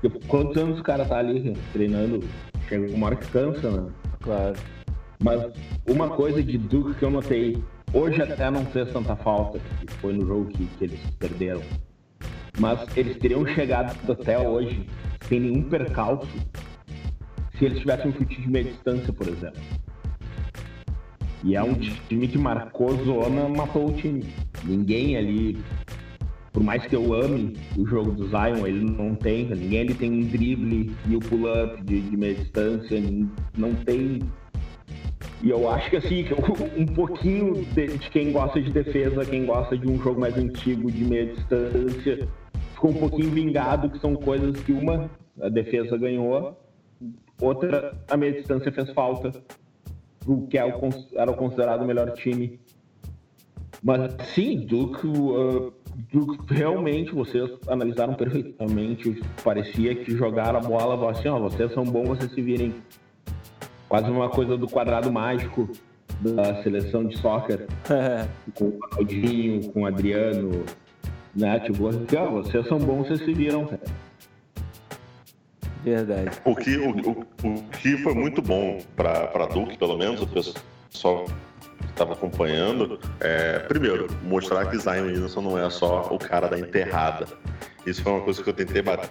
Porque 0.00 0.26
quantos 0.26 0.56
anos 0.56 0.80
o 0.80 0.82
cara 0.82 1.04
tá 1.04 1.18
ali 1.18 1.56
treinando? 1.72 2.22
Chega 2.68 2.94
uma 2.94 3.06
hora 3.06 3.16
que 3.16 3.28
cansa, 3.28 3.70
né? 3.70 3.90
Claro. 4.20 4.56
Mas 5.22 5.52
uma 5.88 6.08
coisa 6.10 6.42
de 6.42 6.58
Duke 6.58 6.94
que 6.94 7.04
eu 7.04 7.10
notei, 7.10 7.62
hoje 7.94 8.20
até 8.20 8.50
não 8.50 8.66
fez 8.66 8.92
tanta 8.92 9.14
falta, 9.14 9.60
que 9.86 9.92
foi 9.94 10.12
no 10.12 10.26
jogo 10.26 10.46
que, 10.46 10.66
que 10.66 10.84
eles 10.84 11.00
perderam. 11.18 11.62
Mas 12.58 12.84
eles 12.96 13.16
teriam 13.18 13.46
chegado 13.46 13.96
até 14.10 14.38
hoje 14.38 14.86
sem 15.28 15.40
nenhum 15.40 15.62
percalço 15.62 16.28
se 17.56 17.64
eles 17.64 17.78
tivessem 17.78 18.10
um 18.10 18.14
chute 18.14 18.40
de 18.40 18.50
meia 18.50 18.64
distância, 18.64 19.12
por 19.12 19.28
exemplo. 19.28 19.60
E 21.44 21.54
é 21.54 21.62
um 21.62 21.74
time 21.74 22.26
que 22.28 22.38
marcou 22.38 22.92
zona, 23.04 23.48
matou 23.48 23.90
o 23.90 23.92
time. 23.92 24.24
Ninguém 24.64 25.16
ali, 25.16 25.58
por 26.52 26.62
mais 26.62 26.84
que 26.86 26.96
eu 26.96 27.14
ame 27.14 27.56
o 27.76 27.86
jogo 27.86 28.12
do 28.12 28.28
Zion, 28.28 28.66
ele 28.66 28.84
não 28.84 29.14
tem, 29.14 29.46
ninguém 29.46 29.80
ali 29.80 29.94
tem 29.94 30.10
um 30.10 30.26
drible 30.26 30.92
e 31.08 31.16
o 31.16 31.20
pull-up 31.20 31.82
de, 31.84 32.00
de 32.00 32.16
meia 32.16 32.34
distância, 32.34 33.00
não 33.56 33.74
tem 33.74 34.20
e 35.42 35.50
eu 35.50 35.68
acho 35.68 35.90
que 35.90 35.96
assim, 35.96 36.24
um 36.78 36.86
pouquinho 36.86 37.64
de, 37.64 37.98
de, 37.98 38.10
quem 38.10 38.30
gosta 38.30 38.60
de 38.60 38.70
defesa, 38.70 39.24
quem 39.24 39.44
gosta 39.44 39.76
de 39.76 39.88
um 39.88 40.00
jogo 40.00 40.20
mais 40.20 40.36
antigo, 40.38 40.90
de 40.90 41.04
meia 41.04 41.26
distância, 41.26 42.28
ficou 42.74 42.90
um 42.90 42.94
pouquinho 42.94 43.30
vingado, 43.30 43.90
que 43.90 43.98
são 43.98 44.14
coisas 44.14 44.60
que 44.62 44.72
uma, 44.72 45.10
a 45.40 45.48
defesa 45.48 45.98
ganhou, 45.98 46.56
outra, 47.40 47.92
a 48.08 48.16
meia 48.16 48.32
distância 48.32 48.70
fez 48.70 48.90
falta, 48.90 49.32
o 50.26 50.46
que 50.46 50.56
é 50.56 50.64
o, 50.64 50.90
era 51.14 51.32
considerado 51.32 51.82
o 51.82 51.86
melhor 51.86 52.12
time. 52.12 52.60
Mas 53.82 54.14
sim, 54.32 54.60
Duke, 54.64 55.08
uh, 55.08 55.72
Duke 56.12 56.54
realmente, 56.54 57.12
vocês 57.12 57.50
analisaram 57.66 58.14
perfeitamente, 58.14 59.20
parecia 59.42 59.96
que 59.96 60.12
jogaram 60.16 60.60
a 60.60 60.62
bola, 60.62 61.10
assim, 61.10 61.26
ó, 61.26 61.40
vocês 61.40 61.72
são 61.74 61.82
bons, 61.82 62.06
vocês 62.06 62.30
se 62.32 62.40
virem 62.40 62.72
quase 63.92 64.10
uma 64.10 64.30
coisa 64.30 64.56
do 64.56 64.66
quadrado 64.66 65.12
mágico 65.12 65.68
da 66.18 66.62
seleção 66.62 67.04
de 67.04 67.18
soccer, 67.18 67.66
com 68.56 68.64
o 68.64 68.78
Ronaldinho, 68.80 69.70
com 69.70 69.82
o 69.82 69.86
Adriano, 69.86 70.64
né? 71.36 71.60
Tipo, 71.60 71.88
assim, 71.88 72.06
ó, 72.16 72.30
vocês 72.30 72.66
são 72.68 72.78
bons, 72.78 73.06
vocês 73.06 73.22
se 73.22 73.34
viram, 73.34 73.66
cara. 73.66 73.82
Verdade. 75.84 76.30
O 76.42 76.56
que, 76.56 76.74
o, 76.78 76.90
o, 76.90 77.10
o 77.46 77.62
que 77.64 77.98
foi 77.98 78.14
muito 78.14 78.40
bom 78.40 78.78
para 78.96 79.44
Duque, 79.52 79.76
pelo 79.76 79.98
menos, 79.98 80.22
o 80.22 80.26
pessoal 80.26 81.26
que 81.26 81.84
estava 81.90 82.14
acompanhando, 82.14 82.98
é, 83.20 83.58
primeiro, 83.58 84.06
mostrar 84.22 84.70
que 84.70 84.78
Zion 84.78 85.04
Williamson 85.04 85.42
não 85.42 85.58
é 85.58 85.68
só 85.68 86.08
o 86.10 86.18
cara 86.18 86.48
da 86.48 86.58
enterrada. 86.58 87.26
Isso 87.86 88.02
foi 88.02 88.12
uma 88.12 88.22
coisa 88.22 88.42
que 88.42 88.48
eu 88.48 88.54
tentei 88.54 88.80
bater 88.80 89.10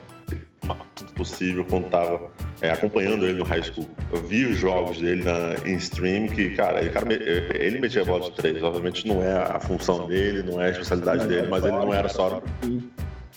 possível 1.22 1.64
quando 1.64 1.86
estava 1.86 2.32
é, 2.62 2.72
acompanhando 2.72 3.26
ele 3.26 3.38
no 3.38 3.44
high 3.44 3.62
school. 3.62 3.88
Eu 4.12 4.22
vi 4.24 4.46
os 4.46 4.58
jogos 4.58 5.00
dele 5.00 5.24
na, 5.24 5.70
em 5.70 5.76
stream 5.76 6.28
que, 6.28 6.56
cara, 6.56 6.82
ele, 6.82 6.90
cara, 6.90 7.14
ele 7.14 7.80
metia 7.80 8.04
bola 8.04 8.24
de 8.24 8.36
três. 8.36 8.62
Obviamente 8.64 9.08
não 9.08 9.22
é 9.22 9.34
a 9.34 9.60
função 9.60 10.08
dele, 10.08 10.42
não 10.42 10.60
é 10.60 10.68
a 10.68 10.70
especialidade 10.72 11.28
dele, 11.28 11.48
mas 11.48 11.64
ele 11.64 11.74
não 11.74 11.94
era 11.94 12.10
só. 12.10 12.42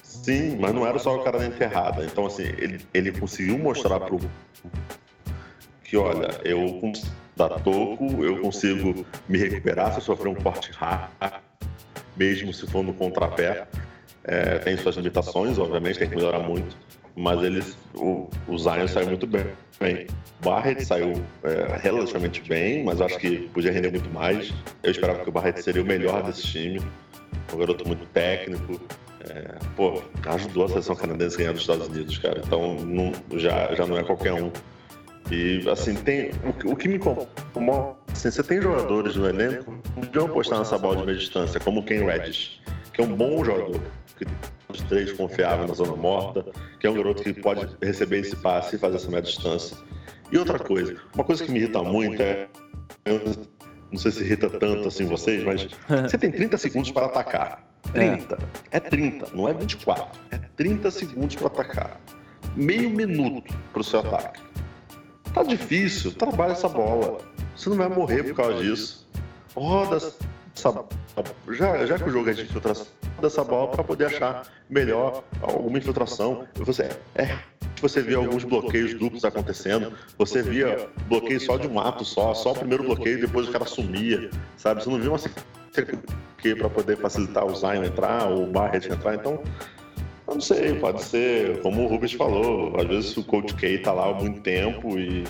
Sim, 0.02 0.56
mas 0.58 0.74
não 0.74 0.86
era 0.86 0.98
só 0.98 1.14
o 1.14 1.22
cara 1.22 1.38
da 1.38 1.46
enterrada. 1.46 2.02
Então, 2.04 2.24
assim, 2.24 2.44
ele, 2.56 2.80
ele 2.94 3.12
conseguiu 3.12 3.58
mostrar 3.58 4.00
pro. 4.00 4.18
Que, 5.84 5.98
olha, 5.98 6.30
eu 6.42 6.80
da 7.36 7.50
toco, 7.50 8.24
eu 8.24 8.40
consigo 8.40 9.04
me 9.28 9.36
recuperar 9.36 9.92
se 9.92 9.98
eu 9.98 10.02
sofrer 10.02 10.28
um 10.28 10.34
corte 10.34 10.72
rápido, 10.72 11.34
mesmo 12.16 12.52
se 12.54 12.66
for 12.66 12.82
no 12.82 12.94
contrapé. 12.94 13.66
É, 14.26 14.58
tem 14.60 14.74
suas 14.78 14.96
limitações, 14.96 15.58
obviamente, 15.58 15.98
tem 15.98 16.08
que 16.08 16.16
melhorar 16.16 16.38
muito 16.38 16.74
mas 17.16 17.42
eles, 17.42 17.76
o, 17.94 18.28
o 18.48 18.58
Zion 18.58 18.88
saiu 18.88 19.08
muito 19.08 19.26
bem. 19.26 19.46
bem. 19.78 20.06
Barrett 20.42 20.84
saiu 20.84 21.12
é, 21.42 21.78
relativamente 21.80 22.42
bem, 22.42 22.84
mas 22.84 23.00
acho 23.00 23.18
que 23.18 23.48
podia 23.48 23.72
render 23.72 23.90
muito 23.90 24.10
mais. 24.10 24.52
Eu 24.82 24.90
esperava 24.90 25.20
que 25.20 25.28
o 25.28 25.32
Barrett 25.32 25.62
seria 25.62 25.82
o 25.82 25.86
melhor 25.86 26.22
desse 26.22 26.42
time. 26.42 26.80
Um 27.52 27.58
garoto 27.58 27.86
muito 27.86 28.04
técnico. 28.06 28.80
É, 29.30 29.54
pô, 29.74 30.02
ajudou 30.26 30.66
a 30.66 30.68
seleção 30.68 30.94
canadense 30.96 31.36
a 31.36 31.38
ganhar 31.38 31.52
dos 31.52 31.62
Estados 31.62 31.88
Unidos, 31.88 32.18
cara. 32.18 32.42
Então 32.44 32.74
não, 32.74 33.12
já, 33.38 33.74
já 33.74 33.86
não 33.86 33.96
é 33.96 34.02
qualquer 34.02 34.34
um. 34.34 34.50
E 35.30 35.66
assim, 35.70 35.94
tem. 35.94 36.30
O, 36.64 36.72
o 36.72 36.76
que 36.76 36.88
me 36.88 36.96
incomoda, 36.96 37.96
assim, 38.12 38.30
você 38.30 38.42
tem 38.42 38.60
jogadores 38.60 39.16
no 39.16 39.26
elenco 39.26 39.72
que 39.82 39.90
podiam 40.06 40.26
apostar 40.26 40.58
nessa 40.58 40.76
bola 40.76 40.96
de 40.96 41.06
meia 41.06 41.18
distância, 41.18 41.58
como 41.58 41.80
o 41.80 41.84
Ken 41.84 42.04
Reddish, 42.04 42.60
que 42.92 43.00
é 43.00 43.04
um 43.04 43.14
bom 43.14 43.42
jogador, 43.42 43.80
que 44.16 44.26
os 44.68 44.80
três 44.82 45.12
confiável 45.12 45.66
na 45.66 45.74
zona 45.74 45.96
morta, 45.96 46.44
que 46.78 46.86
é 46.86 46.90
um 46.90 46.94
garoto 46.94 47.22
que 47.22 47.32
pode 47.34 47.68
receber 47.82 48.20
esse 48.20 48.36
passe 48.36 48.76
e 48.76 48.78
fazer 48.78 48.96
essa 48.96 49.10
média 49.10 49.30
distância. 49.30 49.76
E 50.30 50.38
outra 50.38 50.58
coisa, 50.58 50.96
uma 51.14 51.24
coisa 51.24 51.44
que 51.44 51.50
me 51.50 51.58
irrita 51.58 51.82
muito 51.82 52.20
é. 52.20 52.48
Não 53.92 53.98
sei 53.98 54.10
se 54.10 54.24
irrita 54.24 54.50
tanto 54.50 54.88
assim 54.88 55.06
vocês, 55.06 55.44
mas 55.44 55.68
você 56.02 56.18
tem 56.18 56.30
30 56.32 56.58
segundos 56.58 56.90
para 56.90 57.06
atacar. 57.06 57.64
30. 57.92 58.38
É 58.70 58.80
30, 58.80 59.28
não 59.34 59.48
é 59.48 59.52
24. 59.52 60.20
É 60.30 60.38
30 60.56 60.90
segundos 60.90 61.36
para 61.36 61.46
atacar. 61.46 62.00
Meio 62.56 62.90
minuto 62.90 63.54
para 63.72 63.80
o 63.80 63.84
seu 63.84 64.00
ataque. 64.00 64.40
Tá 65.32 65.42
difícil, 65.42 66.12
trabalha 66.12 66.52
essa 66.52 66.68
bola. 66.68 67.18
Você 67.54 67.68
não 67.68 67.76
vai 67.76 67.88
morrer 67.88 68.22
por 68.24 68.34
causa 68.34 68.62
disso. 68.62 69.08
Roda 69.54 69.98
essa, 70.56 70.84
já, 71.50 71.86
já 71.86 71.98
que 71.98 72.08
o 72.08 72.10
jogo 72.10 72.30
é 72.30 72.32
de 72.32 72.42
infiltração, 72.42 72.86
dessa 73.20 73.42
bola 73.42 73.68
para 73.68 73.84
poder 73.84 74.06
achar 74.06 74.42
melhor 74.68 75.24
alguma 75.42 75.78
infiltração. 75.78 76.46
Você, 76.54 76.88
é, 77.14 77.36
você 77.80 78.00
via 78.00 78.16
alguns 78.16 78.44
bloqueios 78.44 78.94
duplos 78.94 79.24
acontecendo, 79.24 79.92
você 80.16 80.42
via 80.42 80.88
bloqueio 81.08 81.40
só 81.40 81.56
de 81.56 81.66
um 81.66 81.78
ato 81.80 82.04
só, 82.04 82.34
só 82.34 82.52
o 82.52 82.54
primeiro 82.54 82.84
bloqueio, 82.84 83.20
depois 83.20 83.48
o 83.48 83.52
cara 83.52 83.64
sumia, 83.64 84.30
sabe? 84.56 84.82
Você 84.82 84.90
não 84.90 85.00
viu 85.00 85.12
uma 85.12 85.20
que 86.38 86.54
para 86.54 86.70
poder 86.70 86.96
facilitar 86.98 87.44
o 87.44 87.54
Zion 87.54 87.82
entrar, 87.84 88.28
ou 88.28 88.44
o 88.44 88.46
Barrett 88.46 88.90
entrar, 88.92 89.14
então 89.14 89.42
eu 90.26 90.34
não 90.34 90.40
sei, 90.40 90.74
pode 90.76 91.02
ser, 91.02 91.60
como 91.60 91.84
o 91.84 91.86
Rubens 91.86 92.12
falou, 92.12 92.78
às 92.80 92.86
vezes 92.86 93.16
o 93.16 93.24
Coach 93.24 93.54
K 93.54 93.78
tá 93.78 93.92
lá 93.92 94.10
há 94.10 94.14
muito 94.14 94.40
tempo 94.40 94.98
e 94.98 95.24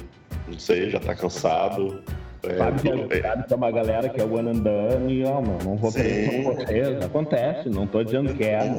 não 0.47 0.59
sei, 0.59 0.91
já 0.91 1.01
tá 1.01 1.15
cansado. 1.15 2.03
É, 2.47 2.57
sabe, 2.57 2.81
que, 2.81 2.89
é, 2.89 3.23
sabe 3.23 3.47
que 3.47 3.53
é 3.53 3.57
uma 3.57 3.71
galera 3.71 4.09
que 4.09 4.21
é 4.21 4.25
one 4.25 4.51
and 4.51 4.63
done 4.63 5.13
e, 5.13 5.25
ó, 5.25 5.41
mano, 5.41 5.59
não 5.65 5.77
vou 5.77 5.93
perder 5.93 6.45
com 6.45 6.55
vocês. 6.55 7.05
Acontece, 7.05 7.69
não 7.69 7.87
tô 7.87 8.03
dizendo 8.03 8.35
que 8.35 8.45
é. 8.45 8.79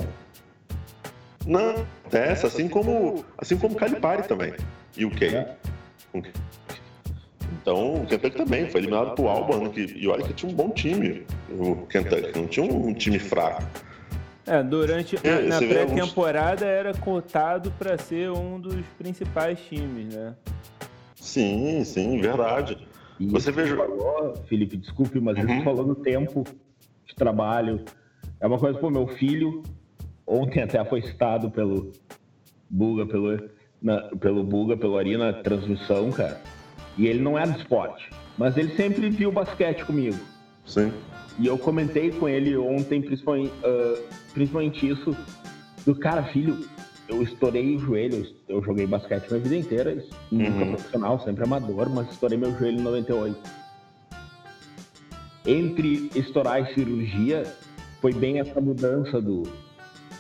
Não, 1.46 1.76
acontece, 2.02 2.46
assim 2.46 2.68
como, 2.68 3.24
assim 3.38 3.58
como 3.58 3.76
Calipari 3.76 4.24
também. 4.28 4.54
E 4.98 5.06
o 5.06 5.12
Kay. 5.12 5.36
É. 5.36 5.56
Então, 7.62 7.96
o 7.96 8.06
Kentucky 8.06 8.38
também 8.38 8.70
foi 8.70 8.82
eliminado 8.82 9.16
por 9.16 9.28
Auburn, 9.28 9.70
que, 9.70 9.82
e 9.82 10.08
olha 10.08 10.24
que 10.24 10.34
tinha 10.34 10.52
um 10.52 10.56
bom 10.56 10.70
time, 10.70 11.26
o 11.50 11.76
Kentucky, 11.88 12.38
não 12.38 12.48
tinha 12.48 12.66
um 12.66 12.94
time 12.94 13.18
fraco. 13.18 13.64
É, 14.48 14.62
durante 14.62 15.18
é, 15.24 15.42
na 15.42 15.58
pré-temporada 15.58 16.66
alguns... 16.66 16.80
era 16.80 16.94
cotado 16.94 17.72
para 17.72 17.98
ser 17.98 18.30
um 18.30 18.60
dos 18.60 18.86
principais 18.98 19.60
times, 19.68 20.14
né? 20.14 20.36
Sim, 21.16 21.84
sim, 21.84 22.22
verdade. 22.22 22.88
E 23.20 23.28
você 23.28 23.52
veja. 23.52 23.76
Falou, 23.76 24.36
Felipe, 24.48 24.78
desculpe, 24.78 25.20
mas 25.20 25.38
uhum. 25.38 25.48
você 25.48 25.64
falou 25.64 25.88
no 25.88 25.96
tempo 25.96 26.44
de 27.06 27.16
trabalho. 27.16 27.84
É 28.40 28.48
uma 28.48 28.60
coisa, 28.60 28.78
pô, 28.78 28.90
meu 28.90 29.08
filho 29.08 29.64
ontem 30.28 30.64
até 30.64 30.84
foi 30.84 31.02
citado 31.02 31.50
pelo 31.52 31.92
Buga, 32.70 33.06
pelo, 33.06 33.50
na, 33.82 34.02
pelo 34.18 34.44
Buga, 34.44 34.76
pelo 34.76 34.98
Ari 34.98 35.18
na 35.18 35.34
transmissão, 35.34 36.12
cara. 36.12 36.42
E 36.98 37.08
ele 37.08 37.20
não 37.20 37.38
é 37.38 37.46
do 37.46 37.58
esporte, 37.58 38.10
mas 38.38 38.58
ele 38.58 38.76
sempre 38.76 39.10
viu 39.10 39.32
basquete 39.32 39.86
comigo. 39.86 40.18
Sim. 40.66 40.92
E 41.38 41.48
eu 41.48 41.58
comentei 41.58 42.12
com 42.12 42.28
ele 42.28 42.56
ontem, 42.56 43.02
principalmente, 43.02 43.52
uh, 43.64 44.02
principalmente 44.34 44.88
isso, 44.88 45.16
do 45.86 45.94
cara, 45.94 46.24
filho, 46.24 46.66
eu 47.08 47.22
estourei 47.22 47.76
o 47.76 47.80
joelho, 47.80 48.26
eu 48.48 48.64
joguei 48.64 48.88
basquete 48.88 49.30
minha 49.30 49.40
vida 49.40 49.56
inteira, 49.56 50.04
nunca 50.32 50.64
uhum. 50.64 50.72
profissional, 50.72 51.20
sempre 51.20 51.44
amador, 51.44 51.90
mas 51.90 52.10
estourei 52.10 52.38
meu 52.38 52.52
joelho 52.58 52.80
em 52.80 52.84
98. 52.84 53.38
Entre 55.46 56.10
estourar 56.16 56.62
e 56.62 56.74
cirurgia, 56.74 57.44
foi 58.02 58.14
bem 58.14 58.40
essa 58.40 58.60
mudança 58.60 59.22
do 59.22 59.44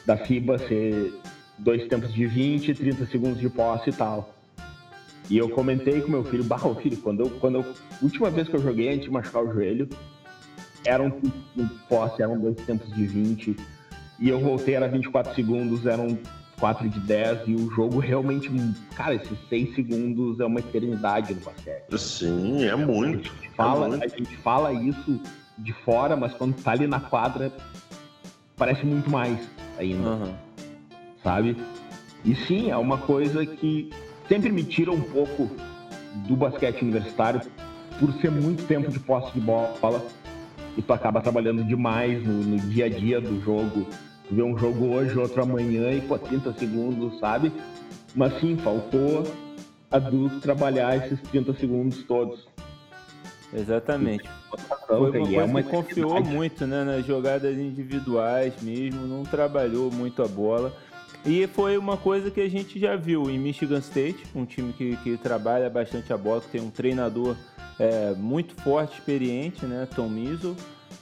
da 0.05 0.17
FIBA 0.17 0.59
ser 0.59 1.13
dois 1.57 1.87
tempos 1.87 2.13
de 2.13 2.27
20, 2.27 2.75
30 2.75 3.05
segundos 3.07 3.39
de 3.39 3.49
posse 3.49 3.89
e 3.89 3.93
tal. 3.93 4.35
E 5.29 5.37
eu 5.37 5.49
comentei 5.49 6.01
com 6.01 6.11
meu 6.11 6.23
filho, 6.23 6.43
bah, 6.43 6.59
filho, 6.79 6.97
quando 6.97 7.21
eu, 7.21 7.29
quando 7.39 7.55
eu, 7.55 7.65
última 8.03 8.29
vez 8.29 8.47
que 8.47 8.55
eu 8.55 8.61
joguei 8.61 8.89
antes 8.89 9.05
de 9.05 9.09
machucar 9.09 9.43
o 9.43 9.51
joelho, 9.51 9.89
eram 10.85 11.07
um 11.57 11.67
posse, 11.89 12.21
eram 12.21 12.37
dois 12.39 12.55
tempos 12.57 12.93
de 12.93 13.07
20, 13.07 13.55
e 14.19 14.29
eu 14.29 14.39
voltei, 14.39 14.75
era 14.75 14.87
24 14.87 15.33
segundos, 15.33 15.87
eram 15.87 16.17
4 16.59 16.89
de 16.89 16.99
10 16.99 17.47
e 17.47 17.55
o 17.55 17.69
jogo 17.71 17.99
realmente, 17.99 18.49
cara, 18.95 19.15
esses 19.15 19.37
6 19.49 19.75
segundos 19.75 20.39
é 20.39 20.45
uma 20.45 20.59
eternidade 20.59 21.33
no 21.33 21.41
basquete. 21.41 21.97
Sim, 21.97 22.65
é 22.65 22.75
muito. 22.75 23.31
A 23.31 23.41
gente 23.41 23.49
fala, 23.55 23.85
é 23.85 23.89
muito. 23.89 24.03
A 24.03 24.07
gente 24.07 24.37
fala 24.37 24.73
isso 24.73 25.21
de 25.57 25.73
fora, 25.73 26.15
mas 26.15 26.33
quando 26.33 26.55
tá 26.61 26.71
ali 26.71 26.87
na 26.87 26.99
quadra, 26.99 27.51
parece 28.55 28.85
muito 28.85 29.09
mais 29.09 29.37
ainda. 29.77 30.09
Uhum. 30.09 30.33
Sabe? 31.23 31.57
E 32.23 32.35
sim, 32.35 32.71
é 32.71 32.77
uma 32.77 32.97
coisa 32.97 33.45
que 33.45 33.89
sempre 34.27 34.51
me 34.51 34.63
tira 34.63 34.91
um 34.91 35.01
pouco 35.01 35.49
do 36.27 36.35
basquete 36.35 36.81
universitário 36.81 37.41
por 37.99 38.11
ser 38.13 38.31
muito 38.31 38.65
tempo 38.65 38.89
de 38.89 38.99
posse 38.99 39.33
de 39.33 39.39
bola 39.39 40.05
e 40.77 40.81
tu 40.81 40.93
acaba 40.93 41.21
trabalhando 41.21 41.63
demais 41.63 42.25
no, 42.25 42.33
no 42.43 42.57
dia 42.57 42.85
a 42.85 42.89
dia 42.89 43.21
do 43.21 43.41
jogo 43.41 43.87
Tu 44.27 44.35
vê 44.35 44.43
um 44.43 44.57
jogo 44.57 44.85
hoje, 44.85 45.17
outro 45.17 45.41
amanhã 45.43 45.91
e, 45.91 46.01
pô, 46.01 46.17
30 46.17 46.53
segundos, 46.53 47.19
sabe? 47.19 47.51
Mas 48.15 48.39
sim, 48.39 48.57
faltou 48.57 49.23
adulto 49.89 50.39
trabalhar 50.39 50.97
esses 50.97 51.21
30 51.29 51.53
segundos 51.55 52.03
todos. 52.03 52.47
Exatamente. 53.53 54.27
Foi 54.87 54.97
uma 54.97 55.11
coisa 55.11 55.35
é 55.35 55.43
uma 55.43 55.63
que 55.63 55.69
confiou 55.69 56.23
muito 56.23 56.65
né, 56.67 56.83
nas 56.83 57.05
jogadas 57.05 57.57
individuais 57.57 58.53
mesmo, 58.61 59.07
não 59.07 59.23
trabalhou 59.23 59.91
muito 59.91 60.21
a 60.21 60.27
bola. 60.27 60.73
E 61.25 61.47
foi 61.47 61.77
uma 61.77 61.97
coisa 61.97 62.29
que 62.29 62.39
a 62.39 62.49
gente 62.49 62.79
já 62.79 62.95
viu 62.95 63.29
em 63.29 63.39
Michigan 63.39 63.79
State, 63.79 64.23
um 64.35 64.45
time 64.45 64.73
que, 64.73 64.95
que 64.97 65.17
trabalha 65.17 65.69
bastante 65.69 66.13
a 66.13 66.17
bola, 66.17 66.41
que 66.41 66.49
tem 66.49 66.61
um 66.61 66.69
treinador 66.69 67.35
é, 67.79 68.13
muito 68.13 68.53
forte, 68.61 68.99
experiente, 68.99 69.65
né, 69.65 69.87
Tom 69.95 70.11
Izzo. 70.15 70.55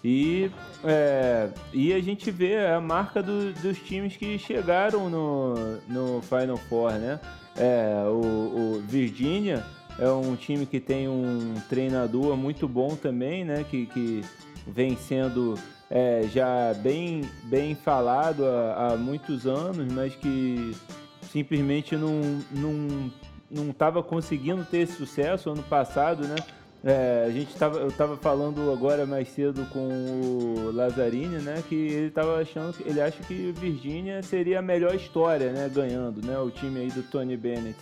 E, 0.03 0.51
é, 0.83 1.49
e 1.71 1.93
a 1.93 2.01
gente 2.01 2.29
vê 2.29 2.65
a 2.65 2.81
marca 2.81 3.23
do, 3.23 3.53
dos 3.53 3.79
times 3.79 4.17
que 4.17 4.37
chegaram 4.37 5.09
no, 5.09 5.55
no 5.87 6.21
Final 6.21 6.57
Four, 6.57 6.91
né? 6.93 7.19
É, 7.55 8.03
o, 8.07 8.77
o, 8.77 8.83
Virginia 8.85 9.63
é 9.97 10.09
um 10.09 10.35
time 10.35 10.65
que 10.65 10.79
tem 10.79 11.07
um 11.07 11.53
treinador 11.69 12.35
muito 12.35 12.67
bom 12.67 12.95
também, 12.95 13.45
né? 13.45 13.63
Que, 13.69 13.85
que 13.85 14.21
vem 14.67 14.97
sendo 14.97 15.55
é, 15.89 16.23
já 16.23 16.73
bem, 16.73 17.21
bem 17.45 17.73
falado 17.73 18.45
há, 18.45 18.87
há, 18.87 18.97
muitos 18.97 19.47
anos, 19.47 19.91
mas 19.93 20.13
que 20.15 20.75
simplesmente 21.21 21.95
não 21.95 22.43
não 23.53 23.69
estava 23.69 24.01
conseguindo 24.01 24.65
ter 24.65 24.79
esse 24.79 24.93
sucesso 24.93 25.51
ano 25.51 25.61
passado, 25.63 26.27
né? 26.27 26.35
É, 26.83 27.23
a 27.25 27.31
gente 27.31 27.55
tava, 27.55 27.79
eu 27.79 27.87
estava 27.87 28.17
falando 28.17 28.69
agora 28.69 29.05
mais 29.05 29.29
cedo 29.29 29.65
com 29.71 29.87
o 29.87 30.71
Lazzarini, 30.73 31.37
né, 31.37 31.63
que 31.69 31.75
ele 31.75 32.07
estava 32.07 32.41
achando, 32.41 32.75
ele 32.85 32.99
acha 32.99 33.23
que 33.23 33.53
Virgínia 33.53 34.21
seria 34.21 34.59
a 34.59 34.61
melhor 34.61 34.93
história, 34.93 35.53
né, 35.53 35.71
ganhando, 35.73 36.25
né, 36.25 36.37
o 36.37 36.51
time 36.51 36.81
aí 36.81 36.89
do 36.89 37.01
Tony 37.03 37.37
Bennett. 37.37 37.77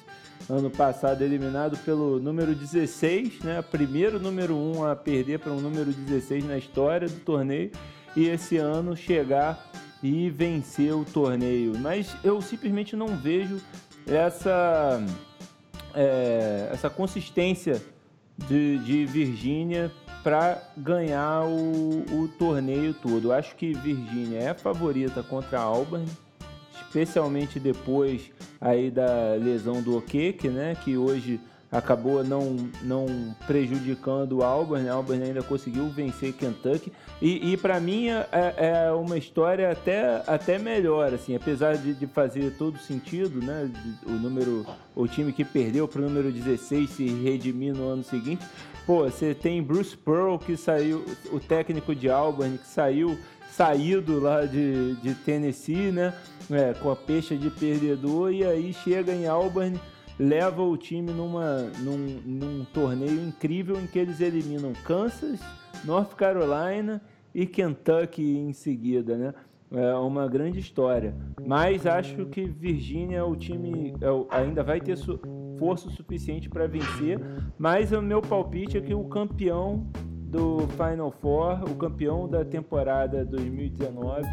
Ano 0.47 0.69
passado 0.69 1.23
eliminado 1.23 1.77
pelo 1.79 2.19
número 2.19 2.53
16, 2.53 3.39
né, 3.39 3.63
primeiro 3.63 4.19
número 4.19 4.55
1 4.55 4.85
a 4.85 4.95
perder 4.95 5.39
para 5.39 5.51
um 5.51 5.59
número 5.59 5.91
16 5.91 6.45
na 6.45 6.57
história 6.57 7.07
do 7.07 7.19
torneio 7.21 7.71
e 8.15 8.27
esse 8.27 8.57
ano 8.57 8.95
chegar 8.95 9.71
e 10.03 10.29
vencer 10.29 10.93
o 10.93 11.05
torneio. 11.05 11.73
Mas 11.79 12.15
eu 12.23 12.39
simplesmente 12.39 12.95
não 12.95 13.07
vejo 13.17 13.59
essa 14.07 15.03
é, 15.93 16.69
essa 16.71 16.89
consistência 16.89 17.81
de, 18.37 18.77
de 18.79 19.05
Virgínia 19.05 19.91
para 20.23 20.61
ganhar 20.77 21.43
o, 21.45 22.03
o, 22.11 22.27
torneio 22.37 22.93
todo. 22.93 23.29
Eu 23.29 23.33
acho 23.33 23.55
que 23.55 23.73
Virgínia 23.73 24.39
é 24.39 24.49
a 24.49 24.55
favorita 24.55 25.23
contra 25.23 25.59
a 25.59 25.63
Auburn, 25.63 26.05
especialmente 26.81 27.59
depois 27.59 28.31
aí 28.59 28.91
da 28.91 29.33
lesão 29.33 29.81
do 29.81 29.97
Okeke, 29.97 30.47
né, 30.49 30.75
que 30.75 30.97
hoje 30.97 31.39
acabou 31.71 32.21
não, 32.23 32.57
não 32.83 33.05
prejudicando 33.47 34.39
o 34.39 34.43
Auburn, 34.43 34.83
né? 34.83 34.91
Auburn 34.91 35.23
ainda 35.23 35.41
conseguiu 35.41 35.87
vencer 35.87 36.33
Kentucky. 36.33 36.91
E, 37.21 37.53
e 37.53 37.57
para 37.57 37.79
mim 37.79 38.09
é, 38.09 38.27
é, 38.57 38.91
uma 38.91 39.17
história 39.17 39.71
até, 39.71 40.21
até 40.27 40.59
melhor, 40.59 41.13
assim, 41.13 41.33
apesar 41.33 41.77
de, 41.77 41.93
de 41.93 42.07
fazer 42.07 42.57
todo 42.57 42.77
sentido, 42.77 43.39
né, 43.39 43.71
o 44.05 44.11
número, 44.11 44.65
o 44.93 45.07
time 45.07 45.31
que 45.31 45.45
perdeu 45.45 45.87
para 45.87 46.01
o 46.01 46.05
número 46.05 46.31
16 46.31 46.89
se 46.89 47.05
redimir 47.07 47.73
no 47.73 47.87
ano 47.87 48.03
seguinte, 48.03 48.45
pô, 48.85 49.03
você 49.03 49.33
tem 49.33 49.63
Bruce 49.63 49.95
Pearl 49.95 50.37
que 50.37 50.57
saiu, 50.57 51.05
o 51.31 51.39
técnico 51.39 51.95
de 51.95 52.09
Auburn 52.09 52.57
que 52.57 52.67
saiu 52.67 53.17
saído 53.51 54.19
lá 54.19 54.45
de, 54.45 54.95
de 54.95 55.13
Tennessee, 55.13 55.91
né, 55.91 56.13
é, 56.49 56.73
com 56.73 56.89
a 56.89 56.95
peixe 56.95 57.37
de 57.37 57.49
perdedor 57.49 58.33
e 58.33 58.43
aí 58.43 58.73
chega 58.73 59.13
em 59.13 59.27
Auburn 59.27 59.79
leva 60.21 60.61
o 60.61 60.77
time 60.77 61.11
numa, 61.11 61.57
num, 61.79 61.97
num 62.23 62.65
torneio 62.65 63.27
incrível 63.27 63.75
em 63.81 63.87
que 63.87 63.97
eles 63.97 64.21
eliminam 64.21 64.71
Kansas, 64.85 65.39
North 65.83 66.13
Carolina 66.13 67.01
e 67.33 67.47
Kentucky 67.47 68.37
em 68.37 68.53
seguida, 68.53 69.17
né? 69.17 69.33
É 69.71 69.95
uma 69.95 70.27
grande 70.27 70.59
história. 70.59 71.15
Mas 71.43 71.87
acho 71.87 72.25
que 72.25 72.43
Virgínia, 72.45 73.25
o 73.25 73.35
time 73.35 73.95
é, 74.01 74.37
ainda 74.37 74.61
vai 74.61 74.79
ter 74.79 74.95
força 75.57 75.89
suficiente 75.89 76.49
para 76.49 76.67
vencer. 76.67 77.19
Mas 77.57 77.91
o 77.91 78.01
meu 78.01 78.21
palpite 78.21 78.77
é 78.77 78.81
que 78.81 78.93
o 78.93 79.05
campeão 79.05 79.87
do 79.95 80.67
Final 80.77 81.09
Four, 81.09 81.63
o 81.63 81.75
campeão 81.75 82.27
da 82.27 82.43
temporada 82.45 83.25
2019, 83.25 84.27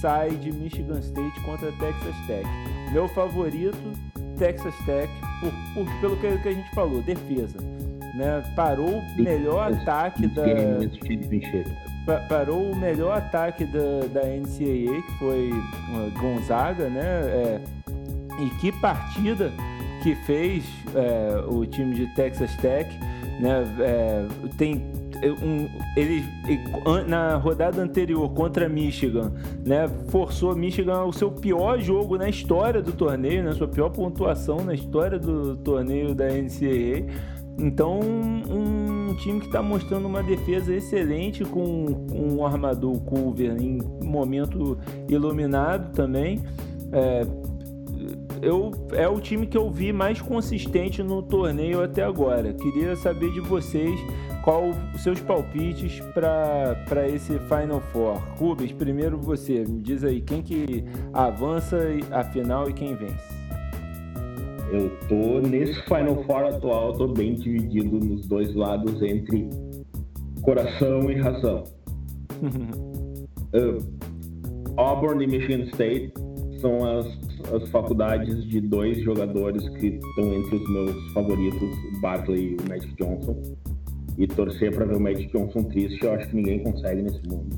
sai 0.00 0.30
de 0.36 0.52
Michigan 0.52 0.98
State 1.00 1.40
contra 1.40 1.72
Texas 1.72 2.26
Tech. 2.26 2.46
Meu 2.92 3.08
favorito 3.08 4.11
Texas 4.42 4.74
Tech, 4.84 5.08
por, 5.40 5.52
por, 5.72 6.00
pelo 6.00 6.16
que, 6.16 6.36
que, 6.38 6.48
a 6.48 6.52
gente 6.52 6.68
falou, 6.74 7.00
defesa. 7.00 7.58
né? 8.12 8.42
Parou 8.56 8.98
o 8.98 9.22
melhor 9.22 9.72
ataque 9.72 10.26
da 10.26 10.42
parou 12.28 12.72
o 12.72 12.76
melhor 12.76 13.16
ataque 13.16 13.64
da, 13.64 14.00
da 14.12 14.22
NCAA, 14.22 15.02
que 15.02 15.18
foi 15.20 15.50
Gonzaga, 16.20 16.88
né? 16.88 17.04
É, 17.04 17.60
e 18.40 18.50
que 18.58 18.72
partida 18.72 19.52
que 20.02 20.16
fez 20.26 20.64
é, 20.96 21.44
o 21.48 21.64
time 21.64 21.94
de 21.94 22.08
Texas 22.14 22.56
Tech, 22.56 22.90
né? 23.38 23.62
É, 23.78 24.26
tem 24.56 24.91
um, 25.42 25.68
ele 25.96 26.24
na 27.06 27.36
rodada 27.36 27.80
anterior 27.80 28.28
contra 28.30 28.68
Michigan, 28.68 29.32
né, 29.64 29.88
forçou 30.08 30.54
Michigan 30.54 30.96
ao 30.96 31.12
seu 31.12 31.30
pior 31.30 31.80
jogo 31.80 32.16
na 32.16 32.28
história 32.28 32.82
do 32.82 32.92
torneio, 32.92 33.42
né, 33.42 33.52
sua 33.52 33.68
pior 33.68 33.90
pontuação 33.90 34.64
na 34.64 34.74
história 34.74 35.18
do 35.18 35.56
torneio 35.56 36.14
da 36.14 36.26
NCAA. 36.26 37.06
Então, 37.58 38.00
um, 38.00 39.10
um 39.10 39.14
time 39.16 39.40
que 39.40 39.46
está 39.46 39.62
mostrando 39.62 40.06
uma 40.06 40.22
defesa 40.22 40.74
excelente 40.74 41.44
com, 41.44 42.06
com 42.10 42.36
o 42.36 42.46
armador 42.46 42.98
Culver 43.00 43.56
em 43.60 43.78
momento 44.02 44.78
iluminado 45.08 45.92
também. 45.92 46.40
É, 46.90 47.26
eu, 48.40 48.72
é 48.92 49.06
o 49.08 49.20
time 49.20 49.46
que 49.46 49.56
eu 49.56 49.70
vi 49.70 49.92
mais 49.92 50.20
consistente 50.20 51.02
no 51.02 51.22
torneio 51.22 51.82
até 51.82 52.02
agora. 52.02 52.52
Queria 52.52 52.96
saber 52.96 53.30
de 53.32 53.40
vocês 53.40 54.00
qual 54.42 54.70
os 54.94 55.00
seus 55.00 55.20
palpites 55.20 56.00
para 56.12 57.08
esse 57.08 57.38
Final 57.40 57.80
Four. 57.92 58.18
Rubens, 58.36 58.72
primeiro 58.72 59.18
você, 59.18 59.64
me 59.64 59.80
diz 59.80 60.04
aí 60.04 60.20
quem 60.20 60.42
que 60.42 60.84
avança 61.12 61.78
a 62.10 62.24
final 62.24 62.68
e 62.68 62.72
quem 62.72 62.94
vence. 62.94 63.42
Eu 64.72 64.90
tô 65.08 65.40
nesse 65.46 65.80
Final 65.82 66.24
Four 66.24 66.44
atual, 66.44 66.92
tô 66.94 67.08
bem 67.08 67.34
dividido 67.34 67.98
nos 67.98 68.26
dois 68.26 68.54
lados 68.54 69.00
entre 69.02 69.48
coração 70.42 71.10
e 71.10 71.14
razão. 71.20 71.64
uh, 73.54 74.02
Auburn 74.76 75.22
e 75.22 75.26
Michigan 75.26 75.64
State 75.64 76.12
são 76.58 76.98
as, 76.98 77.06
as 77.52 77.68
faculdades 77.70 78.44
de 78.48 78.60
dois 78.60 79.02
jogadores 79.02 79.68
que 79.78 79.88
estão 79.88 80.32
entre 80.32 80.56
os 80.56 80.70
meus 80.70 81.12
favoritos, 81.12 81.62
o 81.62 82.00
Barkley 82.00 82.52
e 82.52 82.56
o 82.56 82.68
Magic 82.68 82.94
Johnson. 82.94 83.36
E 84.18 84.26
torcer 84.26 84.74
para 84.74 84.84
ver 84.84 84.96
o 84.96 85.00
Magic 85.00 85.32
Johnson 85.32 85.64
triste, 85.64 86.04
eu 86.04 86.12
acho 86.12 86.28
que 86.28 86.36
ninguém 86.36 86.62
consegue 86.62 87.02
nesse 87.02 87.26
mundo. 87.26 87.56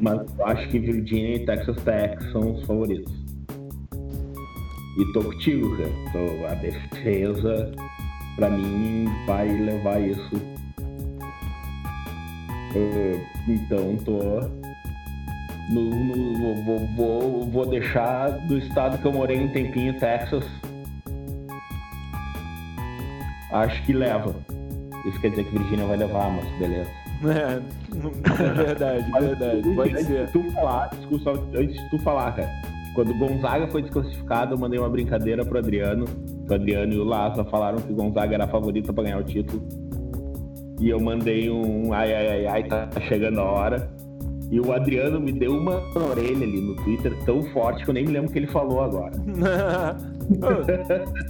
Mas 0.00 0.20
eu 0.38 0.46
acho 0.46 0.68
que 0.68 0.78
Virginia 0.78 1.36
e 1.36 1.46
Texas 1.46 1.76
Tech 1.84 2.22
são 2.32 2.54
os 2.54 2.64
favoritos. 2.64 3.12
E 4.96 5.12
tô 5.12 5.24
contigo, 5.24 5.76
cara. 5.76 6.52
A 6.52 6.54
defesa, 6.54 7.72
para 8.36 8.50
mim, 8.50 9.06
vai 9.26 9.48
levar 9.48 10.00
isso. 10.00 10.40
Eu, 12.74 13.20
então 13.48 13.96
tô. 14.04 14.40
No, 15.72 15.82
no, 15.82 16.62
vou, 16.64 16.86
vou, 16.96 17.50
vou 17.50 17.66
deixar 17.66 18.30
do 18.46 18.58
estado 18.58 18.98
que 18.98 19.06
eu 19.06 19.12
morei 19.12 19.40
um 19.40 19.48
tempinho, 19.48 19.98
Texas. 19.98 20.44
Acho 23.50 23.82
que 23.84 23.92
leva. 23.92 24.34
Isso 25.06 25.20
quer 25.20 25.30
dizer 25.30 25.44
que 25.44 25.58
Virgínia 25.58 25.86
vai 25.86 25.96
levar, 25.96 26.30
mas 26.30 26.58
beleza. 26.58 26.90
É, 27.24 27.62
é 28.42 28.52
verdade, 28.52 29.10
verdade. 29.12 29.74
Pode 29.74 29.92
antes 29.92 30.06
ser. 30.06 30.26
De 30.26 30.32
tu 30.32 30.50
falar, 30.50 30.88
desculpa, 30.88 31.30
antes 31.56 31.74
de 31.74 31.90
tu 31.90 31.98
falar, 32.00 32.32
cara. 32.32 32.50
Quando 32.94 33.10
o 33.10 33.18
Gonzaga 33.18 33.66
foi 33.68 33.82
desclassificado, 33.82 34.54
eu 34.54 34.58
mandei 34.58 34.78
uma 34.78 34.90
brincadeira 34.90 35.44
pro 35.44 35.58
Adriano. 35.58 36.04
O 36.48 36.54
Adriano 36.54 36.92
e 36.92 36.98
o 36.98 37.04
Laza 37.04 37.44
falaram 37.44 37.78
que 37.78 37.92
o 37.92 37.96
Gonzaga 37.96 38.34
era 38.34 38.44
a 38.44 38.48
favorita 38.48 38.92
para 38.92 39.04
ganhar 39.04 39.18
o 39.18 39.24
título. 39.24 39.62
E 40.80 40.90
eu 40.90 41.00
mandei 41.00 41.50
um 41.50 41.92
ai, 41.92 42.14
ai, 42.14 42.28
ai, 42.28 42.46
ai, 42.46 42.64
tá 42.64 42.88
chegando 43.08 43.40
a 43.40 43.44
hora. 43.44 43.90
E 44.50 44.60
o 44.60 44.72
Adriano 44.72 45.20
me 45.20 45.32
deu 45.32 45.56
uma 45.56 45.80
orelha 45.98 46.44
ali 46.44 46.60
no 46.60 46.76
Twitter 46.76 47.16
tão 47.24 47.42
forte 47.44 47.84
que 47.84 47.90
eu 47.90 47.94
nem 47.94 48.04
me 48.04 48.12
lembro 48.12 48.28
o 48.28 48.32
que 48.32 48.38
ele 48.38 48.46
falou 48.46 48.82
agora. 48.82 49.12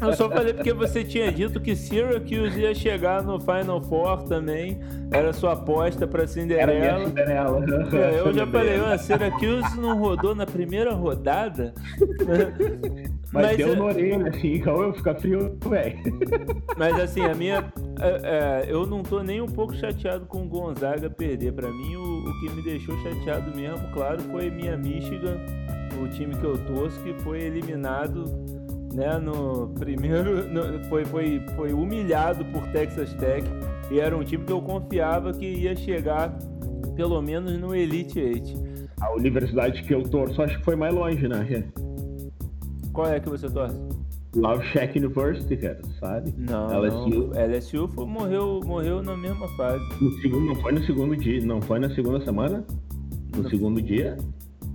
eu 0.00 0.12
só 0.14 0.28
falei 0.28 0.54
porque 0.54 0.72
você 0.72 1.04
tinha 1.04 1.30
dito 1.32 1.60
que 1.60 1.74
Syracuse 1.74 2.60
ia 2.60 2.74
chegar 2.74 3.22
no 3.22 3.40
Final 3.40 3.82
Four 3.82 4.22
também. 4.24 4.78
Era 5.10 5.32
sua 5.32 5.52
aposta 5.52 6.06
pra 6.06 6.26
Cinderela. 6.26 6.72
Era 6.72 7.04
Cinderela. 7.06 7.64
É, 7.92 8.20
eu 8.20 8.32
já 8.32 8.46
falei, 8.46 8.80
ó, 8.80 8.96
Syracuse 8.96 9.80
não 9.80 9.98
rodou 9.98 10.34
na 10.34 10.46
primeira 10.46 10.92
rodada. 10.92 11.74
Mas, 13.34 13.46
Mas 13.46 13.56
deu 13.56 13.72
é... 13.72 13.76
na 13.76 13.84
orelha, 13.84 14.28
assim, 14.28 14.54
então 14.54 14.80
eu 14.80 14.94
ficar 14.94 15.16
frio, 15.16 15.58
velho. 15.68 15.98
Mas 16.76 17.00
assim, 17.00 17.22
a 17.22 17.34
minha. 17.34 17.72
É, 18.00 18.64
é, 18.68 18.72
eu 18.72 18.86
não 18.86 19.02
tô 19.02 19.24
nem 19.24 19.40
um 19.40 19.46
pouco 19.46 19.74
chateado 19.74 20.24
com 20.26 20.42
o 20.42 20.48
Gonzaga 20.48 21.10
perder. 21.10 21.52
Pra 21.52 21.68
mim, 21.68 21.96
o, 21.96 22.28
o 22.28 22.40
que 22.40 22.50
me 22.50 22.62
deixou 22.62 22.96
chateado 23.02 23.50
mesmo, 23.56 23.90
claro, 23.92 24.20
foi 24.30 24.50
minha 24.50 24.76
Michigan, 24.76 25.36
o 26.00 26.06
time 26.08 26.36
que 26.36 26.44
eu 26.44 26.56
torço, 26.58 27.00
que 27.00 27.12
foi 27.22 27.40
eliminado 27.40 28.24
né, 28.94 29.18
no 29.18 29.68
primeiro. 29.78 30.44
No, 30.54 30.84
foi, 30.84 31.04
foi, 31.04 31.42
foi 31.56 31.72
humilhado 31.72 32.44
por 32.46 32.66
Texas 32.68 33.12
Tech. 33.14 33.44
E 33.90 33.98
era 33.98 34.16
um 34.16 34.22
time 34.22 34.44
que 34.44 34.52
eu 34.52 34.60
confiava 34.60 35.32
que 35.32 35.46
ia 35.46 35.74
chegar 35.74 36.36
pelo 36.94 37.20
menos 37.20 37.58
no 37.58 37.74
Elite 37.74 38.20
Eight. 38.20 38.56
A 39.00 39.12
universidade 39.12 39.82
que 39.82 39.92
eu 39.92 40.02
torço 40.02 40.40
acho 40.42 40.58
que 40.58 40.64
foi 40.64 40.76
mais 40.76 40.94
longe, 40.94 41.26
né, 41.26 41.44
gente? 41.44 41.68
Qual 42.92 43.08
é 43.08 43.18
que 43.18 43.28
você 43.28 43.50
torce? 43.50 43.76
Love 44.36 44.64
Shack 44.66 44.98
University, 44.98 45.56
cara, 45.56 45.80
sabe? 46.00 46.34
Não, 46.36 46.68
LSU. 46.80 47.30
Não. 47.32 47.46
LSU 47.46 47.88
foi, 47.88 48.06
morreu, 48.06 48.60
morreu 48.64 49.02
na 49.02 49.16
mesma 49.16 49.48
fase. 49.56 49.84
No 50.00 50.12
segundo, 50.20 50.46
não 50.46 50.54
foi 50.56 50.72
no 50.72 50.84
segundo 50.84 51.16
dia, 51.16 51.44
não 51.44 51.62
foi 51.62 51.78
na 51.78 51.94
segunda 51.94 52.24
semana? 52.24 52.64
No 53.34 53.42
não. 53.42 53.50
segundo 53.50 53.80
dia? 53.80 54.16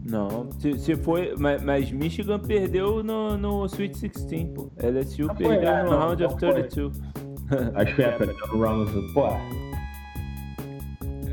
Não, 0.09 0.51
se, 0.59 0.79
se 0.79 0.95
foi, 0.95 1.35
mas, 1.37 1.61
mas, 1.61 1.91
Michigan 1.91 2.39
perdeu 2.39 3.03
no, 3.03 3.37
no 3.37 3.65
Sweet 3.67 4.09
16, 4.09 4.47
pô. 4.55 4.71
LSU 4.81 5.27
não 5.27 5.35
perdeu 5.35 5.57
foi, 5.59 5.65
é, 5.65 5.83
no 5.83 5.91
não, 5.91 5.99
Round 5.99 6.23
of 6.23 6.35
32. 6.37 6.99
Acho 7.75 7.95
que 7.95 8.11
foi 8.11 8.25
no 8.25 8.63
Round 8.63 8.97
of... 8.97 9.13
Pô. 9.13 9.27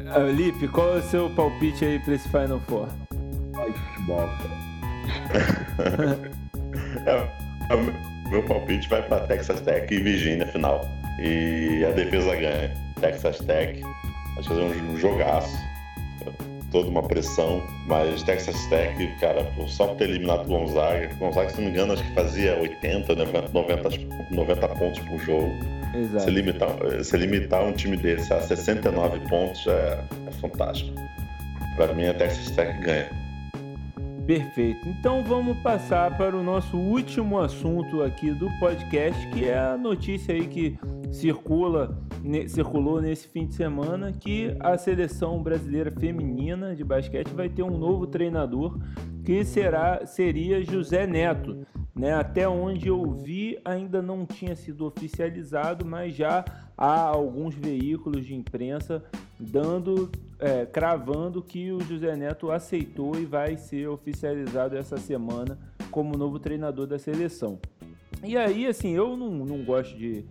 Uh, 0.06 0.30
Lipe, 0.30 0.68
qual 0.68 0.94
é 0.94 0.98
o 0.98 1.02
seu 1.02 1.30
palpite 1.30 1.86
aí 1.86 1.98
pra 2.00 2.14
esse 2.14 2.28
Final 2.28 2.60
Four? 2.68 2.86
Ai, 3.56 3.72
futebol, 3.72 4.28
cara. 4.28 4.56
é, 7.70 7.74
é, 7.74 8.30
meu 8.30 8.42
palpite 8.42 8.88
vai 8.90 9.02
para 9.08 9.26
Texas 9.26 9.60
Tech 9.62 9.92
e 9.92 10.00
Virginia 10.00 10.46
final. 10.48 10.86
E 11.18 11.82
a 11.82 11.92
defesa 11.92 12.36
ganha. 12.36 12.74
Texas 13.00 13.38
Tech. 13.38 13.82
Acho 14.38 14.48
que 14.48 14.54
vai 14.54 14.68
ser 14.68 14.82
um 14.82 14.96
jogaço 14.98 15.65
toda 16.70 16.88
uma 16.88 17.02
pressão, 17.02 17.62
mas 17.86 18.22
Texas 18.22 18.66
Tech, 18.66 18.96
cara, 19.20 19.46
só 19.68 19.88
por 19.88 19.96
ter 19.96 20.10
eliminado 20.10 20.44
o 20.44 20.48
Gonzaga, 20.48 21.14
Gonzaga, 21.18 21.50
se 21.50 21.56
não 21.56 21.64
me 21.64 21.70
engano, 21.70 21.92
acho 21.92 22.04
que 22.04 22.12
fazia 22.12 22.56
80, 22.58 23.14
90, 23.14 23.90
90 24.30 24.68
pontos 24.68 24.98
por 25.00 25.18
jogo. 25.20 25.52
Exato. 25.94 26.24
Se 26.24 26.30
limitar, 26.30 27.04
se 27.04 27.16
limitar 27.16 27.64
um 27.64 27.72
time 27.72 27.96
desse 27.96 28.32
a 28.32 28.40
69 28.40 29.20
pontos 29.28 29.66
é, 29.66 30.00
é 30.26 30.30
fantástico. 30.32 30.94
Para 31.76 31.92
mim, 31.92 32.06
a 32.06 32.14
Texas 32.14 32.50
Tech 32.50 32.78
ganha. 32.80 33.25
Perfeito. 34.26 34.88
Então 34.88 35.22
vamos 35.22 35.56
passar 35.58 36.16
para 36.18 36.36
o 36.36 36.42
nosso 36.42 36.76
último 36.76 37.38
assunto 37.38 38.02
aqui 38.02 38.32
do 38.32 38.50
podcast, 38.58 39.24
que 39.28 39.44
é 39.44 39.56
a 39.56 39.78
notícia 39.78 40.34
aí 40.34 40.48
que 40.48 40.76
circula, 41.12 41.96
ne, 42.24 42.48
circulou 42.48 43.00
nesse 43.00 43.28
fim 43.28 43.46
de 43.46 43.54
semana, 43.54 44.12
que 44.12 44.56
a 44.58 44.76
seleção 44.76 45.40
brasileira 45.40 45.92
feminina 45.92 46.74
de 46.74 46.82
basquete 46.82 47.28
vai 47.28 47.48
ter 47.48 47.62
um 47.62 47.78
novo 47.78 48.04
treinador, 48.04 48.76
que 49.24 49.44
será 49.44 50.04
seria 50.04 50.64
José 50.64 51.06
Neto. 51.06 51.64
Né? 51.94 52.12
Até 52.12 52.48
onde 52.48 52.88
eu 52.88 53.08
vi, 53.12 53.58
ainda 53.64 54.02
não 54.02 54.26
tinha 54.26 54.56
sido 54.56 54.86
oficializado, 54.86 55.86
mas 55.86 56.16
já 56.16 56.44
há 56.76 57.00
alguns 57.00 57.54
veículos 57.54 58.26
de 58.26 58.34
imprensa 58.34 59.04
dando 59.38 60.10
é, 60.38 60.66
cravando 60.66 61.42
que 61.42 61.72
o 61.72 61.80
José 61.80 62.14
Neto 62.16 62.50
aceitou 62.50 63.18
e 63.18 63.24
vai 63.24 63.56
ser 63.56 63.88
oficializado 63.88 64.76
essa 64.76 64.96
semana 64.96 65.58
como 65.90 66.16
novo 66.16 66.38
treinador 66.38 66.86
da 66.86 66.98
seleção. 66.98 67.58
E 68.22 68.36
aí, 68.36 68.66
assim, 68.66 68.92
eu 68.92 69.16
não, 69.16 69.30
não 69.30 69.62
gosto 69.62 69.96
de, 69.96 70.24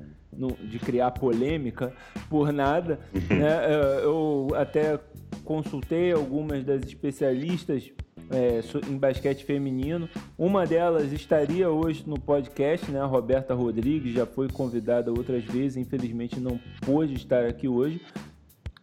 de 0.63 0.79
criar 0.79 1.11
polêmica 1.11 1.93
por 2.29 2.51
nada, 2.51 2.99
né? 3.13 3.47
É, 3.73 4.01
eu 4.03 4.47
até 4.55 4.99
consultei 5.43 6.11
algumas 6.11 6.63
das 6.63 6.83
especialistas 6.83 7.91
é, 8.31 8.61
em 8.89 8.97
basquete 8.97 9.45
feminino. 9.45 10.09
Uma 10.37 10.65
delas 10.65 11.11
estaria 11.11 11.69
hoje 11.69 12.03
no 12.07 12.19
podcast, 12.19 12.89
né? 12.91 12.99
A 12.99 13.05
Roberta 13.05 13.53
Rodrigues 13.53 14.13
já 14.13 14.25
foi 14.25 14.49
convidada 14.49 15.11
outras 15.11 15.43
vezes, 15.43 15.77
infelizmente 15.77 16.39
não 16.39 16.59
pôde 16.85 17.13
estar 17.13 17.45
aqui 17.45 17.67
hoje 17.67 18.01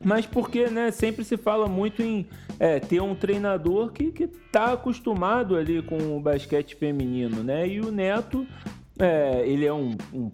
mas 0.05 0.27
porque 0.27 0.67
né, 0.67 0.91
sempre 0.91 1.25
se 1.25 1.37
fala 1.37 1.69
muito 1.69 2.03
em 2.03 2.27
é, 2.59 2.81
ter 2.81 3.01
um 3.01 3.15
treinador 3.15 3.93
que 3.93 4.13
está 4.25 4.73
acostumado 4.73 5.57
ali 5.57 5.83
com 5.83 6.17
o 6.17 6.21
basquete 6.21 6.77
feminino, 6.77 7.43
né? 7.43 7.67
E 7.67 7.81
o 7.81 7.91
Neto, 7.91 8.47
é, 8.99 9.43
ele 9.47 9.65
é 9.65 9.73
um, 9.73 9.97
um 10.13 10.31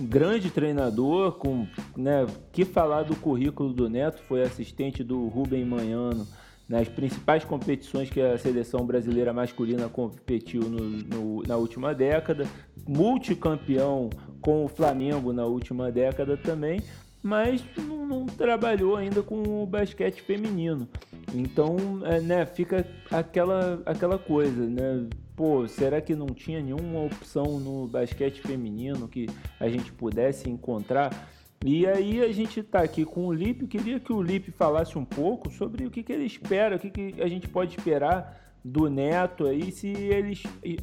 grande 0.00 0.50
treinador, 0.50 1.32
com 1.32 1.66
né, 1.96 2.26
que 2.52 2.64
falar 2.64 3.02
do 3.02 3.16
currículo 3.16 3.72
do 3.72 3.88
Neto, 3.88 4.22
foi 4.28 4.42
assistente 4.42 5.04
do 5.04 5.28
Rubem 5.28 5.64
Manhano 5.64 6.26
nas 6.68 6.88
principais 6.88 7.44
competições 7.44 8.08
que 8.08 8.20
a 8.20 8.38
seleção 8.38 8.86
brasileira 8.86 9.32
masculina 9.32 9.88
competiu 9.88 10.62
no, 10.62 10.80
no, 10.80 11.42
na 11.42 11.56
última 11.56 11.94
década, 11.94 12.46
multicampeão 12.86 14.08
com 14.40 14.64
o 14.64 14.68
Flamengo 14.68 15.32
na 15.32 15.44
última 15.44 15.92
década 15.92 16.36
também, 16.36 16.82
mas 17.24 17.64
não, 17.78 18.06
não 18.06 18.26
trabalhou 18.26 18.96
ainda 18.96 19.22
com 19.22 19.62
o 19.62 19.66
basquete 19.66 20.20
feminino. 20.20 20.86
Então, 21.34 21.76
é, 22.04 22.20
né, 22.20 22.44
fica 22.44 22.86
aquela, 23.10 23.82
aquela 23.86 24.18
coisa, 24.18 24.68
né? 24.68 25.08
Pô, 25.34 25.66
será 25.66 26.02
que 26.02 26.14
não 26.14 26.26
tinha 26.26 26.60
nenhuma 26.60 27.00
opção 27.00 27.58
no 27.58 27.88
basquete 27.88 28.42
feminino 28.42 29.08
que 29.08 29.26
a 29.58 29.70
gente 29.70 29.90
pudesse 29.90 30.50
encontrar? 30.50 31.28
E 31.64 31.86
aí 31.86 32.20
a 32.20 32.30
gente 32.30 32.60
está 32.60 32.80
aqui 32.80 33.06
com 33.06 33.26
o 33.26 33.32
Lipe, 33.32 33.66
queria 33.66 33.98
que 33.98 34.12
o 34.12 34.20
Lipe 34.20 34.50
falasse 34.50 34.98
um 34.98 35.04
pouco 35.04 35.50
sobre 35.50 35.86
o 35.86 35.90
que, 35.90 36.02
que 36.02 36.12
ele 36.12 36.26
espera, 36.26 36.76
o 36.76 36.78
que, 36.78 36.90
que 36.90 37.22
a 37.22 37.26
gente 37.26 37.48
pode 37.48 37.74
esperar 37.74 38.43
do 38.64 38.88
Neto 38.88 39.46
aí, 39.46 39.70
se 39.70 39.88
ele 39.88 40.32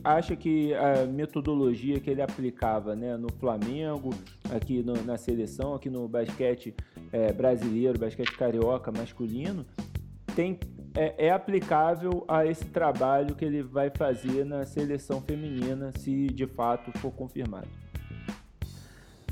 acha 0.03 0.36
que 0.36 0.71
a 0.75 1.07
metodologia 1.07 1.99
que 1.99 2.11
ele 2.11 2.21
aplicava 2.21 2.95
né, 2.95 3.17
no 3.17 3.32
Flamengo, 3.39 4.11
aqui 4.53 4.84
no, 4.84 4.93
na 5.03 5.17
seleção, 5.17 5.73
aqui 5.73 5.89
no 5.89 6.07
basquete 6.07 6.75
é, 7.11 7.34
brasileiro, 7.34 7.97
basquete 7.97 8.38
carioca 8.38 8.91
masculino, 8.91 9.65
tem, 10.36 10.59
é, 10.95 11.25
é, 11.27 11.32
aplicável 11.32 12.23
a 12.27 12.45
esse 12.45 12.65
trabalho 12.65 13.34
que 13.34 13.43
ele 13.43 13.63
vai 13.63 13.89
fazer 13.89 14.45
na 14.45 14.63
seleção 14.63 15.19
feminina, 15.19 15.91
se 15.97 16.27
de 16.27 16.45
fato 16.45 16.91
for 16.99 17.11
confirmado. 17.11 17.67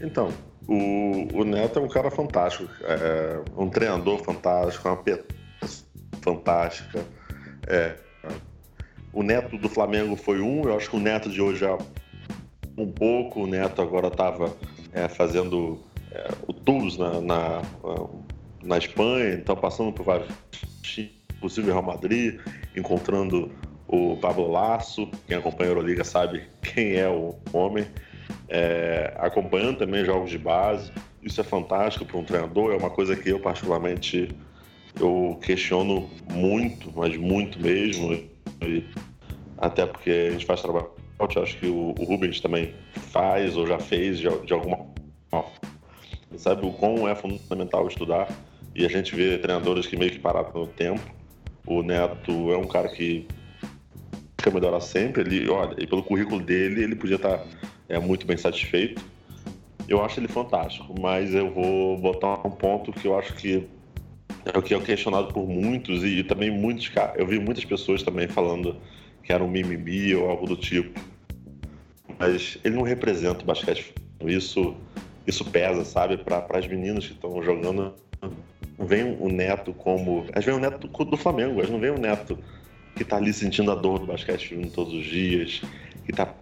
Então, 0.02 0.30
o, 0.68 1.40
o 1.40 1.44
Neto 1.44 1.78
é 1.78 1.82
um 1.84 1.88
cara 1.88 2.10
fantástico, 2.10 2.68
é, 2.84 3.44
um 3.56 3.70
treinador 3.70 4.18
fantástico, 4.24 4.88
uma 4.88 4.98
pessoa 4.98 5.28
fantástica. 6.22 7.06
É, 7.68 8.09
o 9.14 9.24
Neto 9.24 9.58
do 9.58 9.70
Flamengo 9.70 10.16
foi 10.16 10.42
um, 10.42 10.64
eu 10.64 10.76
acho 10.76 10.90
que 10.90 10.96
o 10.96 11.00
Neto 11.00 11.30
de 11.30 11.42
hoje 11.42 11.66
é 11.66 11.78
um 12.78 12.92
pouco. 12.92 13.44
O 13.44 13.48
Neto 13.48 13.82
agora 13.82 14.08
estava 14.08 14.56
é, 14.94 15.08
fazendo 15.08 15.80
é, 16.12 16.28
o 16.48 16.54
Tours 16.54 16.98
na, 16.98 17.22
na, 17.22 17.62
na 18.64 18.78
Espanha, 18.78 19.34
então 19.34 19.56
passando 19.56 19.92
por 19.92 20.06
vários 20.06 20.30
possível 21.40 21.74
Real 21.74 21.84
Madrid, 21.84 22.40
encontrando 22.76 23.52
o 23.88 24.18
Pablo 24.18 24.52
Lasso, 24.52 25.10
quem 25.28 25.38
acompanha 25.38 25.70
a 25.70 25.72
Euroliga 25.72 26.04
sabe 26.04 26.44
quem 26.62 26.96
é 26.96 27.08
o 27.08 27.36
homem, 27.52 27.88
é, 28.48 29.14
acompanhando 29.18 29.78
também 29.78 30.06
jogos 30.06 30.30
de 30.30 30.38
base. 30.38 30.92
Isso 31.24 31.42
é 31.42 31.44
fantástico 31.44 32.06
para 32.06 32.18
um 32.18 32.24
treinador, 32.24 32.74
é 32.74 32.78
uma 32.78 32.90
coisa 32.90 33.16
que 33.16 33.30
eu 33.30 33.40
particularmente 33.40 34.30
eu 35.00 35.40
questiono 35.42 36.10
muito, 36.32 36.92
mas 36.96 37.16
muito 37.18 37.60
mesmo, 37.60 38.18
e 38.62 38.84
até 39.58 39.86
porque 39.86 40.10
a 40.10 40.32
gente 40.32 40.46
faz 40.46 40.62
trabalho, 40.62 40.90
eu 41.20 41.44
acho 41.44 41.58
que 41.58 41.68
o, 41.68 41.94
o 42.00 42.04
Rubens 42.04 42.40
também 42.40 42.74
faz 43.12 43.58
ou 43.58 43.68
já 43.68 43.80
fez 43.80 44.18
de, 44.18 44.30
de 44.46 44.54
alguma 44.54 44.86
forma. 45.30 45.52
Sabe 46.38 46.66
o 46.66 46.72
quão 46.72 47.08
é 47.08 47.16
fundamental 47.16 47.88
estudar 47.88 48.28
e 48.76 48.86
a 48.86 48.90
gente 48.90 49.16
vê 49.16 49.38
treinadores 49.38 49.88
que 49.88 49.98
meio 49.98 50.12
que 50.12 50.20
pararam 50.20 50.52
no 50.54 50.68
tempo 50.68 51.20
o 51.70 51.84
Neto 51.84 52.52
é 52.52 52.58
um 52.58 52.66
cara 52.66 52.90
que 52.90 53.28
quer 54.38 54.52
melhorar 54.52 54.82
sempre. 54.82 55.22
Ele, 55.22 55.48
olha, 55.50 55.76
e 55.78 55.86
pelo 55.86 56.02
currículo 56.02 56.42
dele, 56.42 56.84
ele 56.84 56.96
podia 56.96 57.18
estar 57.18 57.46
é, 57.88 58.00
muito 58.00 58.26
bem 58.26 58.38
satisfeito. 58.38 59.04
Eu 59.88 60.04
acho 60.04 60.20
ele 60.20 60.28
fantástico, 60.28 60.94
mas 61.00 61.34
eu 61.34 61.52
vou 61.52 61.98
botar 61.98 62.46
um 62.46 62.52
ponto 62.52 62.92
que 62.92 63.08
eu 63.08 63.18
acho 63.18 63.34
que 63.36 63.68
é 64.46 64.58
o 64.58 64.62
que 64.62 64.74
é 64.74 64.80
questionado 64.80 65.34
por 65.34 65.48
muitos 65.48 66.04
e, 66.04 66.24
também 66.24 66.50
muitos 66.50 66.92
eu 67.16 67.28
vi 67.28 67.40
muitas 67.40 67.66
pessoas 67.66 68.04
também 68.04 68.28
falando 68.28 68.76
que 69.24 69.32
era 69.34 69.44
um 69.44 69.48
mimimi 69.48 70.16
ou 70.16 70.30
algo 70.30 70.46
do 70.46 70.56
tipo. 70.56 71.00
Mas 72.18 72.58
ele 72.64 72.76
não 72.76 72.84
representa 72.84 73.44
o 73.44 73.46
basquete. 73.46 73.94
Isso 74.26 74.76
isso 75.28 75.46
pesa, 75.46 75.86
sabe, 75.86 76.18
para 76.18 76.46
as 76.58 76.68
meninas 76.68 77.06
que 77.06 77.14
estão 77.14 77.42
jogando 77.44 77.94
não 78.78 78.88
vem 78.88 79.16
o 79.20 79.30
Neto 79.30 79.74
como. 79.74 80.26
Às 80.34 80.44
vezes 80.44 80.46
vem 80.46 80.56
o 80.56 80.60
Neto 80.60 80.88
do 80.88 81.18
Flamengo, 81.18 81.56
vezes 81.56 81.70
não 81.70 81.80
vem 81.80 81.92
o 81.92 82.00
Neto 82.00 82.38
que 82.96 83.06
tá 83.06 83.18
ali 83.18 83.32
sentindo 83.32 83.72
a 83.72 83.76
dor 83.76 84.00
do 84.00 84.08
basquete 84.08 84.50
feminino 84.50 84.74
todos 84.74 84.94
os 84.94 85.06
dias, 85.06 85.62
que 86.06 86.12
tá 86.12 86.34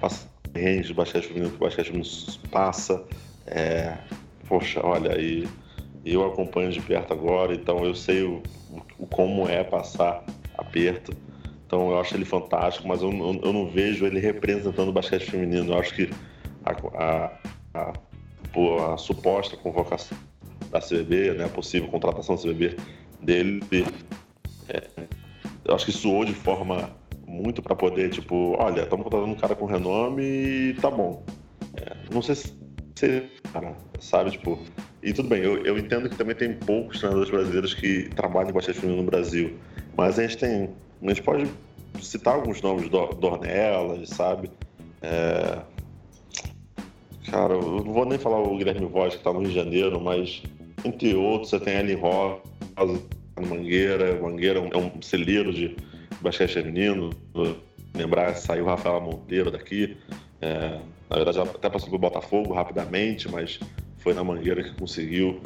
passando 0.00 0.30
range 0.54 0.88
do 0.88 0.94
basquete 0.94 1.26
feminino 1.26 1.50
que 1.50 1.56
o 1.56 1.60
basquete 1.60 1.86
feminino 1.86 2.08
passa. 2.50 3.02
É, 3.46 3.96
poxa, 4.46 4.80
olha, 4.84 5.18
e 5.20 5.48
eu 6.12 6.24
acompanho 6.26 6.70
de 6.70 6.80
perto 6.80 7.12
agora, 7.12 7.54
então 7.54 7.84
eu 7.84 7.94
sei 7.94 8.22
o, 8.22 8.42
o 8.98 9.06
como 9.06 9.48
é 9.48 9.64
passar 9.64 10.22
aperto. 10.56 11.16
Então 11.66 11.90
eu 11.90 12.00
acho 12.00 12.14
ele 12.14 12.24
fantástico, 12.24 12.86
mas 12.86 13.02
eu, 13.02 13.10
eu, 13.10 13.40
eu 13.42 13.52
não 13.52 13.66
vejo 13.66 14.04
ele 14.04 14.20
representando 14.20 14.88
o 14.88 14.92
basquete 14.92 15.30
feminino. 15.30 15.72
Eu 15.72 15.78
acho 15.78 15.94
que 15.94 16.10
a, 16.64 16.72
a, 17.02 17.30
a, 17.74 18.92
a 18.92 18.96
suposta 18.96 19.56
convocação 19.56 20.16
da 20.70 20.80
CBB, 20.80 21.32
né, 21.34 21.44
a 21.44 21.48
possível 21.48 21.88
contratação 21.88 22.36
da 22.36 22.42
CBB 22.42 22.76
dele. 23.20 23.62
É, 24.68 24.82
eu 25.64 25.74
acho 25.74 25.86
que 25.86 25.92
soou 25.92 26.24
de 26.24 26.34
forma 26.34 26.90
muito 27.26 27.62
para 27.62 27.74
poder, 27.74 28.10
tipo, 28.10 28.56
olha, 28.58 28.82
estamos 28.82 29.04
contratando 29.04 29.32
um 29.32 29.36
cara 29.36 29.54
com 29.54 29.64
renome 29.64 30.22
e 30.22 30.74
tá 30.74 30.90
bom. 30.90 31.24
É, 31.76 31.96
não 32.12 32.22
sei 32.22 32.34
se, 32.34 32.52
se 32.94 33.22
cara, 33.52 33.74
sabe, 34.00 34.32
tipo. 34.32 34.58
E 35.02 35.12
tudo 35.12 35.28
bem, 35.28 35.42
eu, 35.42 35.64
eu 35.64 35.76
entendo 35.78 36.08
que 36.08 36.16
também 36.16 36.34
tem 36.34 36.54
poucos 36.54 36.98
treinadores 36.98 37.30
brasileiros 37.30 37.74
que 37.74 38.08
trabalham 38.10 38.50
em 38.50 38.52
basquete 38.52 38.76
feminino 38.76 39.02
no 39.02 39.10
Brasil. 39.10 39.56
Mas 39.96 40.18
a 40.18 40.22
gente 40.22 40.38
tem. 40.38 40.70
A 41.02 41.08
gente 41.08 41.22
pode 41.22 41.46
citar 42.00 42.34
alguns 42.34 42.62
nomes 42.62 42.88
do, 42.88 43.06
Dornelas, 43.08 44.08
sabe? 44.08 44.50
É, 45.02 45.58
cara, 47.30 47.54
eu 47.54 47.84
não 47.84 47.92
vou 47.92 48.06
nem 48.06 48.18
falar 48.18 48.40
o 48.40 48.56
Guilherme 48.56 48.86
Voz, 48.86 49.14
que 49.14 49.20
está 49.20 49.32
no 49.32 49.40
Rio 49.40 49.48
de 49.48 49.54
Janeiro, 49.54 50.00
mas 50.00 50.42
entre 50.84 51.14
outros, 51.14 51.50
você 51.50 51.60
tem 51.60 51.74
Ellen 51.74 51.96
Rosa, 51.96 52.40
Mangueira. 53.48 54.20
Mangueira 54.20 54.60
é 54.60 54.76
um 54.76 55.02
celeiro 55.02 55.52
de 55.52 55.76
basquete 56.20 56.54
feminino. 56.54 57.10
Lembrar, 57.94 58.34
saiu 58.34 58.64
Rafaela 58.64 59.00
Monteiro 59.00 59.50
daqui. 59.50 59.96
É, 60.44 60.78
na 61.08 61.16
verdade, 61.16 61.38
ela 61.38 61.50
até 61.50 61.70
passou 61.70 61.88
pelo 61.88 61.98
Botafogo 61.98 62.52
rapidamente, 62.52 63.30
mas 63.30 63.58
foi 63.98 64.12
na 64.12 64.22
Mangueira 64.22 64.62
que 64.62 64.74
conseguiu. 64.74 65.40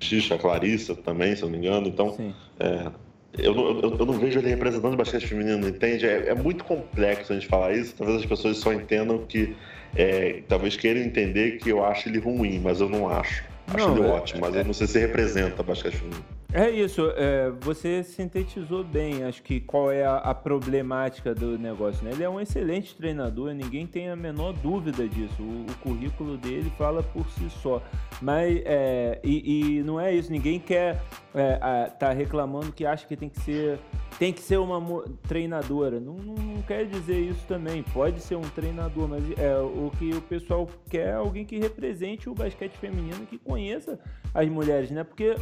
Xixa, 0.00 0.36
Clarissa 0.36 0.94
também, 0.94 1.36
se 1.36 1.42
eu 1.42 1.48
não 1.48 1.58
me 1.58 1.64
engano. 1.64 1.86
Então, 1.86 2.34
é, 2.58 2.90
eu, 3.38 3.54
não, 3.54 3.80
eu, 3.80 3.96
eu, 3.98 4.06
não 4.06 4.14
vejo 4.14 4.38
ele 4.40 4.48
representando 4.48 4.94
o 4.94 4.96
basquete 4.96 5.26
feminino, 5.26 5.68
entende? 5.68 6.04
É, 6.04 6.28
é, 6.28 6.34
muito 6.34 6.64
complexo 6.64 7.32
a 7.32 7.36
gente 7.36 7.46
falar 7.46 7.72
isso. 7.74 7.94
Talvez 7.96 8.20
as 8.20 8.26
pessoas 8.26 8.58
só 8.58 8.72
entendam 8.72 9.24
que. 9.26 9.56
É, 9.94 10.42
talvez 10.48 10.76
queiram 10.76 11.00
entender 11.00 11.58
que 11.58 11.70
eu 11.70 11.84
acho 11.84 12.08
ele 12.08 12.18
ruim, 12.18 12.58
mas 12.58 12.80
eu 12.80 12.88
não 12.88 13.08
acho. 13.08 13.44
Acho 13.68 13.88
não, 13.88 13.96
ele 13.96 14.06
é, 14.06 14.10
ótimo, 14.10 14.40
mas 14.40 14.54
é, 14.54 14.60
eu 14.60 14.64
não 14.64 14.74
sei 14.74 14.86
se 14.86 14.98
representa 14.98 15.62
basquete 15.62 15.96
feminino. 15.96 16.24
É 16.52 16.70
isso, 16.70 17.10
é, 17.16 17.50
você 17.60 18.02
sintetizou 18.02 18.84
bem, 18.84 19.24
acho 19.24 19.42
que 19.42 19.60
qual 19.60 19.90
é 19.90 20.04
a, 20.04 20.16
a, 20.16 20.34
problemática 20.34 21.34
do 21.34 21.58
negócio, 21.58 22.04
né? 22.04 22.12
Ele 22.12 22.22
é 22.22 22.30
um 22.30 22.40
excelente 22.40 22.94
treinador, 22.94 23.52
ninguém 23.52 23.86
tem 23.86 24.08
a 24.08 24.16
menor 24.16 24.52
dúvida 24.52 25.08
disso. 25.08 25.42
O, 25.42 25.66
o 25.70 25.74
currículo 25.82 26.38
dele 26.38 26.72
fala 26.78 27.02
por 27.02 27.28
si 27.30 27.50
só. 27.50 27.82
Mas, 28.22 28.62
é, 28.64 29.20
e, 29.24 29.78
e, 29.78 29.82
não 29.82 30.00
é 30.00 30.14
isso, 30.14 30.30
ninguém 30.30 30.58
quer 30.58 31.02
é, 31.34 31.90
tá 31.98 32.12
reclamando 32.12 32.72
que 32.72 32.86
acha 32.86 33.06
que 33.06 33.16
tem 33.16 33.28
que 33.28 33.40
ser 33.40 33.78
tem 34.18 34.32
que 34.32 34.40
ser 34.40 34.56
uma 34.58 34.80
treinadora. 35.28 36.00
Não, 36.00 36.14
não, 36.14 36.34
não, 36.34 36.62
quer 36.62 36.86
dizer 36.86 37.18
isso 37.18 37.44
também. 37.46 37.82
Pode 37.82 38.20
ser 38.20 38.36
um 38.36 38.40
treinador, 38.40 39.08
mas 39.08 39.22
é, 39.38 39.58
o 39.58 39.90
que 39.98 40.10
o 40.14 40.22
pessoal 40.22 40.66
quer 40.88 41.08
é 41.08 41.14
alguém 41.14 41.44
que 41.44 41.58
represente 41.58 42.28
o 42.28 42.34
basquete 42.34 42.78
feminino, 42.78 43.26
que 43.26 43.36
conheça 43.36 43.98
as 44.32 44.48
mulheres, 44.48 44.90
né? 44.90 45.04
Porque 45.04 45.36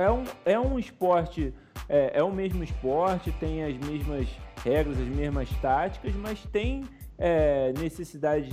é 0.00 0.10
um, 0.10 0.24
é 0.44 0.58
um 0.58 0.78
esporte, 0.78 1.52
é, 1.88 2.18
é 2.18 2.22
o 2.22 2.32
mesmo 2.32 2.62
esporte, 2.62 3.30
tem 3.32 3.64
as 3.64 3.76
mesmas 3.76 4.28
regras, 4.64 4.98
as 4.98 5.08
mesmas 5.08 5.48
táticas, 5.60 6.14
mas 6.14 6.40
tem 6.46 6.84
é, 7.20 7.74
necessidades 7.78 8.50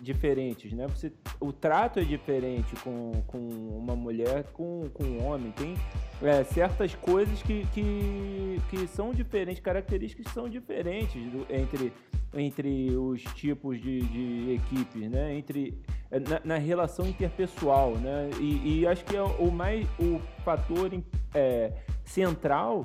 diferentes, 0.00 0.72
né? 0.72 0.88
Você, 0.88 1.12
o 1.38 1.52
trato 1.52 2.00
é 2.00 2.04
diferente 2.04 2.74
com, 2.82 3.12
com 3.28 3.38
uma 3.38 3.94
mulher 3.94 4.42
com, 4.52 4.90
com 4.92 5.04
um 5.04 5.24
homem. 5.24 5.52
Tem 5.52 5.76
é, 6.20 6.42
certas 6.42 6.96
coisas 6.96 7.40
que, 7.44 7.64
que, 7.68 8.60
que 8.68 8.88
são 8.88 9.12
diferentes, 9.12 9.62
características 9.62 10.26
que 10.26 10.32
são 10.32 10.48
diferentes 10.48 11.22
do, 11.30 11.46
entre, 11.48 11.92
entre 12.34 12.96
os 12.96 13.22
tipos 13.34 13.80
de, 13.80 14.00
de 14.00 14.54
equipes, 14.54 15.08
né? 15.08 15.36
Entre, 15.36 15.80
é, 16.10 16.18
na, 16.18 16.40
na 16.44 16.56
relação 16.56 17.06
interpessoal, 17.06 17.92
né? 17.92 18.30
E, 18.40 18.80
e, 18.80 18.86
acho 18.88 19.04
que 19.04 19.16
é 19.16 19.22
o 19.22 19.48
mais 19.48 19.86
o 19.96 20.20
fator 20.44 20.90
é, 21.32 21.72
central 22.04 22.84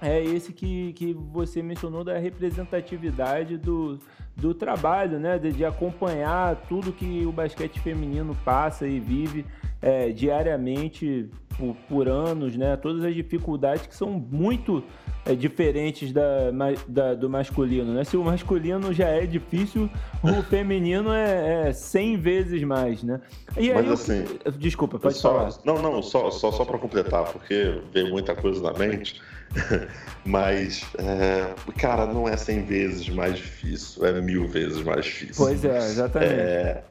é 0.00 0.22
esse 0.22 0.52
que, 0.52 0.92
que 0.94 1.12
você 1.12 1.62
mencionou 1.62 2.02
da 2.02 2.18
representatividade 2.18 3.58
do, 3.58 3.98
do 4.36 4.54
trabalho, 4.54 5.18
né? 5.18 5.38
De, 5.38 5.52
de 5.52 5.64
acompanhar 5.64 6.56
tudo 6.68 6.92
que 6.92 7.26
o 7.26 7.32
basquete 7.32 7.78
feminino 7.80 8.36
passa 8.44 8.86
e 8.86 8.98
vive 8.98 9.44
é, 9.82 10.10
diariamente 10.10 11.28
por, 11.56 11.76
por, 11.88 12.08
anos, 12.08 12.56
né? 12.56 12.76
Todas 12.76 13.04
as 13.04 13.14
dificuldades 13.14 13.86
que 13.86 13.94
são 13.94 14.10
muito 14.10 14.82
é, 15.24 15.34
diferentes 15.34 16.12
da, 16.12 16.50
da, 16.86 17.14
do 17.14 17.28
masculino, 17.28 17.92
né? 17.92 18.04
Se 18.04 18.16
o 18.16 18.24
masculino 18.24 18.92
já 18.92 19.08
é 19.08 19.26
difícil, 19.26 19.90
o 20.22 20.42
feminino 20.48 21.12
é, 21.12 21.68
é 21.68 21.72
100 21.72 22.16
vezes 22.18 22.62
mais, 22.62 23.02
né? 23.02 23.20
E 23.56 23.70
aí, 23.70 23.74
Mas 23.74 23.90
assim... 23.90 24.24
Eu... 24.44 24.52
Desculpa, 24.52 24.98
pode 24.98 25.14
só, 25.14 25.30
falar. 25.30 25.52
Não, 25.64 25.80
não, 25.80 26.02
só, 26.02 26.30
só, 26.30 26.50
só 26.50 26.64
para 26.64 26.78
completar, 26.78 27.24
porque 27.32 27.80
veio 27.92 28.10
muita 28.10 28.34
coisa 28.34 28.62
na 28.62 28.72
mente. 28.72 29.20
Mas, 30.24 30.84
é, 30.98 31.54
cara, 31.78 32.06
não 32.06 32.28
é 32.28 32.36
100 32.36 32.64
vezes 32.64 33.08
mais 33.08 33.36
difícil, 33.36 34.04
é 34.04 34.20
mil 34.20 34.46
vezes 34.46 34.82
mais 34.82 35.04
difícil. 35.04 35.44
Pois 35.44 35.64
é, 35.64 35.78
exatamente. 35.78 36.32
É, 36.32 36.84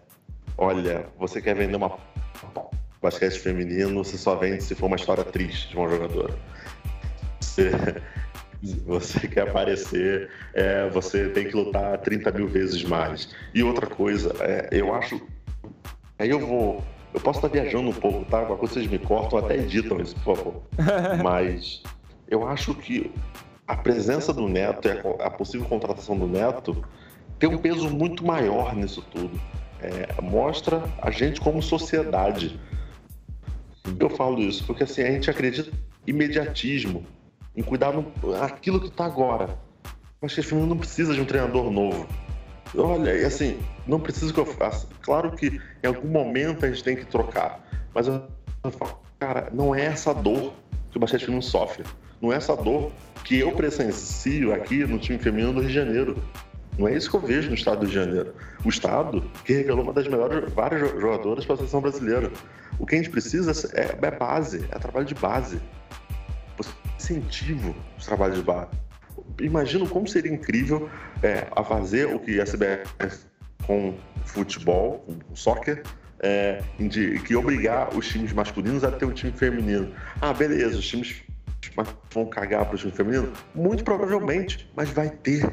olha, 0.58 1.06
você 1.18 1.42
quer 1.42 1.56
vender 1.56 1.76
uma 1.76 1.98
basquete 3.02 3.40
feminino, 3.40 4.04
você 4.04 4.18
só 4.18 4.36
vende 4.36 4.64
se 4.64 4.76
for 4.76 4.88
uma 4.88 4.98
história 4.98 5.24
triste 5.24 5.70
de 5.70 5.78
uma 5.78 5.90
jogadora. 5.90 6.34
Você, 8.62 8.76
você 8.86 9.28
quer 9.28 9.50
aparecer, 9.50 10.30
é, 10.54 10.90
você 10.90 11.30
tem 11.30 11.48
que 11.48 11.56
lutar 11.56 11.98
30 12.00 12.32
mil 12.32 12.48
vezes 12.48 12.84
mais. 12.84 13.34
E 13.54 13.64
outra 13.64 13.88
coisa, 13.88 14.34
é, 14.40 14.70
eu 14.72 14.94
acho. 14.94 15.22
Aí 16.18 16.30
eu 16.30 16.40
vou. 16.40 16.84
Eu 17.14 17.20
posso 17.20 17.40
estar 17.40 17.48
viajando 17.48 17.90
um 17.90 17.94
pouco, 17.94 18.24
tá? 18.26 18.44
Vocês 18.44 18.86
me 18.86 19.00
cortam, 19.00 19.40
até 19.40 19.58
editam 19.58 20.00
isso, 20.00 20.16
por 20.18 20.38
favor. 20.38 20.64
Mas 21.24 21.82
eu 22.30 22.48
acho 22.48 22.76
que 22.76 23.12
a 23.68 23.76
presença 23.76 24.34
do 24.34 24.48
Neto 24.48 24.88
e 24.88 24.92
a, 25.24 25.30
possível 25.30 25.68
contratação 25.68 26.18
do 26.18 26.28
Neto 26.28 26.84
tem 27.38 27.50
um 27.50 27.58
peso 27.58 27.90
muito 27.90 28.26
maior 28.26 28.76
nisso 28.76 29.04
tudo. 29.12 29.40
É, 29.82 30.22
mostra 30.22 30.84
a 31.02 31.10
gente 31.10 31.40
como 31.40 31.62
sociedade. 31.62 32.60
Eu 34.00 34.10
falo 34.10 34.40
isso 34.40 34.66
porque 34.66 34.84
assim, 34.84 35.02
a 35.02 35.12
gente 35.12 35.30
acredita 35.30 35.72
em 36.06 36.12
imediatismo, 36.12 37.06
em 37.56 37.62
cuidar 37.62 37.94
naquilo 38.24 38.80
que 38.80 38.88
está 38.88 39.06
agora. 39.06 39.58
Mas 40.22 40.34
que 40.34 40.56
não 40.56 40.78
precisa 40.78 41.14
de 41.14 41.22
um 41.22 41.26
treinador 41.26 41.72
novo. 41.72 42.08
Olha, 42.78 43.16
e 43.16 43.26
assim, 43.26 43.58
não 43.88 44.00
precisa 44.00 44.32
que 44.32 44.40
eu 44.40 44.46
faça. 44.46 44.88
Claro 45.02 45.32
que 45.32 45.60
em 45.84 45.88
algum 45.88 46.08
momento 46.08 46.66
a 46.66 46.70
gente 46.70 46.84
tem 46.84 46.96
que 46.96 47.06
trocar. 47.06 47.66
Mas 47.94 48.08
eu 48.08 48.22
falo, 48.72 49.00
cara, 49.18 49.50
não 49.52 49.74
é 49.74 49.86
essa 49.86 50.14
dor 50.14 50.54
que 50.92 50.98
o 50.98 51.00
basquete 51.00 51.22
feminino 51.22 51.42
sofre. 51.42 51.84
Não 52.22 52.32
é 52.32 52.36
essa 52.36 52.56
dor 52.56 52.92
que 53.24 53.40
eu 53.40 53.52
presencio 53.54 54.54
aqui 54.54 54.86
no 54.86 55.00
time 55.00 55.18
feminino 55.18 55.54
do 55.54 55.60
Rio 55.62 55.70
de 55.70 55.74
Janeiro. 55.74 56.24
Não 56.78 56.88
é 56.88 56.96
isso 56.96 57.10
que 57.10 57.16
eu 57.16 57.22
vejo 57.22 57.50
no 57.50 57.56
estado 57.56 57.80
do 57.80 57.86
Rio 57.86 57.90
de 57.90 58.06
Janeiro. 58.06 58.34
O 58.64 58.70
estado 58.70 59.24
que 59.44 59.54
revelou 59.54 59.84
uma 59.84 59.94
das 59.94 60.08
melhores, 60.08 60.52
várias 60.54 60.82
jogadoras 61.00 61.46
para 61.46 61.56
a 61.56 61.58
seleção 61.58 61.82
brasileira. 61.82 62.32
O 62.78 62.86
que 62.86 62.96
a 62.96 62.98
gente 62.98 63.10
precisa 63.10 63.52
é, 63.74 63.98
é 64.06 64.12
base, 64.12 64.66
é 64.70 64.80
trabalho 64.80 65.06
de 65.06 65.16
base. 65.16 65.60
Incentivo 66.98 67.76
os 67.98 68.06
trabalhos 68.06 68.38
de 68.38 68.44
base. 68.44 68.72
Imagino 69.42 69.88
como 69.88 70.08
seria 70.08 70.32
incrível 70.32 70.90
é, 71.24 71.48
a 71.56 71.64
fazer 71.64 72.14
o 72.14 72.20
que 72.20 72.40
a 72.40 72.46
CBF 72.46 73.26
com 73.66 73.96
futebol, 74.26 75.06
com 75.08 75.36
soccer, 75.36 75.84
é, 76.20 76.62
de, 76.80 77.20
que 77.20 77.36
obrigar 77.36 77.96
os 77.96 78.08
times 78.08 78.34
masculinos 78.34 78.84
a 78.84 78.92
ter 78.92 79.06
um 79.06 79.12
time 79.12 79.32
feminino. 79.32 79.94
Ah, 80.22 80.34
beleza, 80.34 80.78
os 80.78 80.88
times 80.88 81.24
vão 82.12 82.26
cagar 82.26 82.66
para 82.66 82.76
o 82.76 82.78
time 82.78 82.92
feminino? 82.92 83.32
Muito 83.54 83.84
provavelmente, 83.84 84.70
mas 84.76 84.90
vai 84.90 85.10
ter. 85.10 85.46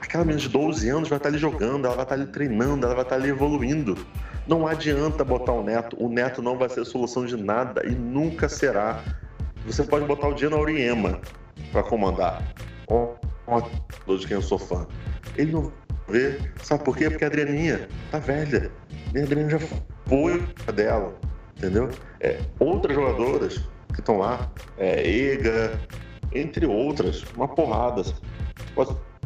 Aquela 0.00 0.24
menina 0.24 0.40
de 0.40 0.48
12 0.48 0.88
anos 0.88 1.08
vai 1.08 1.16
estar 1.16 1.28
ali 1.28 1.38
jogando, 1.38 1.86
ela 1.86 1.96
vai 1.96 2.04
estar 2.04 2.14
ali 2.14 2.26
treinando, 2.26 2.84
ela 2.84 2.94
vai 2.94 3.04
estar 3.04 3.16
ali 3.16 3.30
evoluindo. 3.30 3.96
Não 4.46 4.66
adianta 4.66 5.24
botar 5.24 5.52
o 5.52 5.62
neto, 5.62 5.96
o 5.98 6.08
neto 6.08 6.42
não 6.42 6.58
vai 6.58 6.68
ser 6.68 6.84
solução 6.84 7.24
de 7.24 7.36
nada 7.36 7.82
e 7.86 7.90
nunca 7.90 8.48
será. 8.48 9.02
Você 9.66 9.82
pode 9.82 10.04
botar 10.04 10.28
o 10.28 10.34
dia 10.34 10.50
na 10.50 10.56
Oriema 10.56 11.20
para 11.72 11.82
comandar. 11.82 12.42
Ó, 12.88 13.14
oh, 13.46 14.16
de 14.16 14.26
quem 14.26 14.36
eu 14.36 14.42
sou 14.42 14.58
fã. 14.58 14.86
Ele 15.36 15.52
não 15.52 15.72
vê, 16.08 16.38
sabe 16.62 16.84
por 16.84 16.96
quê? 16.96 17.08
Porque 17.08 17.24
a 17.24 17.28
Adrianinha 17.28 17.88
tá 18.10 18.18
velha. 18.18 18.70
E 19.14 19.18
a 19.18 19.22
Adrianinha 19.22 19.58
já 19.58 19.66
foi 20.06 20.42
dela, 20.74 21.14
entendeu? 21.56 21.88
É, 22.20 22.38
outras 22.58 22.94
jogadoras 22.94 23.64
que 23.92 24.00
estão 24.00 24.18
lá, 24.18 24.50
é, 24.76 25.08
EGA, 25.08 25.80
entre 26.34 26.66
outras, 26.66 27.24
uma 27.34 27.48
porrada, 27.48 28.02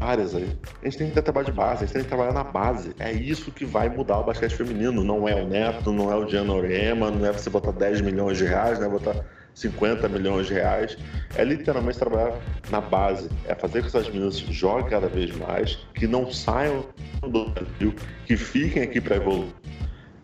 áreas 0.00 0.34
aí. 0.34 0.56
A 0.82 0.84
gente 0.84 0.98
tem 0.98 1.08
que 1.08 1.14
ter 1.14 1.22
trabalho 1.22 1.46
de 1.46 1.52
base, 1.52 1.82
a 1.82 1.86
gente 1.86 1.94
tem 1.94 2.02
que 2.02 2.08
trabalhar 2.08 2.32
na 2.32 2.44
base. 2.44 2.94
É 2.98 3.12
isso 3.12 3.50
que 3.50 3.64
vai 3.64 3.88
mudar 3.88 4.18
o 4.18 4.24
basquete 4.24 4.54
feminino. 4.54 5.02
Não 5.02 5.28
é 5.28 5.34
o 5.34 5.48
Neto, 5.48 5.92
não 5.92 6.12
é 6.12 6.16
o 6.16 6.24
Diana 6.24 6.52
não 6.54 7.26
é 7.26 7.32
você 7.32 7.50
botar 7.50 7.72
10 7.72 8.02
milhões 8.02 8.38
de 8.38 8.44
reais, 8.44 8.78
não 8.78 8.86
é 8.86 8.90
botar 8.90 9.24
50 9.58 10.08
milhões 10.08 10.46
de 10.46 10.54
reais. 10.54 10.96
É 11.34 11.44
literalmente 11.44 11.98
trabalhar 11.98 12.38
na 12.70 12.80
base. 12.80 13.28
É 13.46 13.54
fazer 13.54 13.82
com 13.82 13.90
que 13.90 13.96
essas 13.96 14.08
meninas 14.08 14.38
joguem 14.38 14.88
cada 14.88 15.08
vez 15.08 15.34
mais, 15.36 15.76
que 15.94 16.06
não 16.06 16.30
saiam 16.32 16.86
do 17.22 17.50
Brasil, 17.50 17.94
que 18.26 18.36
fiquem 18.36 18.82
aqui 18.82 19.00
para 19.00 19.16
evoluir. 19.16 19.52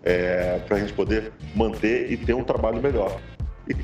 É, 0.07 0.59
para 0.67 0.77
a 0.77 0.81
gente 0.81 0.93
poder 0.93 1.33
manter 1.55 2.13
e 2.13 2.17
ter 2.17 2.35
um 2.35 2.45
trabalho 2.45 2.81
melhor. 2.81 3.19
E 3.67 3.75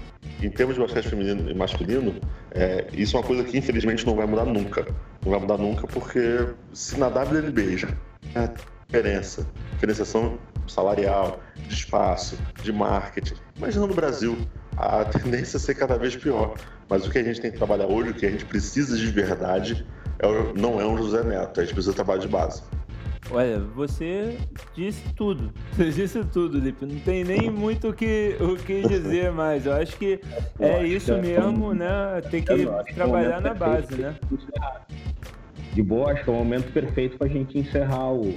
em 0.44 0.50
termos 0.50 0.74
de 0.74 0.80
basquete 0.80 1.08
feminino 1.08 1.50
e 1.50 1.54
masculino, 1.54 2.14
é, 2.50 2.86
isso 2.92 3.16
é 3.16 3.20
uma 3.20 3.26
coisa 3.26 3.42
que 3.42 3.56
infelizmente 3.56 4.06
não 4.06 4.14
vai 4.14 4.26
mudar 4.26 4.44
nunca. 4.44 4.86
Não 5.24 5.30
vai 5.32 5.40
mudar 5.40 5.56
nunca 5.56 5.86
porque 5.86 6.46
se 6.74 6.98
na 6.98 7.08
WNBA 7.08 7.76
já 7.76 7.88
é 8.34 8.50
diferença, 8.86 9.46
diferenciação 9.72 10.38
salarial, 10.66 11.40
de 11.56 11.74
espaço, 11.74 12.38
de 12.62 12.72
marketing, 12.72 13.34
imagina 13.56 13.86
no 13.86 13.94
Brasil, 13.94 14.36
a 14.80 15.04
tendência 15.04 15.58
é 15.58 15.60
ser 15.60 15.74
cada 15.74 15.98
vez 15.98 16.16
pior. 16.16 16.54
Mas 16.88 17.06
o 17.06 17.10
que 17.10 17.18
a 17.18 17.22
gente 17.22 17.40
tem 17.40 17.50
que 17.50 17.58
trabalhar 17.58 17.86
hoje, 17.86 18.10
o 18.10 18.14
que 18.14 18.24
a 18.24 18.30
gente 18.30 18.46
precisa 18.46 18.96
de 18.96 19.06
verdade, 19.06 19.86
é, 20.18 20.58
não 20.58 20.80
é 20.80 20.86
um 20.86 20.96
José 20.96 21.22
Neto, 21.22 21.60
a 21.60 21.64
gente 21.64 21.74
precisa 21.74 21.92
de 21.92 21.96
trabalho 21.96 22.20
de 22.20 22.28
base. 22.28 22.62
Olha, 23.30 23.60
você 23.60 24.38
disse 24.74 25.02
tudo. 25.14 25.52
Você 25.76 25.90
disse 25.90 26.24
tudo, 26.24 26.58
Lipe. 26.58 26.84
Não 26.84 26.98
tem 27.00 27.22
nem 27.22 27.48
muito 27.48 27.90
o 27.90 27.92
que, 27.92 28.36
o 28.40 28.56
que 28.56 28.82
dizer 28.88 29.30
mais. 29.30 29.66
Eu 29.66 29.74
acho 29.74 29.96
que 29.96 30.20
é 30.58 30.84
isso 30.84 31.16
mesmo, 31.16 31.72
né? 31.72 32.20
Tem 32.28 32.42
que 32.42 32.66
trabalhar 32.92 33.40
na 33.40 33.54
base, 33.54 33.94
né? 33.94 34.16
De 35.72 35.82
boa, 35.82 36.10
acho 36.10 36.24
que 36.24 36.30
é 36.30 36.32
o 36.32 36.36
momento 36.36 36.72
perfeito 36.72 37.18
para 37.18 37.28
a 37.28 37.30
gente 37.30 37.56
encerrar 37.56 38.12
o, 38.12 38.30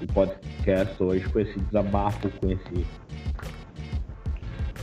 o 0.00 0.06
podcast 0.14 1.02
hoje 1.02 1.28
com 1.28 1.40
esse 1.40 1.58
desabafo, 1.58 2.30
com 2.38 2.52
esse 2.52 2.86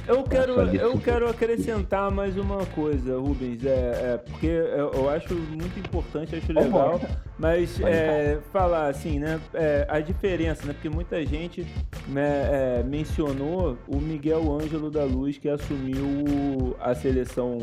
eu 0.07 0.23
quero, 0.23 0.53
eu 0.75 0.97
quero 0.99 1.29
acrescentar 1.29 2.09
mais 2.11 2.37
uma 2.37 2.65
coisa, 2.67 3.17
Rubens, 3.17 3.65
é, 3.65 4.13
é 4.13 4.17
porque 4.17 4.47
eu 4.47 5.09
acho 5.09 5.33
muito 5.33 5.79
importante, 5.79 6.35
acho 6.35 6.53
legal, 6.53 6.99
mas 7.37 7.79
é, 7.81 8.39
falar. 8.51 8.87
assim, 8.87 9.19
né, 9.19 9.39
é, 9.53 9.85
a 9.89 9.99
diferença, 9.99 10.65
né, 10.65 10.73
porque 10.73 10.89
muita 10.89 11.25
gente 11.25 11.65
né, 12.07 12.79
é, 12.79 12.83
mencionou 12.83 13.77
o 13.87 13.97
Miguel 13.97 14.51
Ângelo 14.51 14.89
da 14.89 15.03
Luz 15.03 15.37
que 15.37 15.49
assumiu 15.49 16.75
a 16.79 16.95
seleção 16.95 17.59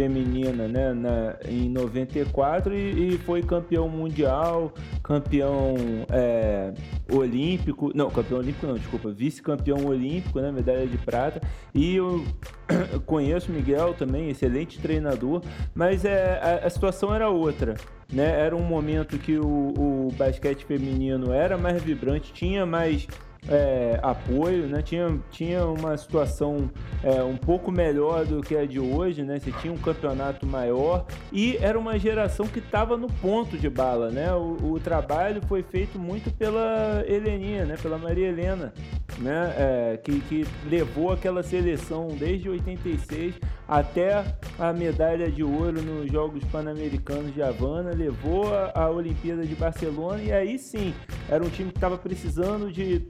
feminina 0.00 0.66
né, 0.66 0.94
na, 0.94 1.36
em 1.46 1.68
94 1.68 2.74
e, 2.74 3.14
e 3.14 3.18
foi 3.18 3.42
campeão 3.42 3.86
mundial, 3.86 4.72
campeão 5.02 5.74
é, 6.10 6.72
olímpico, 7.12 7.92
não, 7.94 8.08
campeão 8.08 8.38
olímpico 8.38 8.66
não, 8.66 8.76
desculpa, 8.76 9.10
vice-campeão 9.10 9.84
olímpico, 9.84 10.40
né, 10.40 10.50
medalha 10.50 10.86
de 10.86 10.96
prata. 10.96 11.42
E 11.74 11.96
eu 11.96 12.24
conheço 13.04 13.52
o 13.52 13.54
Miguel 13.54 13.92
também, 13.92 14.30
excelente 14.30 14.78
treinador, 14.80 15.42
mas 15.74 16.06
é, 16.06 16.40
a, 16.42 16.66
a 16.66 16.70
situação 16.70 17.14
era 17.14 17.28
outra. 17.28 17.74
Né? 18.10 18.40
Era 18.40 18.56
um 18.56 18.64
momento 18.64 19.18
que 19.18 19.38
o, 19.38 19.46
o 19.46 20.08
basquete 20.16 20.64
feminino 20.64 21.30
era 21.30 21.58
mais 21.58 21.82
vibrante, 21.82 22.32
tinha 22.32 22.64
mais 22.64 23.06
é, 23.48 23.98
apoio, 24.02 24.66
né? 24.66 24.82
Tinha, 24.82 25.18
tinha 25.30 25.64
uma 25.64 25.96
situação 25.96 26.70
é, 27.02 27.22
um 27.22 27.36
pouco 27.36 27.70
melhor 27.70 28.24
do 28.24 28.40
que 28.40 28.56
a 28.56 28.66
de 28.66 28.78
hoje, 28.78 29.22
né? 29.22 29.38
Você 29.38 29.52
tinha 29.52 29.72
um 29.72 29.78
campeonato 29.78 30.46
maior 30.46 31.06
e 31.32 31.56
era 31.58 31.78
uma 31.78 31.98
geração 31.98 32.46
que 32.46 32.58
estava 32.58 32.96
no 32.96 33.08
ponto 33.08 33.56
de 33.56 33.68
bala, 33.68 34.10
né? 34.10 34.32
O, 34.34 34.74
o, 34.74 34.80
trabalho 34.80 35.40
foi 35.48 35.62
feito 35.62 35.98
muito 35.98 36.30
pela 36.30 37.04
Heleninha, 37.06 37.64
né? 37.64 37.76
Pela 37.80 37.98
Maria 37.98 38.28
Helena, 38.28 38.72
né? 39.18 39.54
É, 39.56 39.96
que, 40.02 40.20
que 40.20 40.46
levou 40.66 41.12
aquela 41.12 41.42
seleção 41.42 42.08
desde 42.08 42.48
86 42.48 43.34
até 43.66 44.24
a 44.58 44.72
medalha 44.72 45.30
de 45.30 45.44
ouro 45.44 45.80
nos 45.80 46.10
Jogos 46.10 46.42
Pan-Americanos 46.44 47.32
de 47.32 47.42
Havana, 47.42 47.92
levou 47.92 48.52
a, 48.52 48.72
a 48.74 48.90
Olimpíada 48.90 49.46
de 49.46 49.54
Barcelona 49.54 50.20
e 50.22 50.32
aí 50.32 50.58
sim 50.58 50.92
era 51.28 51.42
um 51.44 51.48
time 51.48 51.70
que 51.70 51.78
estava 51.78 51.96
precisando 51.96 52.72
de 52.72 53.06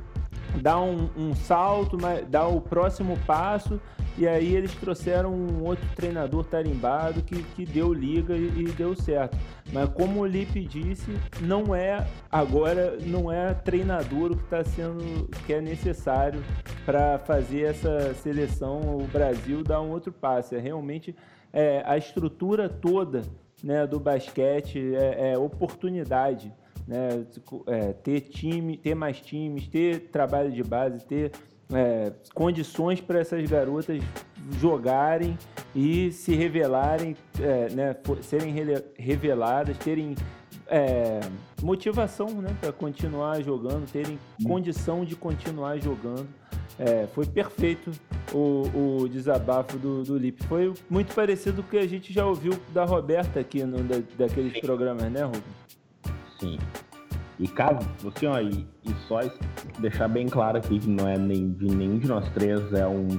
dar 0.57 0.81
um, 0.81 1.09
um 1.17 1.35
salto, 1.35 1.97
dar 2.29 2.49
o 2.49 2.61
próximo 2.61 3.19
passo. 3.27 3.81
E 4.19 4.27
aí 4.27 4.55
eles 4.55 4.75
trouxeram 4.75 5.33
um 5.33 5.63
outro 5.63 5.89
treinador 5.95 6.45
tarimbado 6.45 7.23
que, 7.23 7.43
que 7.43 7.65
deu 7.65 7.93
liga 7.93 8.37
e, 8.37 8.65
e 8.65 8.65
deu 8.65 8.95
certo. 8.95 9.39
Mas 9.73 9.89
como 9.91 10.21
o 10.21 10.27
Lipe 10.27 10.65
disse, 10.65 11.17
não 11.41 11.75
é 11.75 12.07
agora 12.31 12.99
não 13.01 13.33
é 13.33 13.55
treinador 13.55 14.33
o 14.33 14.37
que 14.37 14.45
está 14.45 14.65
sendo 14.65 15.29
que 15.47 15.55
é 15.55 15.61
necessário 15.61 16.43
para 16.85 17.19
fazer 17.21 17.63
essa 17.63 18.13
seleção 18.15 18.99
o 18.99 19.07
Brasil 19.07 19.63
dar 19.63 19.81
um 19.81 19.91
outro 19.91 20.13
passo. 20.13 20.55
É 20.55 20.59
realmente 20.59 21.15
é, 21.53 21.83
a 21.87 21.97
estrutura 21.97 22.69
toda 22.69 23.23
né, 23.63 23.87
do 23.87 24.01
basquete 24.01 24.95
é, 24.95 25.33
é 25.33 25.39
oportunidade 25.39 26.53
né? 26.91 27.25
É, 27.69 27.93
ter 27.93 28.21
time, 28.23 28.77
ter 28.77 28.97
mais 28.97 29.21
times, 29.21 29.69
ter 29.69 30.09
trabalho 30.11 30.51
de 30.51 30.63
base, 30.65 31.07
ter 31.07 31.31
é, 31.73 32.13
condições 32.35 33.01
para 33.01 33.21
essas 33.21 33.49
garotas 33.49 34.03
jogarem 34.59 35.39
e 35.73 36.11
se 36.11 36.35
revelarem, 36.35 37.17
é, 37.39 37.69
né, 37.71 37.97
serem 38.23 38.53
reveladas, 38.99 39.79
terem 39.79 40.17
é, 40.67 41.21
motivação 41.63 42.29
né, 42.43 42.57
para 42.61 42.73
continuar 42.73 43.41
jogando, 43.41 43.89
terem 43.89 44.19
hum. 44.41 44.49
condição 44.49 45.05
de 45.05 45.15
continuar 45.15 45.79
jogando. 45.79 46.29
É, 46.77 47.07
foi 47.09 47.27
perfeito 47.27 47.93
o, 48.33 49.03
o 49.03 49.09
desabafo 49.09 49.79
do, 49.79 50.03
do 50.03 50.19
Lipe. 50.19 50.43
Foi 50.45 50.73
muito 50.89 51.15
parecido 51.15 51.63
com 51.63 51.69
o 51.69 51.71
que 51.71 51.79
a 51.79 51.87
gente 51.87 52.13
já 52.13 52.27
ouviu 52.27 52.59
da 52.73 52.85
Roberta 52.85 53.39
aqui 53.39 53.63
no, 53.63 53.79
da, 53.85 53.97
daqueles 54.17 54.59
programas, 54.61 55.13
né, 55.13 55.23
Rubens? 55.23 55.71
Sim. 56.41 56.59
E 57.39 57.49
caso, 57.49 57.87
assim, 58.07 58.27
ó, 58.27 58.39
e, 58.41 58.67
e 58.85 58.95
só 59.07 59.21
deixar 59.79 60.09
bem 60.09 60.29
claro 60.29 60.59
aqui 60.59 60.79
que 60.79 60.89
não 60.89 61.09
é 61.09 61.17
nem 61.17 61.53
de 61.53 61.67
nenhum 61.67 61.99
de 61.99 62.07
nós 62.07 62.29
três, 62.31 62.73
é 62.73 62.87
um, 62.87 63.19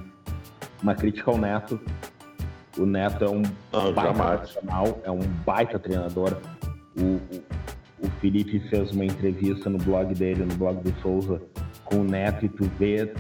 uma 0.81 0.93
crítica 0.93 1.31
ao 1.31 1.37
Neto. 1.37 1.79
O 2.77 2.85
Neto 2.85 3.25
é 3.25 3.29
um 3.29 3.41
não, 3.71 3.93
baita 3.93 4.23
profissional, 4.23 5.01
é 5.03 5.11
um 5.11 5.21
baita 5.45 5.79
treinador. 5.79 6.37
O, 6.95 7.01
o, 7.01 7.43
o, 8.05 8.09
Felipe 8.19 8.59
fez 8.69 8.91
uma 8.91 9.05
entrevista 9.05 9.69
no 9.69 9.79
blog 9.79 10.13
dele, 10.13 10.45
no 10.45 10.55
blog 10.55 10.77
do 10.83 11.01
Souza, 11.01 11.41
com 11.83 11.97
o 11.97 12.03
Neto, 12.03 12.45
e 12.45 12.49
tu 12.49 12.69
vê, 12.77 13.11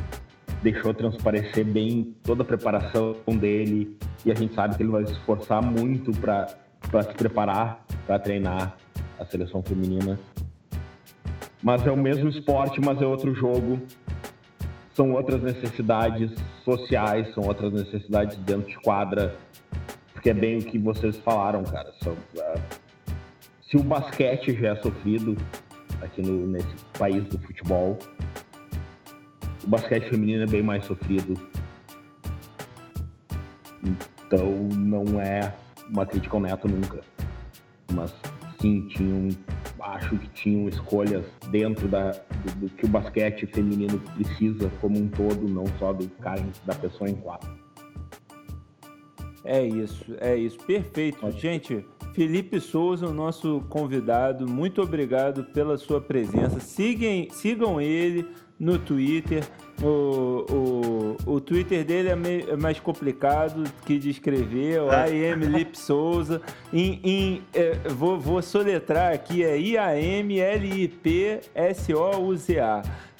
deixou 0.61 0.93
transparecer 0.93 1.65
bem 1.65 2.15
toda 2.23 2.43
a 2.43 2.45
preparação 2.45 3.15
dele. 3.39 3.97
E 4.23 4.31
a 4.31 4.35
gente 4.35 4.53
sabe 4.53 4.77
que 4.77 4.83
ele 4.83 4.91
vai 4.91 5.05
se 5.05 5.13
esforçar 5.13 5.63
muito 5.63 6.11
para 6.11 6.47
se 7.03 7.13
preparar 7.15 7.83
para 8.05 8.19
treinar 8.19 8.77
a 9.21 9.25
seleção 9.25 9.61
feminina. 9.61 10.19
Mas 11.61 11.85
é 11.85 11.91
o 11.91 11.97
mesmo 11.97 12.27
esporte, 12.29 12.81
mas 12.81 12.99
é 13.01 13.05
outro 13.05 13.35
jogo. 13.35 13.79
São 14.95 15.11
outras 15.13 15.41
necessidades 15.43 16.31
sociais, 16.65 17.31
são 17.33 17.43
outras 17.43 17.71
necessidades 17.71 18.35
dentro 18.37 18.67
de 18.67 18.77
quadra. 18.79 19.35
Porque 20.11 20.31
é 20.31 20.33
bem 20.33 20.57
o 20.57 20.63
que 20.63 20.79
vocês 20.79 21.17
falaram, 21.17 21.63
cara. 21.63 21.93
São, 22.03 22.13
uh, 22.13 22.61
se 23.69 23.77
o 23.77 23.83
basquete 23.83 24.53
já 24.59 24.69
é 24.69 24.75
sofrido 24.75 25.37
aqui 26.01 26.21
no, 26.21 26.47
nesse 26.47 26.75
país 26.97 27.23
do 27.25 27.37
futebol, 27.39 27.97
o 29.63 29.67
basquete 29.67 30.09
feminino 30.09 30.43
é 30.43 30.47
bem 30.47 30.63
mais 30.63 30.83
sofrido. 30.85 31.39
Então 34.25 34.51
não 34.75 35.21
é 35.21 35.53
uma 35.89 36.05
crítica 36.05 36.35
ao 36.35 36.41
Neto 36.41 36.67
nunca. 36.67 37.01
Mas 37.91 38.13
sim, 38.61 38.87
tinha 38.87 39.15
um 39.15 39.29
acho 39.81 40.15
que 40.17 40.29
tinham 40.29 40.69
escolhas 40.69 41.25
dentro 41.49 41.87
da, 41.87 42.11
do, 42.11 42.59
do, 42.61 42.69
que 42.69 42.85
o 42.85 42.89
basquete 42.89 43.47
feminino 43.47 43.99
precisa 44.15 44.71
como 44.79 44.97
um 44.97 45.07
todo, 45.07 45.47
não 45.49 45.65
só 45.79 45.91
do 45.91 46.07
cara, 46.21 46.43
da 46.65 46.75
pessoa 46.75 47.09
em 47.09 47.15
quadro. 47.15 47.49
É 49.43 49.65
isso, 49.65 50.15
é 50.19 50.35
isso. 50.35 50.57
Perfeito. 50.59 51.29
Gente, 51.31 51.83
Felipe 52.13 52.59
Souza, 52.59 53.07
o 53.07 53.13
nosso 53.13 53.61
convidado, 53.69 54.47
muito 54.47 54.81
obrigado 54.81 55.45
pela 55.45 55.77
sua 55.77 55.99
presença. 55.99 56.59
Sigam, 56.59 57.27
sigam 57.31 57.81
ele 57.81 58.27
no 58.59 58.77
Twitter. 58.77 59.43
O, 59.83 61.17
o, 61.25 61.33
o 61.35 61.41
Twitter 61.41 61.83
dele 61.83 62.09
é, 62.09 62.15
meio, 62.15 62.51
é 62.51 62.55
mais 62.55 62.79
complicado 62.79 63.63
que 63.85 63.97
de 63.97 64.11
escrever, 64.11 64.79
o 64.81 64.87
I 64.91 65.31
am 65.31 65.43
Lip 65.45 65.75
Souza. 65.77 66.39
Em, 66.71 66.99
em 67.03 67.41
é, 67.53 67.73
vou, 67.89 68.19
vou 68.19 68.41
soletrar 68.41 69.11
aqui, 69.13 69.43
é 69.43 69.57
I-A-M-L-I-P-S-O-U-Z-A. 69.57 69.91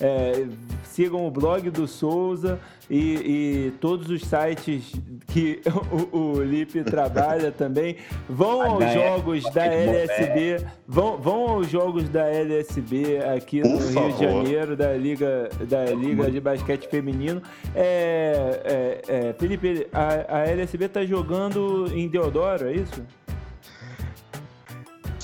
É, 0.01 0.47
sigam 0.83 1.25
o 1.25 1.31
blog 1.31 1.69
do 1.69 1.87
Souza 1.87 2.59
e, 2.89 3.67
e 3.67 3.71
todos 3.79 4.09
os 4.09 4.21
sites 4.21 4.91
que 5.27 5.61
o, 6.11 6.17
o 6.17 6.43
Lipe 6.43 6.83
trabalha 6.83 7.51
também. 7.53 7.95
Vão 8.27 8.61
aos 8.61 8.93
jogos 8.93 9.43
da 9.53 9.65
LSB, 9.65 10.65
vão, 10.87 11.17
vão 11.17 11.49
aos 11.49 11.69
jogos 11.69 12.09
da 12.09 12.27
LSB 12.27 13.19
aqui 13.35 13.61
no 13.61 13.77
Rio 13.77 14.13
de 14.13 14.19
Janeiro, 14.19 14.75
da 14.75 14.93
Liga, 14.93 15.49
da 15.69 15.85
Liga 15.85 16.29
de 16.29 16.39
Basquete 16.39 16.87
Feminino. 16.87 17.41
É, 17.75 19.01
é, 19.07 19.29
é, 19.29 19.33
Felipe, 19.33 19.87
a, 19.93 20.39
a 20.39 20.47
LSB 20.47 20.85
está 20.85 21.05
jogando 21.05 21.87
em 21.93 22.07
Deodoro, 22.07 22.67
é 22.67 22.73
isso? 22.73 23.01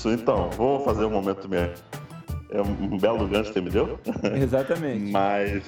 Então, 0.06 0.48
vou 0.50 0.80
fazer 0.84 1.04
um 1.04 1.10
momento 1.10 1.48
mesmo 1.48 1.87
é 2.50 2.62
um 2.62 2.98
belo 2.98 3.26
gancho 3.28 3.52
que 3.52 3.54
você 3.54 3.60
me 3.60 3.70
deu. 3.70 3.98
Exatamente. 4.40 5.10
Mas 5.10 5.62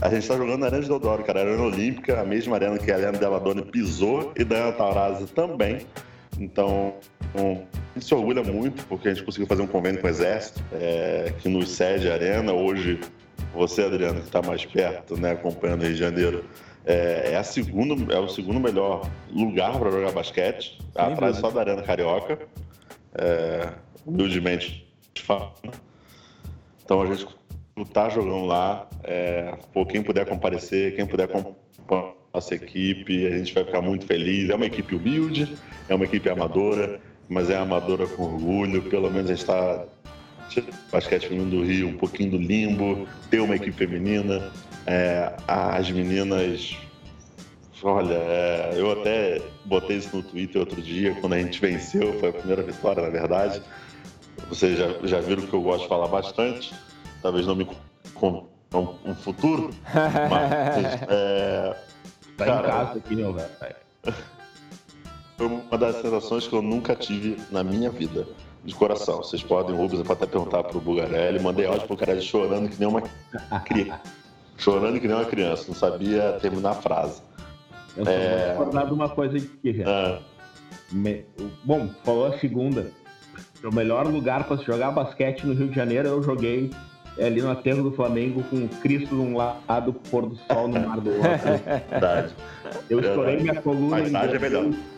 a 0.00 0.08
gente 0.08 0.22
está 0.22 0.36
jogando 0.36 0.58
na 0.58 0.66
Arena 0.66 0.82
de 0.82 0.88
Deodoro, 0.88 1.22
cara. 1.22 1.40
A 1.40 1.42
Arena 1.44 1.62
Olímpica, 1.62 2.20
a 2.20 2.24
mesma 2.24 2.56
arena 2.56 2.78
que 2.78 2.90
a 2.90 2.98
Helena 2.98 3.18
Deladone 3.18 3.62
pisou 3.62 4.32
e 4.36 4.42
Dana 4.42 4.72
Taurasi 4.72 5.26
também. 5.26 5.86
Então, 6.38 6.94
um, 7.36 7.52
a 7.52 7.94
gente 7.94 8.06
se 8.06 8.14
orgulha 8.14 8.42
muito 8.42 8.84
porque 8.86 9.08
a 9.08 9.14
gente 9.14 9.24
conseguiu 9.24 9.46
fazer 9.46 9.62
um 9.62 9.66
convênio 9.66 10.00
com 10.00 10.06
o 10.06 10.10
Exército, 10.10 10.60
é, 10.72 11.32
que 11.38 11.48
nos 11.48 11.70
cede 11.70 12.10
a 12.10 12.14
arena. 12.14 12.52
Hoje, 12.52 13.00
você, 13.54 13.84
Adriano, 13.84 14.20
que 14.20 14.26
está 14.26 14.42
mais 14.42 14.64
perto, 14.64 15.16
né, 15.20 15.32
acompanhando 15.32 15.82
o 15.82 15.84
Rio 15.84 15.94
de 15.94 16.00
Janeiro, 16.00 16.44
é, 16.84 17.30
é, 17.32 17.36
a 17.36 17.44
segundo, 17.44 18.12
é 18.12 18.18
o 18.18 18.28
segundo 18.28 18.58
melhor 18.58 19.08
lugar 19.30 19.78
para 19.78 19.90
jogar 19.90 20.10
basquete, 20.10 20.80
atrás 20.96 21.36
só 21.36 21.50
da 21.50 21.60
Arena 21.60 21.82
Carioca. 21.82 22.40
É, 23.14 23.68
humildemente 24.04 24.81
então 26.84 27.02
a 27.02 27.06
gente 27.06 27.26
está 27.78 28.08
jogando 28.08 28.44
lá. 28.44 28.88
É, 29.04 29.56
pô, 29.72 29.84
quem 29.86 30.02
puder 30.02 30.26
comparecer, 30.26 30.94
quem 30.94 31.06
puder 31.06 31.24
acompanhar 31.24 32.12
nossa 32.32 32.54
equipe, 32.54 33.26
a 33.26 33.36
gente 33.36 33.52
vai 33.52 33.64
ficar 33.64 33.82
muito 33.82 34.06
feliz. 34.06 34.48
É 34.48 34.54
uma 34.54 34.66
equipe 34.66 34.94
humilde, 34.94 35.54
é 35.88 35.94
uma 35.94 36.04
equipe 36.04 36.28
amadora, 36.28 37.00
mas 37.28 37.50
é 37.50 37.56
amadora 37.56 38.06
com 38.06 38.22
orgulho. 38.22 38.82
Pelo 38.82 39.10
menos 39.10 39.30
a 39.30 39.34
gente 39.34 39.42
está 39.42 39.84
basquete 40.90 41.28
feminino 41.28 41.50
do 41.50 41.62
Rio, 41.62 41.88
um 41.88 41.96
pouquinho 41.96 42.32
do 42.32 42.38
limbo, 42.38 43.06
ter 43.30 43.40
uma 43.40 43.56
equipe 43.56 43.76
feminina. 43.76 44.50
É, 44.86 45.32
as 45.46 45.90
meninas. 45.90 46.76
Olha, 47.84 48.14
é, 48.14 48.74
eu 48.76 48.92
até 48.92 49.42
botei 49.64 49.96
isso 49.96 50.16
no 50.16 50.22
Twitter 50.22 50.60
outro 50.60 50.80
dia, 50.80 51.16
quando 51.20 51.32
a 51.32 51.38
gente 51.38 51.60
venceu, 51.60 52.12
foi 52.20 52.28
a 52.28 52.32
primeira 52.32 52.62
vitória, 52.62 53.02
na 53.02 53.08
verdade. 53.08 53.60
Vocês 54.48 54.78
já, 54.78 54.88
já 55.04 55.20
viram 55.20 55.46
que 55.46 55.54
eu 55.54 55.62
gosto 55.62 55.82
de 55.82 55.88
falar 55.88 56.08
bastante. 56.08 56.74
Talvez 57.22 57.46
não 57.46 57.54
me 57.54 57.66
com 58.14 58.46
um 59.04 59.14
futuro. 59.14 59.70
mas, 59.94 61.02
é, 61.08 61.76
tá 62.36 62.44
cara, 62.44 62.60
em 62.60 62.70
casa 62.70 62.98
aqui, 62.98 63.16
meu 63.16 63.32
velho. 63.32 63.76
Foi 65.36 65.46
uma 65.46 65.78
das 65.78 65.96
sensações 65.96 66.46
que 66.46 66.54
eu 66.54 66.62
nunca 66.62 66.94
tive 66.94 67.40
na 67.50 67.64
minha 67.64 67.90
vida. 67.90 68.26
De 68.64 68.74
coração. 68.76 69.16
Vocês 69.16 69.42
podem, 69.42 69.74
Rubens, 69.74 70.08
até 70.08 70.24
perguntar 70.24 70.62
pro 70.62 70.80
Bugarelli. 70.80 71.40
Mandei 71.40 71.66
áudio 71.66 71.80
pro 71.80 71.96
Bugarelli 71.96 72.22
chorando 72.22 72.68
que 72.68 72.78
nem 72.78 72.88
uma 72.88 73.02
criança. 73.64 74.00
chorando 74.56 75.00
que 75.00 75.08
nem 75.08 75.16
uma 75.16 75.24
criança. 75.24 75.64
Não 75.66 75.74
sabia 75.74 76.38
terminar 76.40 76.70
a 76.70 76.74
frase. 76.74 77.22
Eu 77.96 78.04
só 78.04 78.10
é... 78.12 78.28
vou 78.28 78.48
recordar 78.50 78.86
de 78.86 78.92
uma 78.92 79.08
coisa 79.08 79.36
aqui. 79.36 79.82
Ah. 79.84 80.20
Me... 80.92 81.24
Bom, 81.64 81.88
falou 82.04 82.26
a 82.26 82.38
segunda 82.38 82.92
o 83.68 83.74
melhor 83.74 84.06
lugar 84.06 84.44
para 84.44 84.58
se 84.58 84.64
jogar 84.64 84.90
basquete 84.90 85.44
no 85.44 85.54
Rio 85.54 85.68
de 85.68 85.74
Janeiro 85.74 86.08
eu 86.08 86.22
joguei 86.22 86.70
é 87.18 87.26
ali 87.26 87.42
no 87.42 87.50
aterro 87.50 87.82
do 87.82 87.92
Flamengo 87.92 88.42
com 88.44 88.64
o 88.64 88.68
Cristo 88.68 89.14
de 89.14 89.20
um 89.20 89.36
lado, 89.36 89.92
pôr 90.10 90.26
do 90.26 90.36
sol 90.36 90.68
no 90.68 90.80
mar 90.80 90.98
do 91.00 91.10
outro. 91.10 91.30
Verdade. 91.90 92.34
Eu 92.88 93.00
estourei 93.00 93.36
minha 93.36 93.60
coluna 93.60 94.00
em 94.00 94.16
é 94.16 94.38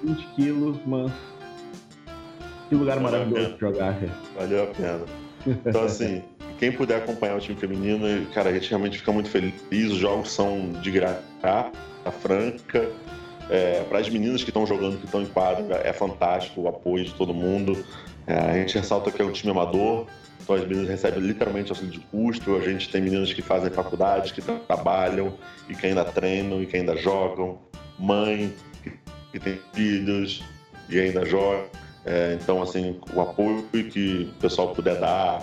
20 0.04 0.26
quilos, 0.36 0.76
mas 0.86 1.10
que 2.68 2.74
lugar 2.74 2.98
Valeu 2.98 3.18
maravilhoso 3.18 3.54
de 3.54 3.60
jogar. 3.60 3.96
Valeu 4.36 4.62
a 4.62 4.66
pena. 4.68 5.00
Então, 5.46 5.82
assim, 5.82 6.22
quem 6.58 6.72
puder 6.72 6.98
acompanhar 6.98 7.36
o 7.36 7.40
time 7.40 7.58
feminino, 7.58 8.26
cara, 8.32 8.50
a 8.50 8.52
gente 8.52 8.70
realmente 8.70 8.98
fica 8.98 9.12
muito 9.12 9.28
feliz. 9.28 9.54
Os 9.70 9.98
jogos 9.98 10.30
são 10.30 10.70
de 10.80 10.90
graça, 10.90 11.20
a 12.04 12.10
franca. 12.10 12.88
É, 13.50 13.84
para 13.90 13.98
as 13.98 14.08
meninas 14.08 14.42
que 14.42 14.48
estão 14.48 14.66
jogando, 14.66 14.98
que 14.98 15.04
estão 15.04 15.20
em 15.20 15.26
quadra, 15.26 15.76
é 15.84 15.92
fantástico 15.92 16.62
o 16.62 16.68
apoio 16.68 17.04
de 17.04 17.12
todo 17.12 17.34
mundo. 17.34 17.84
É, 18.26 18.34
a 18.34 18.54
gente 18.54 18.76
ressalta 18.78 19.10
que 19.10 19.20
é 19.20 19.24
um 19.24 19.32
time 19.32 19.50
amador, 19.50 20.06
então 20.42 20.56
as 20.56 20.62
meninas 20.62 20.88
recebem 20.88 21.20
literalmente 21.20 21.70
auxílio 21.70 21.92
de 21.92 22.00
custo. 22.00 22.56
A 22.56 22.60
gente 22.60 22.90
tem 22.90 23.00
meninas 23.00 23.32
que 23.32 23.42
fazem 23.42 23.70
faculdade, 23.70 24.32
que 24.32 24.42
trabalham 24.42 25.34
e 25.68 25.74
que 25.74 25.86
ainda 25.86 26.04
treinam 26.04 26.62
e 26.62 26.66
que 26.66 26.76
ainda 26.76 26.96
jogam. 26.96 27.58
Mãe 27.98 28.52
que 29.32 29.40
tem 29.40 29.58
filhos 29.72 30.42
e 30.88 31.00
ainda 31.00 31.24
joga. 31.24 31.66
É, 32.04 32.38
então, 32.40 32.62
assim, 32.62 33.00
o 33.14 33.20
apoio 33.20 33.62
que 33.72 34.30
o 34.36 34.40
pessoal 34.40 34.74
puder 34.74 35.00
dar, 35.00 35.42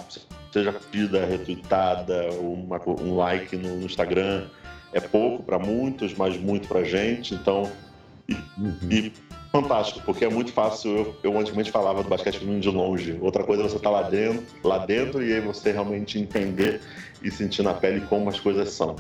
seja 0.52 0.72
curtida, 0.72 1.26
retweetada, 1.26 2.30
uma, 2.34 2.80
um 3.02 3.16
like 3.16 3.56
no, 3.56 3.78
no 3.78 3.86
Instagram, 3.86 4.46
é 4.94 5.00
pouco 5.00 5.44
para 5.44 5.58
muitos, 5.58 6.14
mas 6.14 6.38
muito 6.38 6.68
para 6.68 6.84
gente. 6.84 7.34
Então, 7.34 7.72
e, 8.30 8.34
uhum. 8.34 8.78
e, 8.92 9.14
fantástico, 9.52 10.02
porque 10.06 10.26
é 10.26 10.30
muito 10.30 10.54
fácil. 10.54 10.92
Eu, 10.92 11.32
eu 11.32 11.40
antigamente 11.40 11.72
falava 11.72 12.02
do 12.02 12.10
basquete 12.10 12.40
feminino 12.40 12.62
de 12.62 12.70
longe. 12.70 13.18
Outra 13.22 13.44
coisa 13.44 13.64
é 13.64 13.70
você 13.70 13.76
estar 13.76 13.90
tá 13.90 14.02
lá 14.02 14.10
dentro, 14.10 14.46
lá 14.64 14.86
dentro 14.86 15.24
e 15.24 15.34
aí 15.34 15.42
você 15.42 15.72
realmente 15.72 16.18
entender 16.18 16.82
e 17.22 17.30
sentir 17.30 17.62
na 17.62 17.74
pele 17.74 18.02
como 18.02 18.30
as 18.30 18.40
coisas 18.40 18.70
são. 18.72 18.96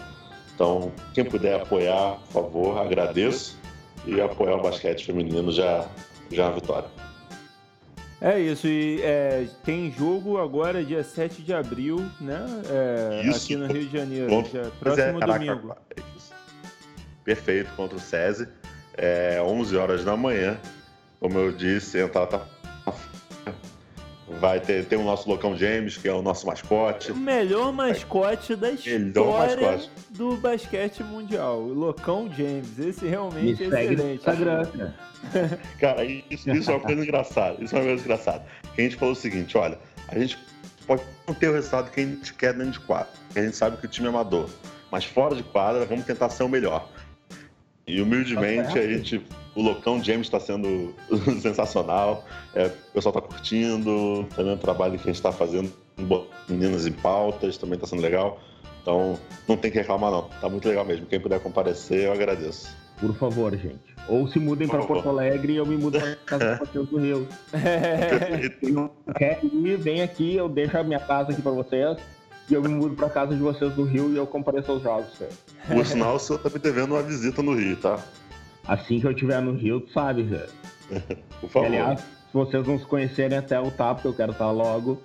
Então, 0.53 0.91
quem 1.13 1.23
puder 1.25 1.61
apoiar, 1.61 2.19
por 2.25 2.43
favor, 2.43 2.77
agradeço. 2.77 3.59
E 4.05 4.19
apoiar 4.19 4.55
o 4.55 4.61
basquete 4.61 5.05
feminino 5.05 5.51
já, 5.51 5.87
já 6.31 6.43
é 6.43 6.45
uma 6.47 6.55
vitória. 6.55 6.89
É 8.19 8.39
isso, 8.39 8.67
e 8.67 9.01
é, 9.01 9.47
tem 9.63 9.91
jogo 9.91 10.37
agora, 10.37 10.83
dia 10.83 11.03
7 11.03 11.41
de 11.41 11.53
abril, 11.53 11.97
né? 12.19 12.45
É, 12.69 13.27
isso, 13.27 13.45
aqui 13.45 13.55
no 13.55 13.65
Rio 13.65 13.87
de 13.87 13.97
Janeiro, 13.97 14.27
contra, 14.27 14.63
já, 14.63 14.69
próximo 14.79 15.17
é, 15.17 15.19
caraca, 15.19 15.39
domingo. 15.39 15.75
Perfeito, 17.23 17.71
contra 17.75 17.97
o 17.97 17.99
SESI, 17.99 18.47
é, 18.97 19.41
11 19.41 19.75
horas 19.77 20.03
da 20.03 20.15
manhã. 20.15 20.59
Como 21.19 21.37
eu 21.37 21.51
disse, 21.51 21.99
entrar 21.99 22.25
tá 22.25 22.45
Vai 24.39 24.59
ter, 24.59 24.85
ter 24.85 24.95
o 24.95 25.03
nosso 25.03 25.29
Locão 25.29 25.55
James, 25.57 25.97
que 25.97 26.07
é 26.07 26.13
o 26.13 26.21
nosso 26.21 26.47
mascote. 26.47 27.11
O 27.11 27.15
melhor 27.15 27.73
mascote 27.73 28.55
da 28.55 28.71
história 28.71 29.71
mascote. 29.71 29.91
do 30.09 30.37
basquete 30.37 31.03
mundial. 31.03 31.59
O 31.59 31.73
Locão 31.73 32.31
James. 32.31 32.79
Esse 32.79 33.07
realmente 33.07 33.67
Me 33.67 33.75
é 33.75 33.83
excelente. 33.83 34.15
Instagram, 34.15 34.65
cara. 34.65 34.95
cara, 35.79 36.05
isso, 36.05 36.49
isso 36.49 36.71
é 36.71 36.73
uma 36.73 36.79
coisa 36.79 37.03
engraçada. 37.03 37.63
Isso 37.63 37.75
é 37.75 37.79
uma 37.79 37.85
coisa 37.85 38.03
engraçada. 38.03 38.45
Que 38.73 38.81
a 38.81 38.83
gente 38.85 38.95
falou 38.95 39.13
o 39.13 39.17
seguinte, 39.17 39.57
olha, 39.57 39.77
a 40.07 40.17
gente 40.17 40.37
pode 40.87 41.03
não 41.27 41.35
ter 41.35 41.49
o 41.49 41.53
resultado 41.53 41.91
que 41.91 41.99
a 41.99 42.03
gente 42.03 42.33
quer 42.33 42.53
dentro 42.53 42.71
de 42.71 42.79
quadra. 42.79 43.09
A 43.35 43.41
gente 43.41 43.55
sabe 43.55 43.77
que 43.77 43.85
o 43.85 43.89
time 43.89 44.07
é 44.07 44.09
amador. 44.09 44.49
Mas 44.89 45.05
fora 45.05 45.35
de 45.35 45.43
quadra, 45.43 45.85
vamos 45.85 46.05
tentar 46.05 46.29
ser 46.29 46.43
o 46.43 46.49
melhor. 46.49 46.89
E 47.91 48.01
humildemente 48.01 48.79
a 48.79 48.87
gente. 48.87 49.21
O 49.53 49.61
Locão 49.61 50.01
James 50.01 50.27
está 50.27 50.39
sendo 50.39 50.95
sensacional. 51.41 52.23
É, 52.55 52.67
o 52.67 52.93
pessoal 52.93 53.13
está 53.17 53.21
curtindo, 53.21 54.25
também 54.33 54.53
o 54.53 54.57
trabalho 54.57 54.93
que 54.93 55.03
a 55.03 55.07
gente 55.07 55.15
está 55.15 55.33
fazendo, 55.33 55.69
meninas 56.47 56.87
em 56.87 56.93
pautas, 56.93 57.57
também 57.57 57.75
está 57.75 57.85
sendo 57.85 58.01
legal. 58.01 58.39
Então, 58.81 59.19
não 59.47 59.57
tem 59.57 59.69
que 59.69 59.77
reclamar, 59.77 60.09
não. 60.09 60.29
Tá 60.39 60.47
muito 60.47 60.65
legal 60.69 60.85
mesmo. 60.85 61.05
Quem 61.05 61.19
puder 61.19 61.41
comparecer, 61.41 62.05
eu 62.05 62.13
agradeço. 62.13 62.73
Por 62.97 63.13
favor, 63.15 63.51
gente. 63.57 63.93
Ou 64.07 64.25
se 64.29 64.39
mudem 64.39 64.69
para 64.69 64.85
Porto 64.85 65.09
Alegre 65.09 65.53
e 65.53 65.57
eu 65.57 65.65
me 65.65 65.75
mudo 65.75 65.99
para 65.99 66.15
casa 66.25 66.55
do 66.55 66.59
Matheus 66.61 66.89
do 66.89 66.97
Rio. 66.97 67.27
Quer 69.17 69.43
ir, 69.43 69.77
vem 69.77 70.01
aqui, 70.01 70.35
eu 70.35 70.47
deixo 70.47 70.77
a 70.77 70.83
minha 70.83 70.99
casa 70.99 71.33
aqui 71.33 71.41
para 71.41 71.51
vocês 71.51 71.97
e 72.49 72.53
eu 72.53 72.61
me 72.61 72.69
mudo 72.69 72.95
pra 72.95 73.09
casa 73.09 73.35
de 73.35 73.41
vocês 73.41 73.73
do 73.73 73.83
Rio 73.83 74.11
e 74.11 74.17
eu 74.17 74.27
compareço 74.27 74.71
aos 74.71 74.83
jogos, 74.83 75.17
velho. 75.17 75.31
Por 75.67 75.85
sinal, 75.85 76.15
o 76.15 76.19
senhor 76.19 76.39
tá 76.39 76.49
me 76.49 76.59
devendo 76.59 76.93
uma 76.93 77.03
visita 77.03 77.41
no 77.41 77.53
Rio, 77.53 77.77
tá? 77.77 77.99
Assim 78.67 78.99
que 78.99 79.07
eu 79.07 79.11
estiver 79.11 79.41
no 79.41 79.53
Rio, 79.53 79.81
tu 79.81 79.91
sabe, 79.91 80.23
velho. 80.23 80.49
Por 81.39 81.49
favor. 81.49 81.65
aliás, 81.65 81.99
se 81.99 82.33
vocês 82.33 82.65
não 82.67 82.77
se 82.77 82.85
conhecerem 82.85 83.37
até 83.37 83.59
o 83.59 83.71
TAP, 83.71 84.01
que 84.01 84.07
eu 84.07 84.13
quero 84.13 84.31
estar 84.31 84.51
logo, 84.51 85.01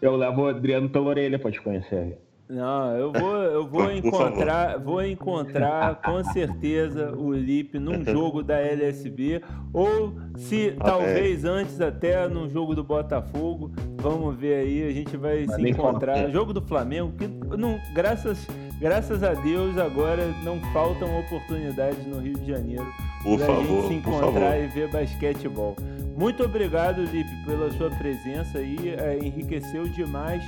eu 0.00 0.16
levo 0.16 0.42
o 0.42 0.48
Adriano 0.48 0.88
pela 0.88 1.06
orelha 1.06 1.38
pra 1.38 1.50
te 1.50 1.60
conhecer, 1.60 1.96
velho. 1.96 2.25
Não, 2.48 2.96
eu 2.96 3.12
vou, 3.12 3.36
eu 3.42 3.66
vou 3.66 3.90
encontrar, 3.90 4.78
vou 4.78 5.04
encontrar 5.04 5.96
com 5.96 6.22
certeza 6.22 7.10
o 7.10 7.32
Lipe 7.32 7.76
num 7.78 8.04
jogo 8.06 8.40
da 8.40 8.60
LSB 8.60 9.42
ou 9.72 10.14
se 10.36 10.76
ah, 10.78 10.84
talvez 10.84 11.44
antes 11.44 11.80
até 11.80 12.28
num 12.28 12.48
jogo 12.48 12.74
do 12.74 12.84
Botafogo. 12.84 13.72
Vamos 13.96 14.36
ver 14.36 14.54
aí, 14.54 14.86
a 14.86 14.92
gente 14.92 15.16
vai 15.16 15.44
Mas 15.44 15.56
se 15.56 15.68
encontrar. 15.68 16.30
Jogo 16.30 16.52
do 16.52 16.62
Flamengo, 16.62 17.12
que 17.18 17.26
não, 17.26 17.80
graças, 17.92 18.46
graças 18.78 19.24
a 19.24 19.34
Deus 19.34 19.76
agora 19.76 20.22
não 20.44 20.60
faltam 20.72 21.18
oportunidades 21.18 22.06
no 22.06 22.20
Rio 22.20 22.34
de 22.34 22.46
Janeiro 22.46 22.86
por 23.24 23.38
pra 23.38 23.46
favor, 23.46 23.64
gente 23.64 23.88
se 23.88 23.94
encontrar 23.94 24.56
e 24.58 24.68
ver 24.68 24.88
basquetebol. 24.92 25.74
Muito 26.16 26.44
obrigado, 26.44 27.02
Lipe, 27.02 27.44
pela 27.44 27.70
sua 27.72 27.90
presença 27.90 28.58
aí, 28.58 28.94
é, 28.96 29.18
enriqueceu 29.20 29.88
demais 29.88 30.42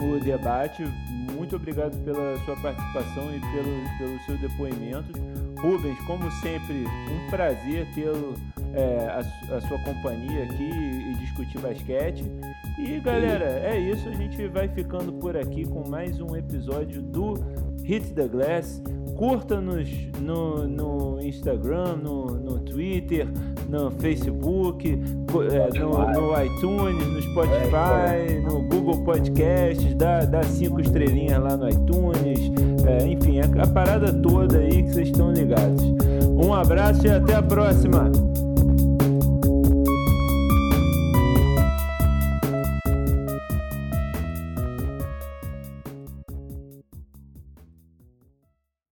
o 0.00 0.18
debate. 0.20 0.84
Muito 1.32 1.56
obrigado 1.56 1.96
pela 2.04 2.36
sua 2.44 2.56
participação 2.56 3.34
e 3.34 3.40
pelo, 3.40 3.98
pelo 3.98 4.18
seu 4.20 4.36
depoimento. 4.38 5.12
Rubens, 5.60 5.98
como 6.06 6.30
sempre, 6.30 6.84
um 6.84 7.30
prazer 7.30 7.86
ter 7.94 8.12
é, 8.74 9.06
a, 9.08 9.56
a, 9.56 9.60
sua 9.62 9.78
companhia 9.78 10.44
aqui 10.44 10.70
e 10.70 11.14
discutir 11.20 11.58
basquete. 11.58 12.24
E 12.78 13.00
galera, 13.00 13.60
é 13.64 13.78
isso. 13.78 14.08
A 14.08 14.12
gente 14.12 14.46
vai 14.48 14.68
ficando 14.68 15.12
por 15.14 15.36
aqui 15.36 15.64
com 15.64 15.88
mais 15.88 16.20
um 16.20 16.36
episódio 16.36 17.02
do 17.02 17.34
Hit 17.84 18.12
the 18.14 18.26
Glass. 18.26 18.82
Curta-nos 19.16 19.88
no, 20.20 20.66
no 20.66 21.20
Instagram, 21.20 21.96
no, 22.02 22.26
no 22.26 22.58
Twitter, 22.60 23.28
no 23.68 23.90
Facebook, 23.92 24.88
é, 24.90 25.78
no, 25.78 25.90
no, 26.12 26.42
iTunes, 26.42 27.06
no 27.06 27.22
Spotify, 27.22 28.40
no 28.44 28.62
Google 28.68 29.04
Podcasts, 29.04 29.94
dá, 29.94 30.20
dá 30.24 30.42
cinco 30.42 30.80
estrelinhas 30.80 31.42
lá 31.42 31.56
no 31.56 31.68
iTunes, 31.68 32.50
é, 32.86 33.06
enfim, 33.06 33.40
a, 33.40 33.62
a 33.62 33.66
parada 33.66 34.12
toda 34.12 34.58
aí 34.58 34.82
que 34.82 34.92
vocês 34.92 35.08
estão 35.08 35.32
ligados. 35.32 35.82
Um 36.36 36.52
abraço 36.52 37.06
e 37.06 37.10
até 37.10 37.36
a 37.36 37.42
próxima! 37.42 38.10